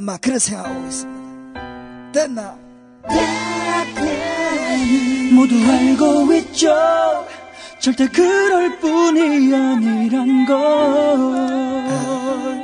[0.00, 2.12] 막 그런 생각하고 있습니다.
[2.12, 2.58] 됐나?
[5.34, 7.26] 모두 알고 있죠.
[7.78, 10.56] 절대 그럴 뿐이 아니란 걸.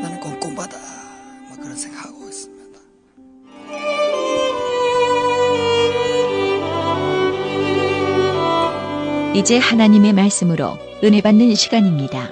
[0.01, 0.79] 나는 꼼꼼하다.
[1.51, 2.79] 막 그런 생각하고 있습니다.
[9.35, 12.31] 이제 하나님의 말씀으로 은혜 받는 시간입니다.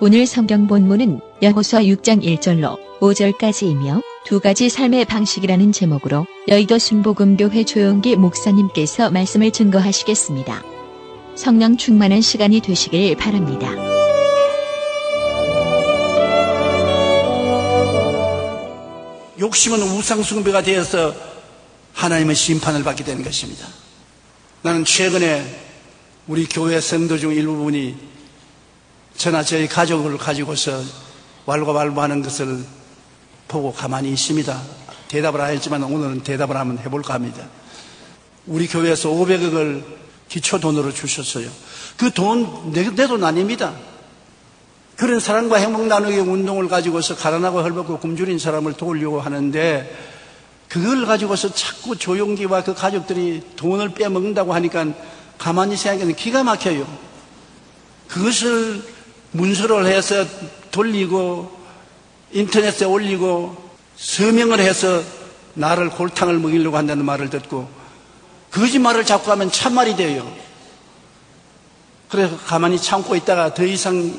[0.00, 8.14] 오늘 성경 본문은 여호수아 6장 1절로 5절까지이며 두 가지 삶의 방식이라는 제목으로 여의도 순복음교회 조용기
[8.14, 10.62] 목사님께서 말씀을 증거하시겠습니다.
[11.34, 13.68] 성령 충만한 시간이 되시길 바랍니다.
[19.40, 21.12] 욕심은 우상숭배가 되어서
[21.94, 23.66] 하나님의 심판을 받게 되는 것입니다.
[24.62, 25.62] 나는 최근에
[26.28, 27.96] 우리 교회 성도 중 일부분이
[29.16, 30.80] 저나 저희 가족을 가지고서
[31.46, 32.64] 왈가왈부하는 것을
[33.52, 34.60] 보고 가만히 있습니다.
[35.08, 37.46] 대답을 안 했지만 오늘은 대답을 한번 해볼까 합니다.
[38.46, 39.84] 우리 교회에서 500억을
[40.28, 41.48] 기초 돈으로 주셨어요.
[41.98, 43.74] 그 돈 내 돈 아닙니다.
[44.96, 49.94] 그런 사랑과 행복 나누기 운동을 가지고서 가난하고 헐벗고 굶주린 사람을 도우려고 하는데
[50.68, 54.86] 그걸 가지고서 자꾸 조용기와 그 가족들이 돈을 빼먹는다고 하니까
[55.36, 56.86] 가만히 생각하면 기가 막혀요.
[58.08, 58.82] 그것을
[59.32, 60.24] 문서를 해서
[60.70, 61.61] 돌리고
[62.32, 63.56] 인터넷에 올리고
[63.96, 65.02] 서명을 해서
[65.54, 67.68] 나를 골탕을 먹이려고 한다는 말을 듣고
[68.50, 70.30] 거짓말을 자꾸 하면 참말이 돼요.
[72.08, 74.12] 그래서 가만히 참고 있다가 더 이상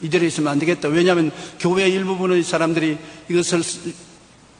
[0.00, 0.88] 이대로 있으면 안 되겠다.
[0.88, 2.98] 왜냐하면 교회 일부분의 사람들이
[3.28, 3.62] 이것을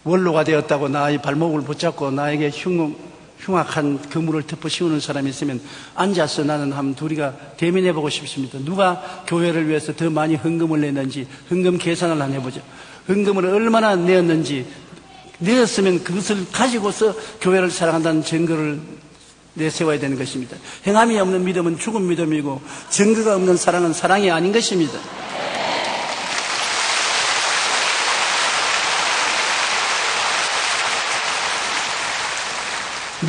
[0.04, 2.94] 원로가 되었다고 나의 발목을 붙잡고 나에게 흉,
[3.40, 5.60] 흉악한 그물을 덮어 씌우는 사람이 있으면
[5.94, 8.58] 앉아서 나는 한번 둘이가 대면해 보고 싶습니다.
[8.58, 12.60] 누가 교회를 위해서 더 많이 헌금을 냈는지 헌금 계산을 한번 해보죠.
[13.08, 14.66] 헌금을 얼마나 내었는지
[15.38, 18.80] 내었으면 그것을 가지고서 교회를 사랑한다는 증거를
[19.54, 20.56] 내세워야 되는 것입니다.
[20.86, 22.60] 행함이 없는 믿음은 죽은 믿음이고
[22.90, 24.98] 증거가 없는 사랑은 사랑이 아닌 것입니다.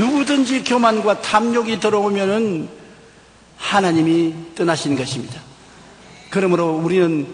[0.02, 2.68] 누구든지 교만과 탐욕이 들어오면은
[3.58, 5.40] 하나님이 떠나신 것입니다.
[6.32, 7.28] 그러므로 우리는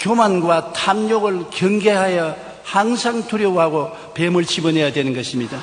[0.00, 2.34] 교만과 탐욕을 경계하여
[2.64, 5.58] 항상 두려워하고 뱀을 집어내야 되는 것입니다.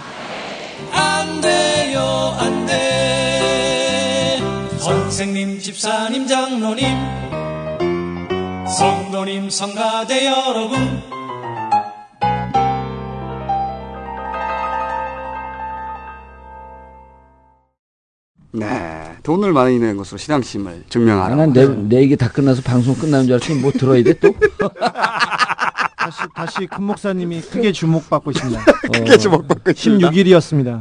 [0.91, 4.39] 안 돼요 안 돼
[4.77, 6.85] 선생님 집사님 장로님
[8.67, 11.01] 성도님 성가대 여러분
[18.53, 19.15] 네.
[19.23, 21.35] 돈을 많이 낸 것으로 신앙심을 증명하라.
[21.35, 24.33] 난 내, 내 얘기 다 끝나서 방송 끝나는 줄 알았더니 뭐 들어야 돼 또?
[25.97, 28.65] 다시 다시 큰 목사님이 크게 주목받고 있습니다.
[28.91, 30.09] 크게 주목받고 있습니다.
[30.09, 30.79] 16일이었습니다.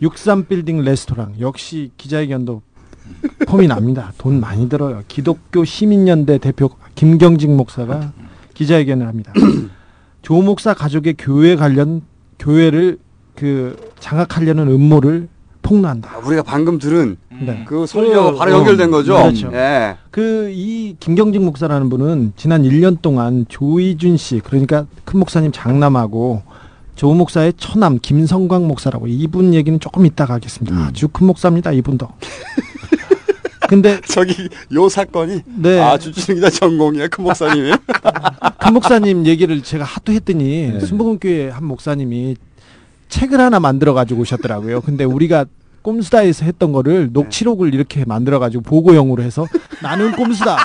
[0.00, 2.62] 63 빌딩 레스토랑 역시 기자회견도
[3.46, 4.12] 폼이 납니다.
[4.18, 5.02] 돈 많이 들어요.
[5.06, 8.12] 기독교 시민연대 대표 김경직 목사가
[8.54, 9.32] 기자회견을 합니다.
[10.22, 12.02] 조 목사 가족의 교회 관련
[12.38, 12.98] 교회를
[13.36, 15.28] 그 장악하려는 음모를
[15.62, 16.10] 폭로한다.
[16.12, 17.64] 아, 우리가 방금 들은 네.
[17.66, 19.14] 그 설교가 그, 바로 어, 연결된 거죠.
[19.14, 19.50] 그렇죠.
[19.52, 19.96] 예.
[20.10, 26.42] 그이 김경직 목사라는 분은 지난 1년 동안 조이준 씨 그러니까 큰 목사님 장남하고
[26.94, 30.76] 조 목사의 처남 김성광 목사라고 이분 얘기는 조금 이따가 하겠습니다.
[30.76, 30.82] 음.
[30.82, 32.08] 아주 큰 목사입니다 이분도.
[33.68, 35.80] 근데 저기 요 사건이 네.
[35.80, 37.08] 아 주진우 기자 전공이에요.
[37.10, 37.72] 그 목사님이.
[38.58, 40.80] 큰 목사님 얘기를 제가 하도 했더니 네.
[40.80, 42.36] 순복음교회 한 목사님이
[43.12, 44.80] 책을 하나 만들어 가지고 오셨더라고요.
[44.80, 45.44] 근데 우리가
[45.82, 49.46] 꼼수다에서 했던 거를 녹취록을 이렇게 만들어 가지고 보고용으로 해서
[49.82, 50.56] 나는 꼼수다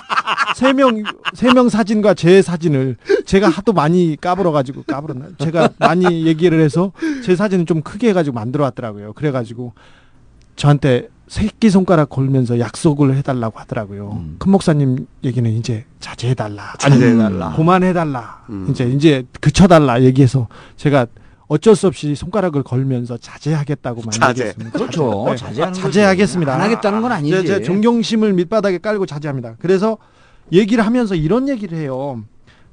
[0.56, 1.03] 세 명
[1.34, 2.95] 세 명 사진과 제 사진을
[3.26, 6.91] 제가 하도 많이 까불어 가지고 까불었나 제가 많이 얘기를 해서
[7.24, 9.14] 제 사진을 좀 크게 해 가지고 만들어 왔더라고요.
[9.14, 9.74] 그래 가지고
[10.56, 14.22] 저한테 새끼 손가락 걸면서 약속을 해달라고 하더라고요.
[14.40, 17.48] 큰 목사님 얘기는 이제 자제해달라, 자제해달라.
[17.48, 18.68] 아니, 그만해달라, 음.
[18.69, 20.48] 이제 이제 그쳐달라 얘기해서
[20.78, 21.06] 제가
[21.48, 24.41] 어쩔 수 없이 손가락을 걸면서 자제하겠다고만 자제.
[24.41, 24.78] 얘기했습니다.
[24.78, 25.26] 그렇죠.
[25.30, 25.36] 네.
[25.38, 25.74] 자제하는.
[25.74, 26.53] 자제하겠습니다.
[26.53, 27.32] 안 하겠다는 건 아니지.
[27.32, 29.56] 제, 제 존경심을 밑바닥에 깔고 자제합니다.
[29.60, 29.98] 그래서
[30.52, 32.22] 얘기를 하면서 이런 얘기를 해요.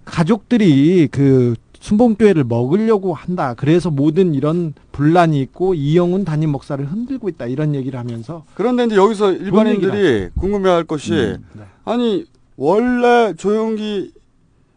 [0.05, 3.55] 가족들이 그 순복교회를 먹으려고 한다.
[3.55, 7.47] 그래서 모든 이런 분란이 있고 이영훈 담임 목사를 흔들고 있다.
[7.47, 11.63] 이런 얘기를 하면서 그런데 이제 여기서 일반인들이 궁금해할 것이 음, 네.
[11.85, 12.25] 아니
[12.57, 14.13] 원래 조용기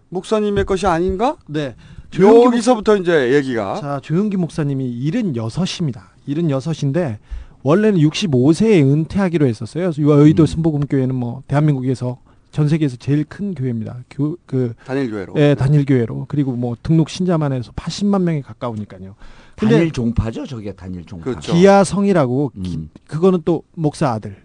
[0.09, 1.37] 목사님의 것이 아닌가?
[1.47, 1.75] 네.
[2.09, 6.01] 조용기 여기서부터 이제 얘기가 자, 조영기 목사님이 76입니다.
[6.27, 7.17] 76인데
[7.63, 9.91] 원래는 65세에 은퇴하기로 했었어요.
[9.99, 12.19] 여의도 순복음교회는 뭐 대한민국에서
[12.51, 13.97] 전 세계에서 제일 큰 교회입니다.
[14.09, 15.33] 교, 그 단일 교회로.
[15.37, 16.25] 예, 단일 교회로.
[16.27, 19.15] 그리고 뭐 등록 신자만 해서 80만 명에 가까우니까요.
[19.57, 21.25] 단일 종파죠, 저게 단일 종파.
[21.25, 21.53] 그렇죠.
[21.53, 22.63] 기아성이라고 음.
[22.63, 24.37] 기- 그거는 또 목사 아들.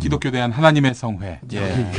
[0.00, 1.40] 기독교 대한 하나님의 성회.
[1.52, 1.86] 예.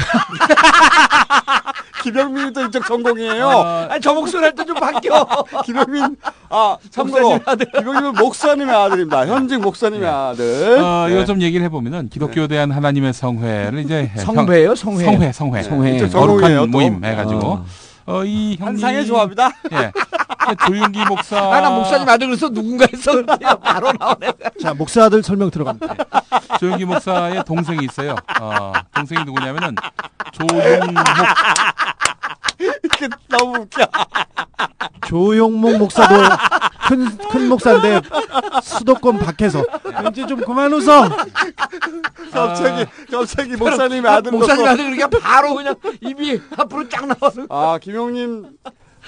[2.03, 3.49] 김영민도 이쪽 전공이에요.
[3.89, 5.27] 아니, 저 목소리 할 때 좀 바뀌어.
[5.65, 6.15] 김영민
[6.49, 7.39] 아 참고로
[7.77, 9.27] 김영민은 목사님의 아들입니다.
[9.27, 10.79] 현직 목사님의 아들.
[10.79, 11.13] 어, 네.
[11.13, 15.03] 이거 좀 얘기를 해보면은 기독교 대한 하나님의 성회를 이제 성회예요, 성회?
[15.03, 16.07] 성회, 성회, 성회.
[16.07, 16.67] 거룩한 또.
[16.67, 17.65] 모임 해가지고 어.
[18.05, 19.49] 어, 이 형님 한상의 조합이다.
[19.73, 19.91] 예,
[20.67, 21.37] 조윤기 목사.
[21.37, 24.31] 아, 나 목사님 아들 그래서 누군가 그냥 바로 나오네.
[24.61, 25.95] 자, 목사 아들 설명 들어갑니다.
[26.59, 28.15] 조윤기 목사의 동생이 있어요.
[28.39, 29.75] 어, 동생이 누구냐면은
[32.83, 33.85] 이게 너무 웃겨.
[35.07, 36.15] 조용목 목사도
[36.87, 38.01] 큰, 큰 목사인데
[38.61, 39.63] 수도권 밖에서
[40.11, 41.09] 이제 좀 그만 웃어.
[42.31, 47.45] 갑자기 갑자기 목사님의 아들 목사님 아들 그러니까 바로 그냥 입이 앞으로 쫙 나와서.
[47.49, 48.45] 아 김용님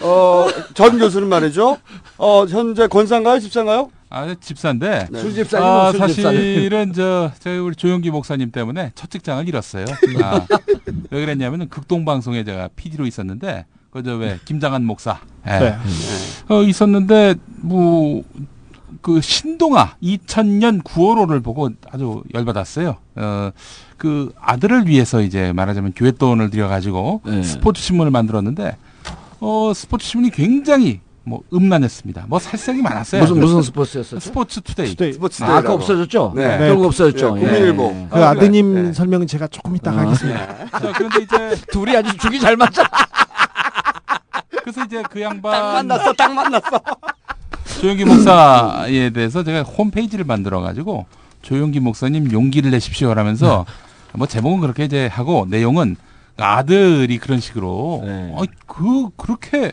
[0.03, 1.77] 어, 전 교수는 말이죠.
[2.17, 3.89] 어, 현재 권사인가요, 집사인가요?
[4.09, 5.07] 아, 집사인데.
[5.09, 5.19] 네.
[5.19, 6.39] 술집사님, 아, 술집사님.
[6.55, 9.85] 사실은 저 저희 우리 조영기 목사님 때문에 첫 직장을 잃었어요.
[10.21, 10.45] 아,
[11.11, 15.59] 왜 그랬냐면은 극동 방송에 제가 PD로 있었는데 그저 왜 김장한 목사 예.
[15.59, 15.77] 네.
[16.49, 18.23] 어, 있었는데 뭐
[19.01, 22.97] 그 신동아 2000년 9월호를 보고 아주 열받았어요.
[23.15, 23.51] 어,
[23.97, 27.43] 그 아들을 위해서 이제 말하자면 교회 돈을 들여가지고 네.
[27.43, 28.77] 스포츠 신문을 만들었는데
[29.41, 32.25] 어 스포츠 신문이 굉장히 뭐 음란했습니다.
[32.27, 33.21] 뭐 살색이 많았어요.
[33.21, 34.19] 무슨 무슨 스포츠였었죠?
[34.19, 34.89] 스포츠 투데이.
[34.89, 35.13] 투데이.
[35.13, 35.73] 스포츠 아, 아까 데이라고.
[35.75, 36.33] 없어졌죠?
[36.35, 36.57] 네.
[36.59, 37.35] 결국 없어졌죠.
[37.35, 37.45] 네, 예.
[37.45, 38.07] 국민일보.
[38.11, 38.81] 그 아, 아드님 그래.
[38.83, 38.93] 네.
[38.93, 40.69] 설명은 제가 조금 이따 가 하겠습니다.
[40.69, 42.87] 자, 그런데 이제 둘이 아주 죽이 잘 맞잖아.
[44.61, 46.79] 그래서 이제 그 딱 양반 만났어, 딱 만났어.
[47.81, 51.05] 조용기 목사에 대해서 제가 홈페이지를 만들어 가지고
[51.41, 53.65] 조용기 목사님 용기를 내십시오라면서
[54.13, 55.95] 뭐 제목은 그렇게 이제 하고 내용은
[56.41, 58.33] 아들이 그런 식으로 네.
[58.35, 59.71] 어, 그 그렇게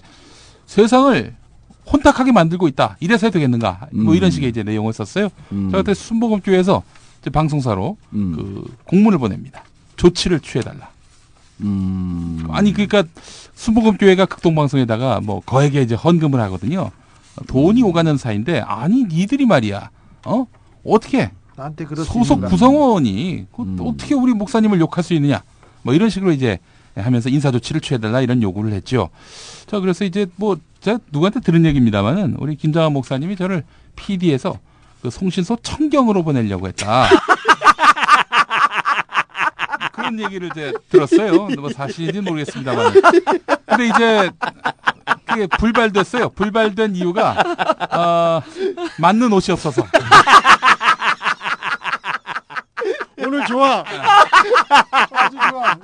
[0.67, 1.35] 세상을
[1.93, 2.97] 혼탁하게 만들고 있다.
[3.01, 3.89] 이래서 해야 되겠는가?
[3.93, 4.17] 뭐 음.
[4.17, 5.29] 이런 식의 이제 내용을 썼어요.
[5.53, 5.69] 음.
[5.71, 6.83] 저 그때 순복음교회에서
[7.21, 8.33] 이제 방송사로 음.
[8.37, 9.65] 그 공문을 보냅니다.
[9.97, 10.91] 조치를 취해달라.
[11.61, 12.47] 음.
[12.51, 13.05] 아니 그러니까
[13.55, 16.91] 순복음교회가 극동방송에다가 뭐 거액의 이제 헌금을 하거든요.
[17.47, 19.91] 돈이 오가는 사이인데 아니 니들이 말이야.
[20.27, 20.47] 어
[20.85, 21.31] 어떻게
[22.05, 22.45] 소속?
[22.45, 23.79] 구성원이 그 음.
[23.81, 25.43] 어떻게 우리 목사님을 욕할 수 있느냐?
[25.83, 26.59] 뭐 이런 식으로 이제
[26.97, 29.11] 하면서 인사 조치를 취해달라 이런 요구를 했죠.
[29.67, 33.65] 자 그래서 이제 뭐 제가 누구한테 들은 얘기입니다만은 우리 김장한 목사님이 저를
[33.97, 34.59] PD에서
[35.03, 37.09] 그 송신소 청경으로 보내려고 했다.
[39.93, 41.49] 그런 얘기를 이제 들었어요.
[41.59, 42.93] 뭐 사실인지는 모르겠습니다만.
[43.67, 44.31] 근데 이제
[45.27, 46.31] 그게 불발됐어요.
[46.31, 47.37] 불발된 이유가
[47.91, 48.43] 어,
[48.99, 49.83] 맞는 옷이 없어서.
[53.27, 53.85] 오늘 좋아.
[55.11, 55.77] 아주 좋아.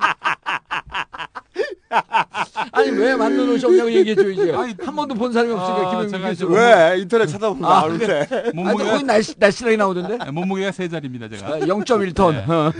[2.72, 4.76] 아니 왜 만든 옷이 없냐고 얘기해줘야지.
[4.84, 6.46] 한 번도 본 사람이 없으니까 김영민 제가 교수.
[6.48, 8.06] 왜 인터넷 찾아보면 아, 나오는데.
[8.06, 8.52] 그래.
[8.66, 10.18] 아니, 거기 날씨 날씨랑이 나오던데.
[10.24, 11.46] 네, 몸무게가 세 자리입니다, 제가.
[11.46, 12.72] 아, 0.1톤.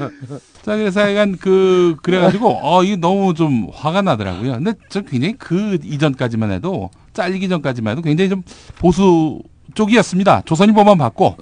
[0.63, 4.53] 자, 그래서 하여간 그, 그래가지고, 어, 이게 너무 좀 화가 나더라고요.
[4.55, 8.43] 근데 저 굉장히 그 이전까지만 해도, 잘리기 전까지만 해도 굉장히 좀
[8.79, 9.41] 보수
[9.75, 10.43] 쪽이었습니다.
[10.45, 11.37] 조선일보만 받고.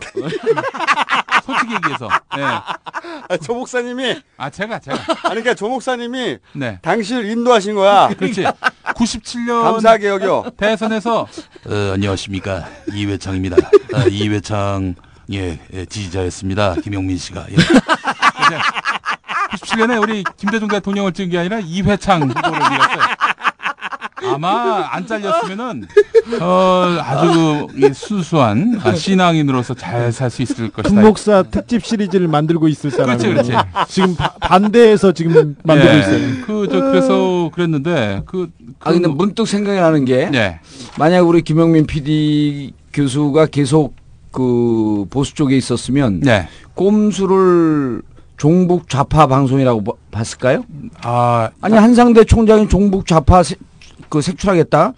[1.44, 2.08] 솔직히 얘기해서.
[2.38, 2.42] 예.
[2.42, 4.20] 아, 조 목사님이.
[4.36, 4.96] 아, 제가, 제가.
[4.96, 6.38] 아니, 그러니까 조 목사님이.
[6.52, 6.78] 네.
[6.82, 8.08] 당신을 인도하신 거야.
[8.08, 8.44] 그렇지.
[8.84, 9.62] 97년.
[9.62, 10.52] 감사하게 여겨.
[10.56, 11.22] 대선에서.
[11.22, 13.56] 어, 안녕하십니까 이회창입니다.
[13.94, 14.94] 아, 이회창
[15.32, 16.74] 예, 예, 지지자였습니다.
[16.82, 17.56] 김용민 씨가 예.
[19.56, 23.00] 97년에 우리 김대중 대통령을 찍은 게 아니라 이회창 후보를 밀었어요.
[24.24, 25.86] 아마 안 잘렸으면은
[26.40, 30.88] 어 아주 이 순수한 아, 신앙인으로서 잘 살 수 있을 것이다.
[30.94, 33.68] 금목사 특집 시리즈를 만들고 있을 사람이 그렇지, 그렇지.
[33.88, 36.18] 지금 바- 반대해서 지금 만들고 예, 있어요.
[36.46, 38.48] 그 저 그래서 그랬는데 그,
[38.80, 40.60] 아 근데 문득 생각이 나는 게 네.
[40.98, 43.94] 만약 우리 김영민 PD 교수가 계속
[44.30, 46.48] 그 보수 쪽에 있었으면 네.
[46.74, 48.02] 꼼수를
[48.36, 50.64] 종북 좌파 방송이라고 봐- 봤을까요?
[51.02, 53.56] 아 아니 한상대 총장이 종북 좌파 세-
[54.12, 54.92] 그 색출하겠다.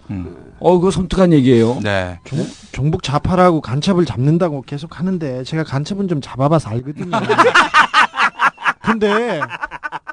[0.59, 1.79] 어 그거 섬뜩한 얘기예요.
[1.81, 2.19] 네.
[2.25, 7.11] 종, 종북 좌파라고 간첩을 잡는다고 계속 하는데 제가 간첩은 좀 잡아봐서 알거든요.
[8.83, 9.39] 근데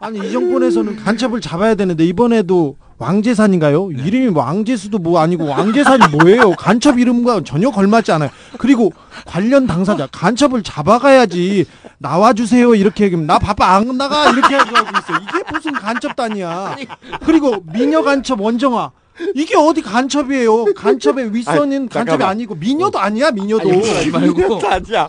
[0.01, 3.90] 아니 이 정권에서는 간첩을 잡아야 되는데 이번에도 왕재산인가요?
[3.93, 6.52] 이름이 왕재수도 뭐 아니고 왕재산이 뭐예요?
[6.52, 8.31] 간첩 이름과 전혀 걸맞지 않아요.
[8.59, 8.93] 그리고
[9.27, 11.66] 관련 당사자 간첩을 잡아가야지
[11.98, 15.20] 나와주세요 이렇게 얘기하면 나 바빠 안 나가 이렇게 하고 있어.
[15.20, 16.77] 이게 무슨 간첩단이야?
[17.24, 18.93] 그리고 미녀 간첩 원정아.
[19.35, 20.73] 이게 어디 간첩이에요?
[20.74, 22.24] 간첩의 윗선인 아니, 간첩이.
[22.24, 23.69] 아니고 미녀도 아니야 미녀도.
[23.69, 24.32] 아니, 말고.
[24.35, 25.09] 미녀도 아니야.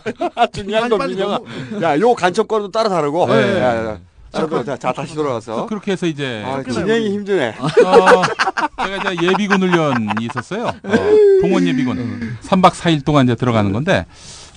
[0.52, 1.38] 중요한 건 빨리 민영아.
[1.70, 1.82] 넘어.
[1.82, 3.26] 야, 요 간첩과는 따로 다르고.
[3.28, 3.60] 네.
[3.60, 3.98] 야, 야, 야.
[4.34, 5.66] 자, 또, 자, 자, 다시 돌아가서.
[5.66, 7.48] 그렇게 해서 이제 아, 진행이 힘드네.
[7.60, 10.66] 어, 제가 이제 예비군 훈련이 있었어요.
[10.66, 10.92] 어,
[11.40, 12.36] 동원 예비군.
[12.42, 14.06] 3박 4일 동안 이제 들어가는 건데,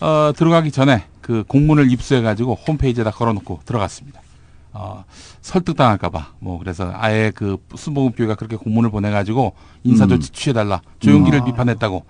[0.01, 4.21] 어, 들어가기 전에 그 공문을 입수해가지고 홈페이지에다 걸어놓고 들어갔습니다.
[4.73, 5.05] 어,
[5.41, 6.33] 설득당할까봐.
[6.39, 10.81] 뭐, 그래서 아예 그 수보급교가 그렇게 공문을 보내가지고 인사조치 취해달라.
[10.99, 11.45] 조용기를 음.
[11.45, 12.03] 비판했다고.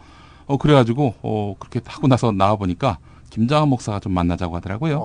[0.48, 2.98] 어, 그래가지고, 어, 그렇게 하고 나서 나와보니까
[3.30, 5.00] 김장환 목사가 좀 만나자고 하더라고요.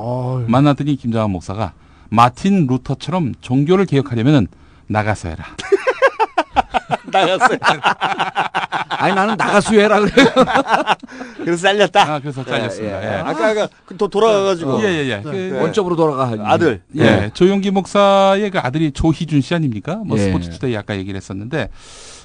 [0.49, 1.73] 만났더니 김장환 목사가
[2.13, 4.47] 마틴 루터처럼 종교를 개혁하려면
[4.87, 5.47] 나가서 해라.
[7.11, 7.59] 나갔어요.
[8.91, 10.13] 아니 나는 나가수 해라 그래.
[11.43, 12.15] 그래서 잘렸다.
[12.15, 13.03] 아, 그래서 잘렸습니다.
[13.03, 13.21] 예, 예.
[13.21, 14.83] 아까 아까 또 돌아가가지고.
[14.83, 15.17] 예, 예, 예.
[15.17, 15.23] 네.
[15.23, 16.31] 그 원점으로 돌아가.
[16.45, 16.83] 아들.
[16.97, 19.97] 예, 조용기 목사의 그 아들이 조희준 씨 아닙니까?
[20.05, 20.25] 뭐 예.
[20.25, 21.71] 스포츠 투데이 아까 얘기를 했었는데,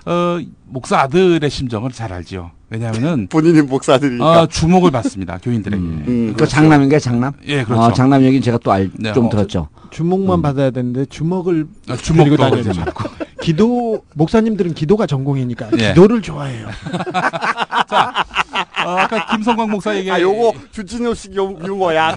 [0.05, 2.51] 어, 목사 아들의 심정을 잘 알죠.
[2.69, 4.41] 왜냐하면은 본인이 목사 아들이니까.
[4.41, 5.81] 어, 주목을 받습니다 교인들에게.
[5.81, 7.33] 음, 그 장남인가요, 장남?
[7.47, 7.81] 예, 그렇죠.
[7.81, 9.29] 어, 장남 얘기는 제가 또 알, 네, 좀 어.
[9.29, 9.69] 들었죠.
[9.89, 12.83] 주목만 받아야 되는데 주먹을 아, 다녀야 그러지 되죠.
[13.41, 15.89] 기도 목사님들은 기도가 전공이니까 예.
[15.89, 16.67] 기도를 좋아해요.
[18.85, 20.11] 어, 아까 김성광 목사 얘기.
[20.11, 22.15] 아, 요거 주진우식 용- 유머야.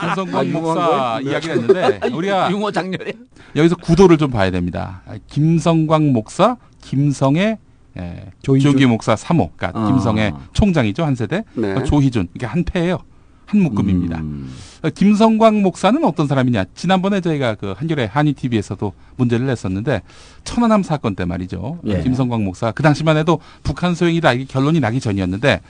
[0.00, 1.30] 김성광 아, 목사 거예요?
[1.30, 3.12] 이야기를 했는데 우리가 유머 장렬해.
[3.56, 5.02] 여기서 구도를 좀 봐야 됩니다.
[5.06, 7.58] 아, 김성광 목사, 김성의
[7.98, 8.72] 예, 조희준.
[8.72, 9.86] 조기 목사 3호, 그러니까 아.
[9.86, 11.44] 김성의 총장이죠 한 세대.
[11.54, 11.72] 네.
[11.72, 12.98] 어, 조희준 이게 한 패예요.
[13.46, 14.18] 한 묶음입니다.
[14.20, 14.50] 음.
[14.82, 16.64] 어, 김성광 목사는 어떤 사람이냐?
[16.74, 20.02] 지난번에 저희가 그 한겨레 한이 TV에서도 문제를 냈었는데
[20.44, 21.78] 천안함 사건 때 말이죠.
[21.86, 22.02] 예.
[22.02, 25.60] 김성광 목사 그 당시만 해도 북한 소행이다 이게 결론이 나기 전이었는데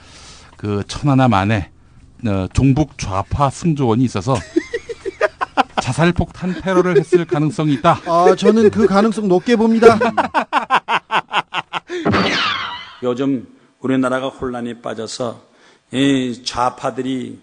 [0.57, 1.69] 그 천안함 안에
[2.25, 4.35] 어, 종북 좌파 승조원이 있어서
[5.81, 7.99] 자살 폭탄 테러를 했을 가능성이 있다.
[8.07, 9.99] 아 저는 그 가능성 높게 봅니다.
[13.03, 13.47] 요즘
[13.79, 15.41] 우리나라가 혼란에 빠져서
[15.91, 17.39] 이 좌파들이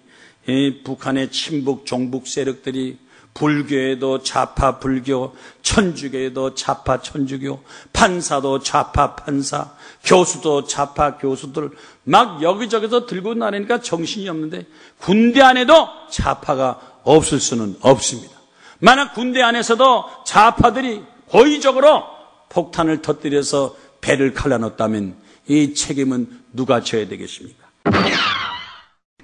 [0.49, 2.99] 이 북한의 친북 종북 세력들이
[3.35, 7.63] 불교에도 좌파 불교, 천주교에도 좌파 천주교,
[7.93, 9.71] 판사도 좌파 판사,
[10.05, 11.71] 교수도 좌파 교수들
[12.05, 14.67] 막 여기저기서 들고 나니까 정신이 없는데
[14.99, 18.33] 군대 안에도 좌파가 없을 수는 없습니다.
[18.81, 22.05] 만약 군대 안에서도 좌파들이 고의적으로
[22.51, 25.15] 폭탄을 터뜨려서 배를 갈라놓았다면
[25.49, 27.63] 이 책임은 누가 져야 되겠습니까?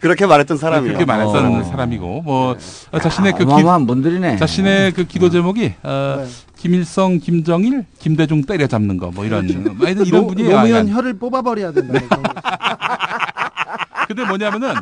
[0.00, 0.96] 그렇게 말했던 사람이에요.
[0.96, 1.64] 그렇게 말했던 어.
[1.64, 2.56] 사람이고 뭐
[2.92, 4.36] 어, 자신의 그 기, 어마어마한 분들이네.
[4.36, 6.24] 자신의 그 기도 제목이 어,
[6.56, 9.46] 김일성, 김정일, 김대중 때려잡는 거 뭐 이런
[9.76, 10.50] 뭐 이런 노- 분이에요.
[10.56, 10.88] 노무현.
[10.88, 11.98] 혀를 뽑아버려야 된다.
[14.06, 14.74] 근데 뭐냐면은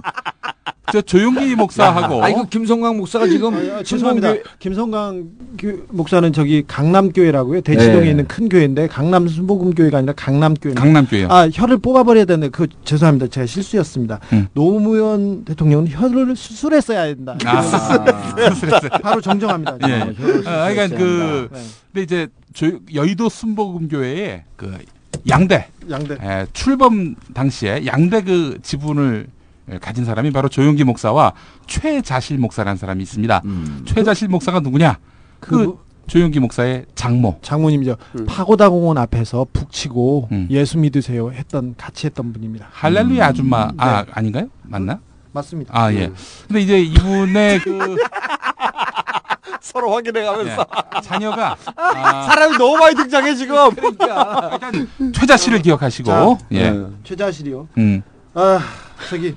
[0.92, 4.34] 저 조용기 목사하고 아, 이거 김성광 목사가 지금 아, 죄송합니다.
[4.34, 5.24] 신봉교회- 김성강
[5.58, 7.60] 교- 목사는 저기 강남교회라고요.
[7.62, 8.10] 대치동에 네.
[8.10, 10.74] 있는 큰 교회인데 강남 순복음교회가 아니라 강남교회.
[10.74, 11.28] 강남교회요.
[11.28, 13.26] 아 혀를 뽑아버려야 되는데 그 죄송합니다.
[13.28, 14.20] 제가 실수였습니다.
[14.32, 14.46] 음.
[14.54, 17.36] 노무현 대통령은 혀를 수술했어야 된다.
[17.44, 18.90] 아, 수술했어요.
[19.02, 19.78] 바로 정정합니다.
[19.88, 19.92] 예.
[20.46, 21.60] 아, 그러니까 그 네.
[21.92, 24.72] 근데 이제 조, 여의도 순복음교회에 그
[25.28, 26.16] 양대 양대.
[26.22, 29.35] 예, 출범 당시에 양대 그 지분을 예,
[29.80, 31.32] 가진 사람이 바로 조용기 목사와
[31.66, 33.42] 최자실 목사라는 사람이 있습니다.
[33.84, 34.98] 최자실 목사가 누구냐?
[35.40, 37.40] 그, 조용기 목사의 장모.
[37.42, 37.96] 장모님이죠.
[38.18, 38.26] 음.
[38.26, 42.68] 파고다 공원 앞에서 북치고 예수 믿으세요 했던 같이 했던 분입니다.
[42.70, 44.12] 할렐루야 아줌마 아 네.
[44.14, 44.48] 아닌가요?
[44.62, 45.00] 맞나?
[45.32, 45.76] 맞습니다.
[45.76, 46.12] 아 예.
[46.46, 47.96] 근데 이제 이분의 그
[49.60, 50.64] 서로 확인해가면서
[51.02, 53.74] 자녀가 아, 사람이 너무 많이 등장해 지금.
[53.74, 54.58] 그러니까
[55.12, 56.70] 최자 씨를 기억하시고 자, 예.
[56.70, 56.86] 네.
[57.02, 57.68] 최자실이요.
[57.78, 58.02] 음.
[58.34, 58.60] 아
[59.10, 59.34] 저기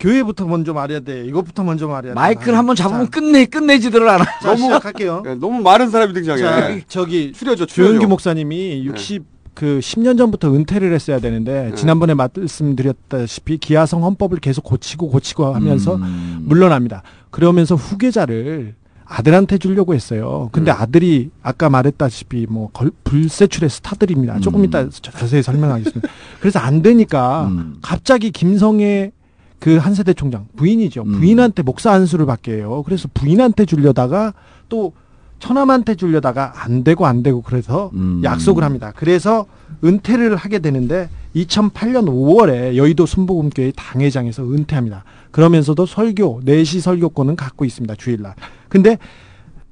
[0.00, 1.24] 교회부터 먼저 말해야 돼.
[1.26, 2.14] 이것부터 먼저 말해야 돼.
[2.14, 4.24] 마이크를 한번 잡으면 끝내 끝내지들 않아.
[4.42, 5.22] 자, 시작할게요.
[5.24, 6.40] 네, 너무 많은 사람이 등장해.
[6.40, 8.06] 자, 저기 추려줘, 추려줘.
[8.06, 11.74] 목사님이 60그 10년 전부터 은퇴를 했어야 되는데 네.
[11.74, 16.42] 지난번에 말씀드렸다시피 기아성 헌법을 계속 고치고 고치고 하면서 음.
[16.44, 17.02] 물러납니다.
[17.30, 18.74] 그러면서 후계자를
[19.10, 20.50] 아들한테 주려고 했어요.
[20.52, 24.38] 근데 아들이 아까 말했다시피 뭐 걸- 불세출의 스타들입니다.
[24.40, 26.06] 조금 이따 자- 자세히 설명하겠습니다.
[26.40, 27.50] 그래서 안 되니까
[27.80, 29.12] 갑자기 김성애
[29.58, 31.04] 그 한세대 총장 부인이죠.
[31.04, 32.82] 부인한테 목사 안수를 받게 해요.
[32.84, 34.34] 그래서 부인한테 주려다가
[34.68, 34.92] 또
[35.40, 37.90] 처남한테 주려다가 안 되고 안 되고 그래서
[38.22, 38.92] 약속을 합니다.
[38.94, 39.46] 그래서
[39.84, 45.04] 은퇴를 하게 되는데 2008년 5월에 여의도 순복음교회 당회장에서 은퇴합니다.
[45.30, 47.94] 그러면서도 설교, 4시 설교권은 갖고 있습니다.
[47.96, 48.34] 주일날.
[48.68, 48.98] 근데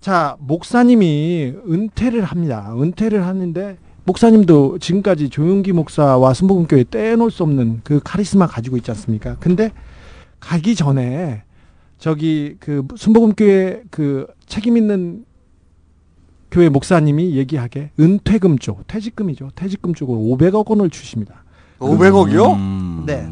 [0.01, 2.73] 자, 목사님이 은퇴를 합니다.
[2.77, 3.77] 은퇴를 하는데
[4.07, 9.37] 목사님도 지금까지 조용기 목사와 순복음교회 떼놓을 수 없는 그 카리스마 가지고 있지 않습니까?
[9.41, 9.73] 근데
[10.39, 11.43] 가기 전에
[11.99, 15.25] 저기 그 순복음교회 그 책임 있는
[16.53, 19.51] 교회 목사님이 얘기하게 은퇴금 쪽, 퇴직금이죠.
[19.57, 21.45] 퇴직금 쪽으로 500억 원을 주십니다.
[21.81, 23.07] 500억이요?
[23.07, 23.29] 네.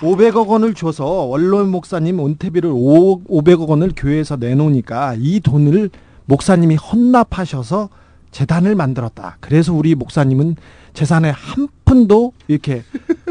[0.00, 5.90] 500억 원을 줘서 원로원 목사님 은퇴비를 5, 500억 원을 교회에서 내놓으니까 이 돈을
[6.24, 7.90] 목사님이 헌납하셔서
[8.30, 9.36] 재단을 만들었다.
[9.40, 10.56] 그래서 우리 목사님은
[10.92, 12.82] 재산에 한 푼도 이렇게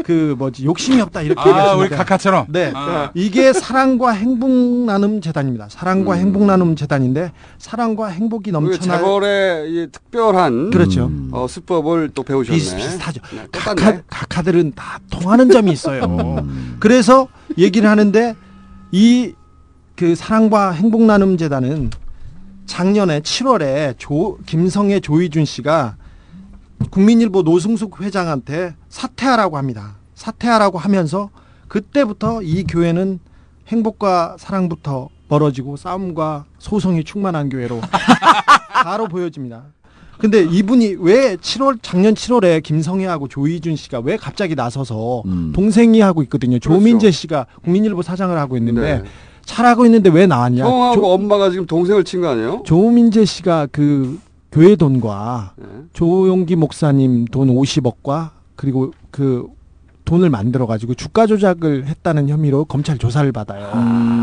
[0.04, 2.46] 그 뭐지 욕심이 없다 이렇게 아, 우리 카카처럼?
[2.48, 2.72] 네.
[2.74, 3.10] 아.
[3.14, 5.68] 이게 사랑과 행복 나눔 재단입니다.
[5.70, 11.10] 사랑과 행복 나눔 재단인데 사랑과 행복이 그 넘쳐날 재벌의 이 특별한 그렇죠.
[11.32, 12.56] 어, 수법을 또 배우셨네.
[12.58, 13.20] 비슷비슷하죠.
[13.34, 14.00] 네, 각하.
[14.08, 16.46] 각하들은 다 통하는 점이 있어요.
[16.78, 17.28] 그래서
[17.58, 18.34] 얘기를 하는데
[18.92, 19.34] 이
[20.00, 21.90] 그 사랑과 행복 나눔 재단은
[22.66, 25.96] 작년에 7월에 조 김성애 조희준 씨가
[26.90, 29.96] 국민일보 노승숙 회장한테 사퇴하라고 합니다.
[30.14, 31.30] 사퇴하라고 하면서
[31.68, 33.18] 그때부터 이 교회는
[33.68, 37.80] 행복과 사랑부터 멀어지고 싸움과 소송이 충만한 교회로
[38.82, 39.64] 바로 보여집니다.
[40.18, 45.22] 근데 이분이 왜 7월 작년 7월에 김성애하고 조희준 씨가 왜 갑자기 나서서
[45.54, 46.58] 동생이 하고 있거든요.
[46.58, 49.04] 조민재 씨가 국민일보 사장을 하고 있는데 네.
[49.50, 50.64] 잘하고 있는데 왜 나왔냐?
[50.64, 52.62] 형하고 조- 엄마가 지금 동생을 친 거 아니에요?
[52.64, 54.18] 조민재 씨가 그
[54.52, 55.64] 교회 돈과 네.
[55.92, 59.46] 조용기 목사님 돈 50억과 그리고 그
[60.10, 63.70] 돈을 만들어 가지고 주가 조작을 했다는 혐의로 검찰 조사를 받아요.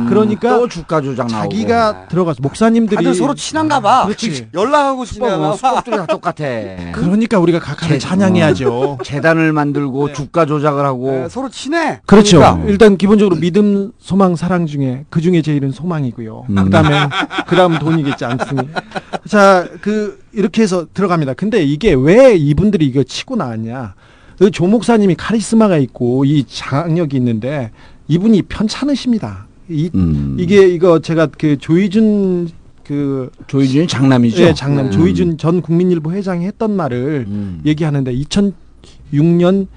[0.10, 1.50] 그러니까 또 주가 조작 나오고.
[1.50, 4.04] 자기가 들어가서 목사님들이 다들 서로 친한가 봐.
[4.04, 4.50] 그렇지.
[4.54, 5.54] 연락하고 지내나.
[5.54, 6.44] 수법들이 다 똑같아.
[6.92, 8.98] 그러니까 우리가 각하를 찬양해야죠.
[9.06, 12.02] 재단을 만들고 주가 조작을 하고 네, 서로 친해.
[12.06, 12.40] 그렇죠.
[12.40, 12.68] 그러니까.
[12.68, 16.48] 일단 기본적으로 믿음, 소망, 사랑 중에 그 중에 제일은 소망이고요.
[16.50, 16.56] 음.
[16.66, 17.08] 그다음에
[17.48, 18.82] 그다음 돈이겠지 않습니까?
[19.26, 21.36] 자, 그 이렇게 해서 들어갑니다.
[21.36, 23.94] 근데 이게 왜 이분들이 이거 치고 나왔냐?
[24.38, 27.72] 그조 목사님이 카리스마가 있고 이 장력이 있는데
[28.08, 29.48] 이분이 편찮으십니다.
[29.70, 29.90] 이
[30.38, 32.50] 이게 이거 제가 그 조희준
[32.84, 34.44] 그 조희준이 장남이죠.
[34.44, 34.92] 예, 장남 음.
[34.92, 37.28] 조희준 전 국민일보 회장이 했던 말을
[37.66, 39.68] 얘기하는데 2006년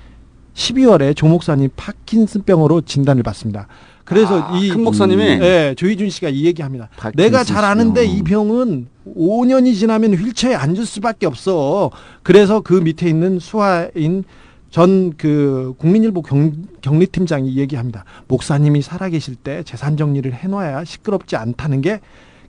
[0.54, 3.66] 12월에 조 목사님 파킨슨병으로 진단을 받습니다.
[4.04, 5.22] 그래서 아, 이큰 목사님이?
[5.22, 6.88] 예, 조희준 씨가 이 얘기합니다.
[7.14, 11.90] 내가 잘 아는데 이 병은 5년이 지나면 휠체어에 앉을 수밖에 없어.
[12.22, 14.24] 그래서 그 밑에 있는 수하인
[14.70, 18.04] 전 그 국민일보 경, 격리팀장이 얘기합니다.
[18.28, 22.00] 목사님이 살아계실 때 재산 정리를 해놔야 시끄럽지 않다는 게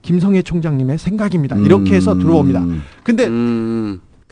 [0.02, 1.56] 김성애 총장님의 생각입니다.
[1.56, 2.64] 이렇게 해서 들어옵니다.
[3.04, 3.26] 근데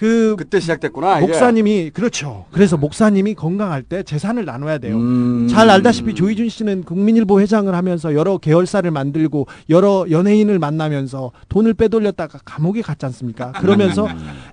[0.01, 1.20] 그 그때 시작됐구나.
[1.20, 2.47] 목사님이 그렇죠.
[2.52, 4.97] 그래서 목사님이 건강할 때 재산을 나눠야 돼요.
[4.97, 5.47] 음.
[5.47, 12.39] 잘 알다시피 조희준 씨는 국민일보 회장을 하면서 여러 계열사를 만들고 여러 연예인을 만나면서 돈을 빼돌렸다가
[12.47, 13.52] 감옥에 갔지 않습니까?
[13.52, 14.09] 그러면서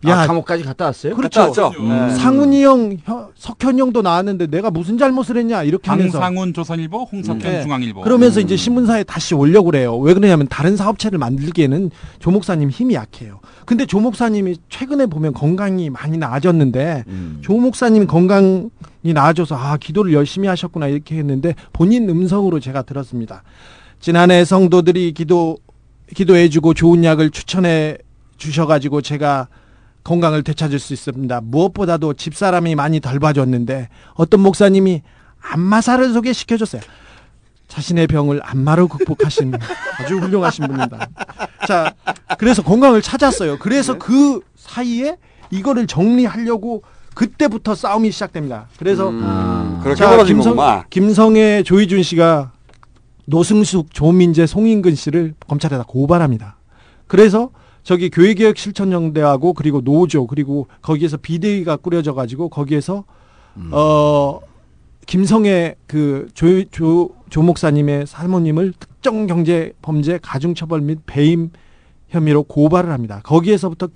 [0.06, 1.16] 야 아, 감옥까지 갔다 왔어요?
[1.16, 1.40] 그렇죠.
[1.40, 1.82] 갔다 왔죠.
[1.82, 2.16] 네.
[2.18, 7.40] 상훈이 형, 형, 석현 형도 나왔는데 내가 무슨 잘못을 했냐 이렇게 하면서 방상훈 조선일보, 홍석현
[7.40, 7.62] 네.
[7.62, 8.02] 중앙일보.
[8.02, 9.98] 그러면서 이제 신문사에 다시 올려고 그래요.
[9.98, 13.40] 왜 그러냐면 다른 사업체를 만들기에는 조 목사님 힘이 약해요.
[13.66, 17.04] 근데 조 목사님이 최근에 보면 건강이 많이 나아졌는데
[17.42, 18.70] 조 목사님 건강이
[19.04, 23.44] 나아져서 아 기도를 열심히 하셨구나 이렇게 했는데 본인 음성으로 제가 들었습니다.
[24.00, 25.60] 지난해 성도들이 기도
[26.16, 27.98] 기도해주고 좋은 약을 추천해
[28.38, 29.48] 주셔가지고 제가
[30.04, 31.42] 건강을 되찾을 수 있습니다.
[31.44, 35.04] 무엇보다도 집사람이 많이 덜 봐줬는데 어떤 목사님이
[35.40, 36.82] 안마사를 소개시켜줬어요.
[37.68, 39.54] 자신의 병을 안마로 극복하신
[40.00, 41.10] 아주 훌륭하신 분입니다.
[41.68, 41.94] 자,
[42.40, 43.60] 그래서 건강을 찾았어요.
[43.60, 45.18] 그래서 그 사이에
[45.52, 46.84] 이거를 정리하려고
[47.14, 48.68] 그때부터 싸움이 시작됩니다.
[48.78, 50.84] 그래서 음, 그렇게 자, 김성, 거구만.
[50.90, 52.52] 김성애 조희준 씨가
[53.26, 56.58] 노승숙, 조민재, 송인근 씨를 검찰에다 고발합니다.
[57.08, 57.50] 그래서
[57.84, 63.06] 저기 교회개혁 실천연대하고 그리고 노조 그리고 거기에서 비대위가 꾸려져 가지고 거기에서
[63.72, 64.40] 어
[65.08, 71.50] 김성애 그조조 목사님의 사모님을 특정 경제 범죄 가중처벌 및 배임
[72.10, 73.22] 혐의로 고발을 합니다.
[73.24, 73.88] 거기에서부터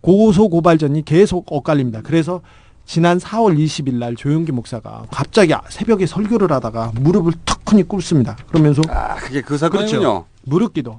[0.00, 2.00] 고소 고발전이 계속 엇갈립니다.
[2.02, 2.40] 그래서
[2.86, 8.36] 지난 4월 20일 날 조용기 목사가 갑자기 새벽에 설교를 하다가 무릎을 턱하니 꿇습니다.
[8.48, 10.00] 그러면서 아, 그게 그 사건이군요.
[10.00, 10.26] 그렇죠.
[10.44, 10.98] 무릎 기도.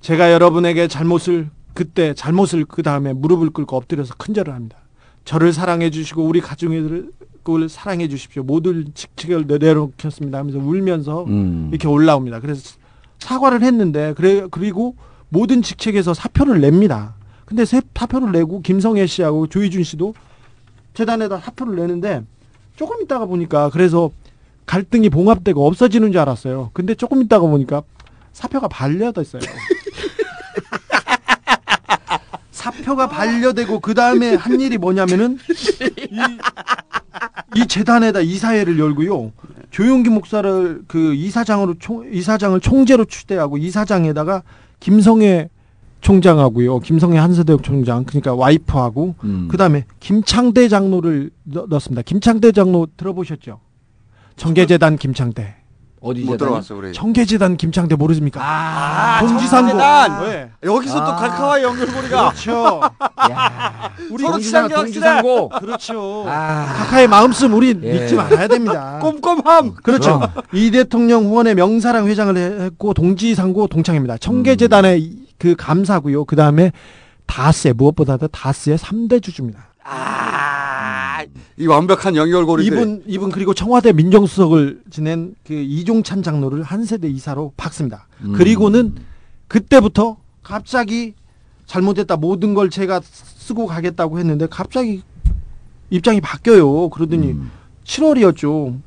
[0.00, 4.78] 제가 여러분에게 잘못을 그때 잘못을 그 다음에 무릎을 꿇고 엎드려서 큰절을 합니다.
[5.24, 7.10] 저를 사랑해 주시고 우리 가족을
[7.68, 8.42] 사랑해 주십시오.
[8.42, 11.68] 모든 직책을 내려놓겠습니다 하면서 울면서 음.
[11.70, 12.40] 이렇게 올라옵니다.
[12.40, 12.78] 그래서
[13.18, 14.96] 사과를 했는데 그래 그리고
[15.28, 17.14] 모든 직책에서 사표를 냅니다.
[17.48, 20.12] 근데 세- 사표를 내고 김성애 씨하고 조희준 씨도
[20.92, 22.22] 재단에다 사표를 내는데
[22.76, 24.10] 조금 있다가 보니까 그래서
[24.66, 26.68] 갈등이 봉합되고 없어지는 줄 알았어요.
[26.74, 27.82] 근데 조금 있다가 보니까
[28.34, 29.40] 사표가 반려됐어요.
[32.50, 35.38] 사표가 반려되고 그 다음에 한 일이 뭐냐면은
[36.10, 36.20] 이,
[37.60, 39.32] 이 재단에다 이사회를 열고요.
[39.70, 44.42] 조용기 목사를 그 이사장으로 총, 이사장을 총재로 추대하고 이사장에다가
[44.80, 45.48] 김성애
[46.00, 46.78] 총장하고요.
[46.80, 49.48] 김성애 한서대역 총장 그러니까 와이프하고 음.
[49.50, 52.02] 그 다음에 김창대 장로를 넣, 넣습니다.
[52.02, 53.60] 김창대 장로 들어보셨죠?
[54.36, 55.56] 청계재단 김창대.
[56.00, 56.36] 어디 못?
[56.36, 56.92] 들어갔어 우리.
[56.92, 58.40] 청계재단 김창대 모르십니까?
[58.40, 59.70] 아, 동지상고.
[59.70, 60.24] 청계재단.
[60.30, 60.50] 네.
[60.62, 61.16] 여기서 또 아.
[61.16, 62.28] 갈카와의 연결고리가.
[62.30, 62.80] 그렇죠.
[64.12, 65.48] 우리 서로 동지상 동지상고.
[65.48, 66.24] 그렇죠.
[66.28, 66.66] 아.
[66.78, 68.00] 카카의 마음씀 우리 예.
[68.00, 69.00] 믿지 말아야 됩니다.
[69.02, 69.74] 꼼꼼함.
[69.82, 70.20] 그렇죠.
[70.20, 70.30] 그럼.
[70.52, 74.18] 이 대통령 후원의 명사랑 회장을 했고 동지상고 동창입니다.
[74.18, 76.24] 청계재단의 이- 그 감사고요.
[76.24, 76.72] 그 다음에
[77.26, 79.68] 다스의 무엇보다도 다스의 3대 주주입니다.
[79.84, 81.24] 아,
[81.56, 82.72] 이 완벽한 연결고리들.
[82.72, 88.06] 이분 이분 그리고 청와대 민정수석을 지낸 그 이종찬 장로를 한 세대 이사로 박습니다.
[88.22, 88.32] 음.
[88.32, 88.96] 그리고는
[89.46, 91.14] 그때부터 갑자기
[91.66, 95.02] 잘못했다 모든 걸 제가 쓰고 가겠다고 했는데 갑자기
[95.90, 96.88] 입장이 바뀌어요.
[96.90, 97.50] 그러더니 음.
[97.84, 98.78] 7월이었죠.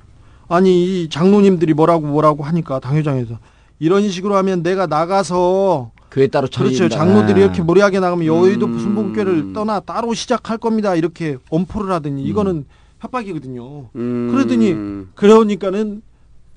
[0.47, 3.39] 아니 이 장로님들이 뭐라고 뭐라고 하니까 당회장에서
[3.79, 6.89] 이런 식으로 하면 내가 나가서 교회 따로 그렇죠.
[6.89, 7.45] 장로들이 아.
[7.45, 8.79] 이렇게 무리하게 나가면 여의도 음.
[8.79, 10.93] 순복교를 떠나 따로 시작할 겁니다.
[10.93, 12.65] 이렇게 엄포를 하더니 이거는
[12.99, 13.89] 협박이거든요.
[13.95, 14.29] 음.
[14.31, 14.75] 그러더니
[15.15, 16.01] 그러니까는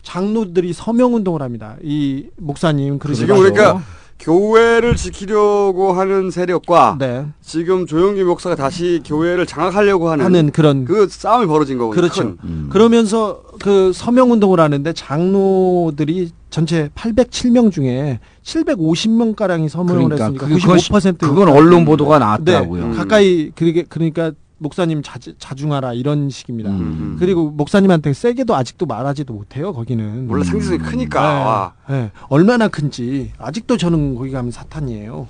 [0.02, 1.76] 장로들이 서명 운동을 합니다.
[1.82, 2.98] 이 목사님.
[2.98, 3.82] 그러니까
[4.25, 7.27] 교회를 지키려고 하는 세력과 네.
[7.43, 11.95] 지금 조영기 목사가 다시 교회를 장악하려고 하는, 하는 그런 그 싸움이 벌어진 거군요.
[11.95, 12.35] 그렇죠.
[12.37, 12.71] 큰.
[12.71, 20.55] 그러면서 그 서명 운동을 하는데 장로들이 전체 807명 중에 750명 가량이 서명을 그러니까 했으니까 그-
[20.57, 22.89] 95% 그건 언론 보도가 나왔더라고요.
[22.89, 26.70] 네, 가까이 그게 그러니까 목사님 자, 자중하라 이런 식입니다.
[26.70, 27.16] 음.
[27.18, 29.72] 그리고 목사님한테 세게도 아직도 말하지도 못해요.
[29.72, 31.20] 거기는 원래 상징성이 크니까.
[31.20, 31.72] 네, 와.
[31.89, 32.10] 네.
[32.28, 35.26] 얼마나 큰지 아직도 저는 거기 가면 사탄이에요.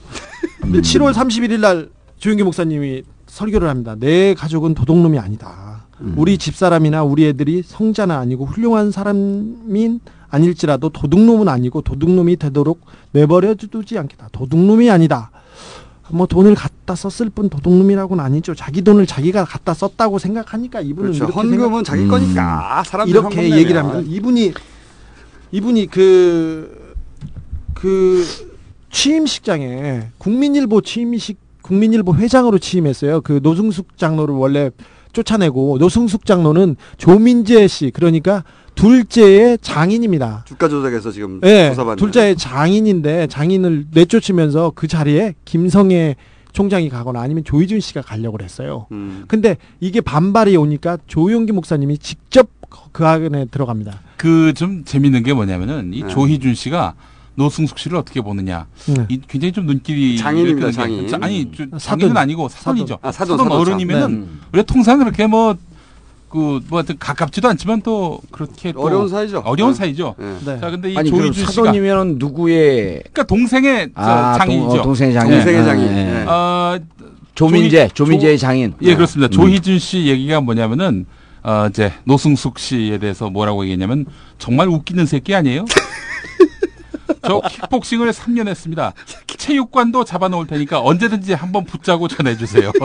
[0.60, 3.96] 근데 7월 31일 날 조영기 목사님이 설교를 합니다.
[3.98, 5.84] 내 가족은 도둑놈이 아니다.
[6.16, 12.80] 우리 집사람이나 우리 애들이 성자는 아니고 훌륭한 사람인 아닐지라도 도둑놈은 아니고 도둑놈이 되도록
[13.12, 14.28] 내버려 두지 않겠다.
[14.32, 15.30] 도둑놈이 아니다.
[16.10, 18.54] 뭐 돈을 갖다 썼을 뿐 도둑놈이라고는 아니죠.
[18.54, 21.24] 자기 돈을 자기가 갖다 썼다고 생각하니까 이분은 그렇죠.
[21.24, 22.82] 이렇게 헌금은 생각- 자기 거니까.
[22.86, 23.90] 사람들이 이렇게 헌금 얘기를 내면.
[23.96, 24.12] 합니다.
[24.14, 24.52] 이분이
[25.52, 26.94] 이분이 그,
[27.74, 28.24] 그
[28.90, 33.22] 취임식장에 국민일보 취임식 국민일보 회장으로 취임했어요.
[33.22, 34.70] 그 노승숙 장로를 원래
[35.14, 40.44] 쫓아내고 노승숙 장로는 조민재 씨 그러니까 둘째의 장인입니다.
[40.46, 41.96] 주가 조작에서 지금 예, 조사받는.
[41.96, 46.16] 둘째의 장인인데 장인을 내쫓으면서 그 자리에 김성애
[46.52, 48.86] 총장이 가거나 아니면 조희준 씨가 가려고 그랬어요.
[48.92, 49.24] 음.
[49.28, 52.48] 근데 이게 반발이 오니까 조용기 목사님이 직접
[52.92, 54.00] 그 안에 들어갑니다.
[54.16, 56.08] 그 좀 재밌는 게 뭐냐면은 이 네.
[56.08, 56.94] 조희준 씨가
[57.36, 58.66] 노승숙 씨를 어떻게 보느냐.
[58.86, 59.06] 네.
[59.08, 61.08] 이 굉장히 좀 눈길이 장인입니다, 이렇게 장인.
[61.08, 61.78] 자- 아니 저- 사돈.
[61.78, 62.98] 장인은 아니고 사돈이죠.
[63.02, 64.26] 아, 사돈, 사돈, 어른이면은 네.
[64.52, 65.56] 우리가 통상 그렇게 뭐
[66.28, 69.38] 그, 뭐, 하여튼 가깝지도 않지만 또 그렇게 또 어려운 사이죠.
[69.44, 69.76] 어려운 네.
[69.78, 70.16] 사이죠.
[70.44, 70.58] 네.
[70.60, 71.52] 자, 근데 이 아니 그럼 조희준 씨가.
[71.64, 74.68] 사돈이면 누구의 그러니까 동생의 저 아, 장인이죠.
[74.68, 75.30] 동, 어, 동생의 장인.
[75.32, 75.86] 동생의 아, 장인.
[75.86, 75.92] 예.
[75.92, 76.24] 네.
[76.26, 76.78] 어,
[77.36, 78.74] 조민재, 조희- 조민재의 조- 장인.
[78.82, 79.28] 예, 그렇습니다.
[79.28, 79.30] 음.
[79.30, 81.06] 조희준 씨 얘기가 뭐냐면은
[81.44, 84.06] 어, 이제 노승숙 씨에 대해서 뭐라고 얘기했냐면
[84.38, 85.66] 정말 웃기는 새끼 아니에요?
[87.22, 88.92] 저 킥복싱을 3년 했습니다.
[89.26, 92.72] 체육관도 잡아놓을 테니까 언제든지 한번 붙자고 전해주세요.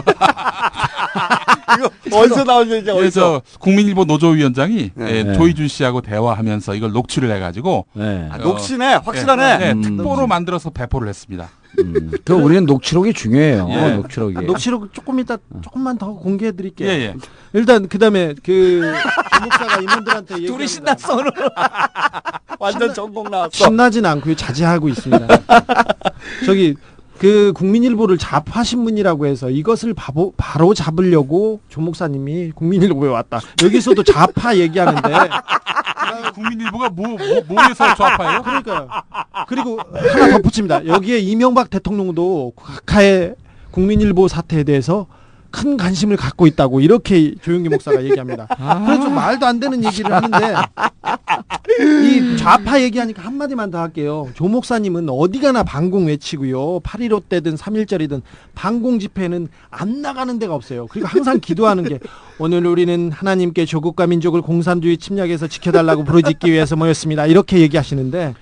[1.77, 2.93] 이거 어디서 나온 얘기야?
[2.93, 5.09] 그래서 국민일보 노조위원장이 네.
[5.09, 5.33] 예, 네.
[5.33, 8.27] 조희준 씨하고 대화하면서 이걸 녹취를 해가지고 네.
[8.31, 9.57] 아, 녹취네, 확실하네.
[9.57, 9.81] 네, 음.
[9.81, 11.49] 특보로 만들어서 배포를 했습니다.
[11.81, 12.11] 음.
[12.23, 13.68] 그 우리는 녹취록이 중요해요.
[13.69, 13.95] 예.
[13.95, 14.38] 녹취록이.
[14.38, 16.89] 아, 녹취록 조금 이따 조금만 더 공개해 드릴게요.
[16.89, 17.15] 예, 예.
[17.53, 18.81] 일단 그다음에 그
[19.34, 21.31] 조목사가 임원들한테 얘기 둘이 신났어 오늘.
[22.60, 23.51] 완전 전공 나왔어.
[23.51, 24.35] 신나진 않고요.
[24.35, 25.27] 자제하고 있습니다.
[26.45, 26.76] 저기
[27.19, 33.39] 그 국민일보를 좌파 신문이라고 해서 이것을 바보, 바로 잡으려고 조 목사님이 국민일보에 왔다.
[33.61, 35.10] 여기서도 좌파 얘기하는데
[36.34, 37.18] 국민일보가 뭐, 뭐
[37.48, 38.41] 뭐에서 좌파예요?
[38.44, 39.03] 그러니까
[39.48, 40.86] 그리고 하나 덧붙입니다.
[40.86, 43.36] 여기에 이명박 대통령도 각하의
[43.72, 45.07] 국민일보 사태에 대해서
[45.51, 48.47] 큰 관심을 갖고 있다고 이렇게 조용기 목사가 얘기합니다.
[48.85, 50.55] 그래서 좀 말도 안 되는 얘기를 하는데
[51.80, 54.30] 이 좌파 얘기하니까 한마디만 더 할게요.
[54.35, 56.81] 조 목사님은 어디 가나 반공 외치고요.
[56.81, 58.21] 8.15 때든 3.1절이든
[58.55, 60.88] 반공 집회는 안 나가는 데가 없어요.
[60.88, 61.99] 그리고 항상 기도하는 게
[62.38, 67.26] 오늘 우리는 하나님께 조국과 민족을 공산주의 침략에서 지켜달라고 부르짖기 위해서 모였습니다.
[67.26, 68.35] 이렇게 얘기하시는데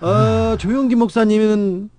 [0.00, 1.90] 어, 조용기 목사님은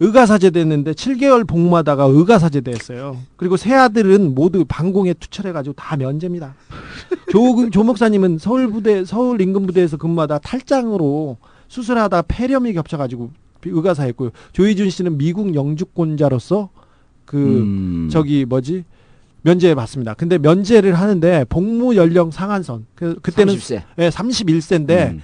[0.00, 3.16] 의가사제 됐는데 7개월 복무하다가 의가사제 됐어요.
[3.36, 6.54] 그리고 세 아들은 모두 방공에 투철해가지고 다 면제입니다.
[7.32, 11.38] 조, 조 목사님은 서울 부대, 서울 인근 부대에서 근무하다 탈장으로
[11.68, 13.30] 수술하다 폐렴이 겹쳐가지고
[13.64, 14.30] 의가사했고요.
[14.52, 16.70] 조희준 씨는 미국 영주권자로서
[17.24, 18.08] 그 음.
[18.10, 18.84] 저기 뭐지
[19.42, 20.14] 면제 받습니다.
[20.14, 23.82] 근데 면제를 하는데 복무 연령 상한선 그 그때는 30세.
[23.98, 25.22] 예, 31세인데 음.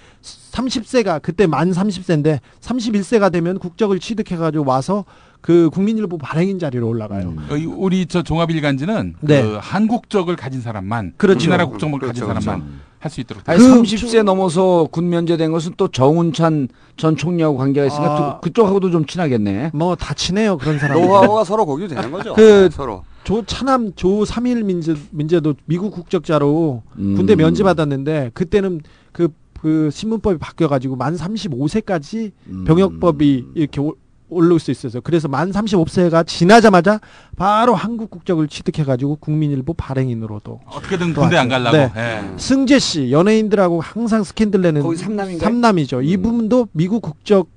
[0.52, 5.04] 30세가 그때 만 30세인데 31세가 되면 국적을 취득해 가지고 와서
[5.40, 7.34] 그 국민일보 발행인 자리로 올라가요.
[7.50, 9.42] 어, 이- 우리 저 종합일간지는 네.
[9.42, 11.40] 그 한국적을 가진 사람만 그렇죠.
[11.40, 12.40] 우리나라 국적을 그렇죠, 가진 그렇죠.
[12.44, 17.86] 사람만 할수 있도록 아니, 그 30세 넘어서 군 면제된 것은 또 정운찬 전 총리하고 관계가
[17.88, 18.16] 있으니까 아.
[18.36, 19.72] 또 그쪽하고도 좀 친하겠네.
[19.74, 20.98] 뭐 다 친해요 그런 사람.
[21.02, 22.32] 노하우가 서로 공유 되는 거죠.
[22.34, 23.02] 그 서로.
[23.24, 27.14] 조 차남 조 3일 민재 민재도 미국 국적자로 음.
[27.16, 28.80] 군대 면제 받았는데 그때는
[29.12, 29.28] 그
[29.64, 32.64] 그 신문법이 바뀌어 가지고 만 35세까지 음.
[32.64, 33.94] 병역법이 이렇게 올-
[34.28, 35.00] 올라올 수 있었어요.
[35.00, 37.00] 그래서 만 35세가 지나자마자
[37.36, 41.78] 바로 한국 국적을 취득해 가지고 국민일보 발행인으로도 어떻게든 군대 안 가려고.
[41.78, 41.90] 네.
[41.96, 42.34] 예.
[42.36, 45.48] 승재 씨 연예인들하고 항상 스캔들 내는 거기 삼남인가요?
[45.48, 46.02] 삼남이죠.
[46.02, 47.48] 이분도 미국 국적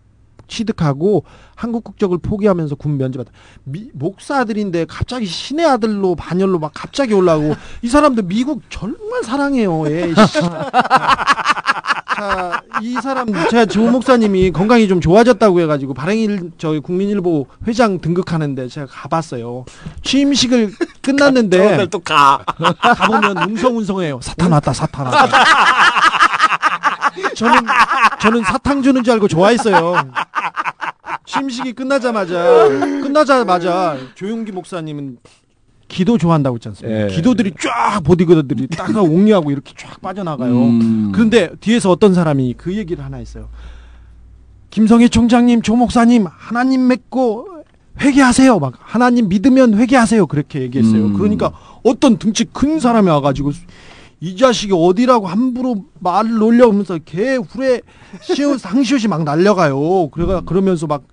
[0.47, 1.23] 취득하고
[1.55, 3.31] 한국 국적을 포기하면서 군 면제받아.
[3.63, 9.89] 미, 목사들인데 갑자기 신의 아들로 반열로 막 갑자기 올라오고 이 사람들 미국 정말 사랑해요.
[9.89, 10.13] 예.
[10.13, 10.41] 씨.
[12.17, 18.67] 자, 이 사람 제가 조 목사님이 건강이 좀 좋아졌다고 해가지고 발행일 저희 국민일보 회장 등극하는데
[18.69, 19.65] 제가 가봤어요.
[20.03, 20.71] 취임식을
[21.01, 22.43] 끝났는데 또 가.
[22.81, 24.19] 가보면 웅성웅성해요.
[24.21, 25.27] 사탄 왔다, 사탄 왔다.
[27.35, 27.61] 저는
[28.21, 29.95] 저는 사탕 주는 줄 알고 좋아했어요.
[31.25, 32.67] 취임식이 끝나자마자
[33.01, 35.17] 끝나자마자 조용기 목사님은
[35.87, 37.03] 기도 좋아한다고 했지 않습니까?
[37.03, 37.07] 예.
[37.07, 40.53] 기도들이 쫙 보디가들이 딱 옹리하고 이렇게 쫙 빠져나가요.
[40.53, 41.11] 음.
[41.13, 43.49] 그런데 뒤에서 어떤 사람이 그 얘기를 하나 했어요.
[44.69, 47.47] 김성희 총장님, 조 목사님, 하나님 믿고
[48.01, 48.59] 회개하세요.
[48.59, 50.27] 막 하나님 믿으면 회개하세요.
[50.27, 51.05] 그렇게 얘기했어요.
[51.05, 51.13] 음.
[51.13, 51.51] 그러니까
[51.83, 53.51] 어떤 등치 큰 사람이 와가지고
[54.19, 57.81] 이 자식이 어디라고 함부로 말을 놀려오면서 개 후에
[58.21, 60.09] 시옷 상시옷이 막 날려가요.
[60.09, 61.03] 그래가 그러면서 막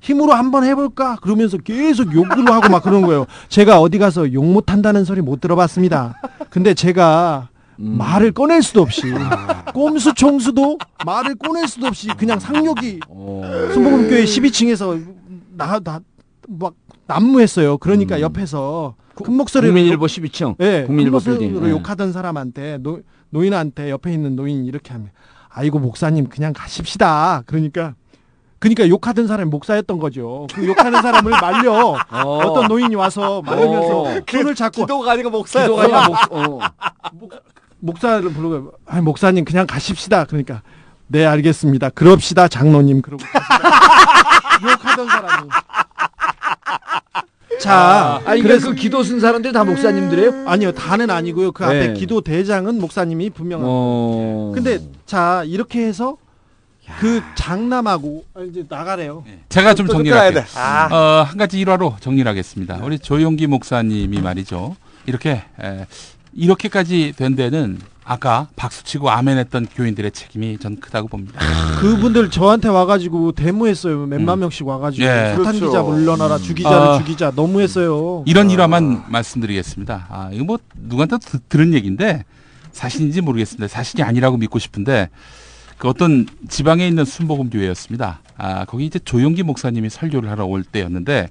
[0.00, 1.16] 힘으로 한번 해볼까?
[1.16, 3.26] 그러면서 계속 욕을 하고 막 그런 거예요.
[3.48, 6.20] 제가 어디 가서 욕 못한다는 소리 못 들어봤습니다.
[6.50, 9.02] 근데 제가 말을 꺼낼 수도 없이
[9.72, 13.00] 꼼수 총수도 말을 꺼낼 수도 없이 그냥 상욕이
[13.72, 15.02] 순복음교회 12층에서
[15.56, 16.00] 나 나
[16.58, 16.74] 막
[17.06, 17.78] 난무했어요.
[17.78, 20.56] 그러니까 옆에서 큰 목소리로 국민일보 12층.
[20.60, 21.66] 예, 국민일보 큰 목소리로 빌딩.
[21.66, 21.70] 예.
[21.70, 23.00] 욕하던 사람한테 노,
[23.30, 25.10] 노인한테 옆에 있는 노인 이렇게 하면
[25.48, 27.42] 아이고 목사님 그냥 가십시다.
[27.46, 27.94] 그러니까
[28.58, 30.46] 그러니까 욕하던 사람이 목사였던 거죠.
[30.54, 32.54] 그 욕하는 사람을 말려 어.
[32.54, 34.20] 떤 노인이 와서 말리면서 어.
[34.30, 35.74] 손을 잡고 기도가 아니고 목사였어.
[35.74, 36.60] 기도가 아니라 목, 어.
[37.78, 40.24] 목사를 부르고 아 목사님 그냥 가십시다.
[40.24, 40.62] 그러니까
[41.06, 41.90] 네 알겠습니다.
[41.90, 43.24] 그럽시다 장로님 그러고.
[44.62, 45.48] 욕하던 사람이
[47.58, 50.44] 자, 아니, 그래서 그 기도 쓴 사람들이 다 목사님들이에요?
[50.46, 51.52] 아니요, 다는 아니고요.
[51.52, 51.92] 그 앞에 네.
[51.94, 53.68] 기도 대장은 목사님이 분명합니다.
[53.70, 54.52] 어.
[54.54, 56.16] 근데 자 이렇게 해서
[57.00, 59.24] 그 장남하고 아, 이제 나가래요.
[59.48, 60.42] 제가 좀또 정리를 끊어야 할게요.
[60.42, 60.58] 돼.
[60.58, 60.88] 아.
[60.90, 62.80] 어, 한 가지 일화로 정리를 하겠습니다.
[62.82, 64.76] 우리 조용기 목사님이 말이죠.
[65.06, 65.86] 이렇게 에,
[66.32, 71.38] 이렇게까지 된 데는 아까 박수치고 아멘했던 교인들의 책임이 전 크다고 봅니다.
[71.80, 74.06] 그분들 저한테 와가지고 데모했어요.
[74.06, 75.34] 몇만 명씩 와가지고 예.
[75.36, 75.66] 사탄 그렇죠.
[75.66, 76.98] 기자 물러나라, 주 기자를 아.
[76.98, 78.24] 죽이자 너무했어요.
[78.26, 80.06] 이런 일화만 말씀드리겠습니다.
[80.10, 82.24] 아, 이거 뭐 누구한테 드- 들은 얘기인데
[82.72, 83.68] 사실인지 모르겠습니다.
[83.68, 85.08] 사실이 아니라고 믿고 싶은데
[85.78, 88.20] 그 어떤 지방에 있는 순복음 교회였습니다.
[88.36, 91.28] 아, 거기 이제 조용기 목사님이 설교를 하러 올 때였는데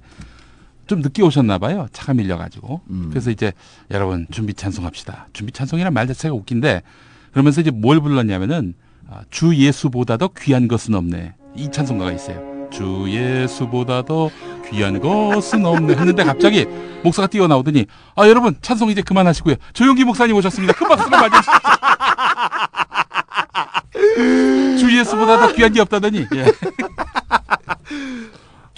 [0.90, 1.86] 좀 늦게 오셨나 봐요.
[1.92, 2.80] 차가 밀려가지고.
[3.10, 3.52] 그래서 이제
[3.92, 5.28] 여러분 준비 찬송합시다.
[5.32, 6.82] 준비 찬송이란 말 자체가 웃긴데
[7.30, 8.74] 그러면서 이제 뭘 불렀냐면은
[9.08, 11.34] 아, 주 예수보다 더 귀한 것은 없네.
[11.54, 12.68] 이 찬송가가 있어요.
[12.72, 14.30] 주 예수보다 더
[14.68, 16.66] 귀한 것은 없네 했는데 갑자기
[17.04, 17.86] 목사가 뛰어나오더니
[18.16, 19.54] 아 여러분 찬송 이제 그만하시고요.
[19.72, 20.72] 조용기 목사님 오셨습니다.
[20.72, 21.52] 큰 박수로 맞아주시죠.
[24.80, 26.46] 주 예수보다 더 귀한 게 없다더니 예.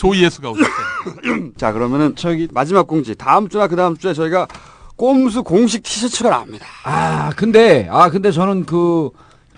[0.03, 1.53] 조 예수가 오셨어요.
[1.57, 4.49] 자 그러면은 저기 마지막 공지 다음 주나 그 다음 주에 저희가
[4.97, 6.67] 꼼수 공식 티셔츠가 나옵니다.
[6.83, 9.11] 아, 근데, 아, 근데 저는 그,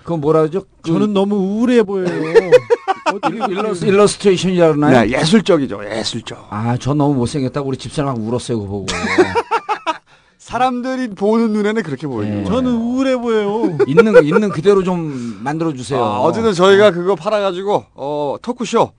[0.05, 0.65] 그 뭐라 그러죠?
[0.83, 2.11] 그 저는 너무 우울해 보여요.
[3.49, 5.01] 일러스, 일러스트레이션이라 그러나요?
[5.07, 6.47] 네, 예술적이죠, 예술적.
[6.51, 8.87] 아, 저 너무 못생겼다고 우리 집사람 막 울었어요, 그거 보고.
[10.37, 12.49] 사람들이 보는 눈에는 그렇게 보이는 거예요.
[12.49, 13.79] 저는 우울해 보여요.
[13.87, 16.05] 있는 거, 있는 그대로 좀 만들어 주세요.
[16.05, 18.93] 아, 어제는 저희가 그거 팔아 가지고 어, 토크쇼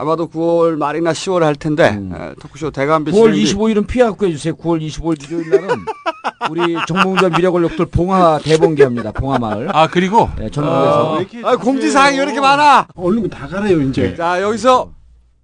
[0.00, 4.56] 아마도 9월 말이나 10월에 할 텐데 에, 토크쇼 대감비 9월 25일은 피하고 해주세요.
[4.56, 5.68] 9월 25일 일요일 날은
[6.48, 9.12] 우리 정봉전 미래권력들 봉화 대봉기 합니다.
[9.12, 9.68] 봉화마을.
[9.76, 11.20] 아 그리고 네, 전국에서.
[11.44, 12.88] 아, 공지사항이 왜 이렇게 많아?
[12.96, 14.14] 얼른 다 가래요 이제.
[14.16, 14.90] 자 여기서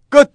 [0.09, 0.33] 끝.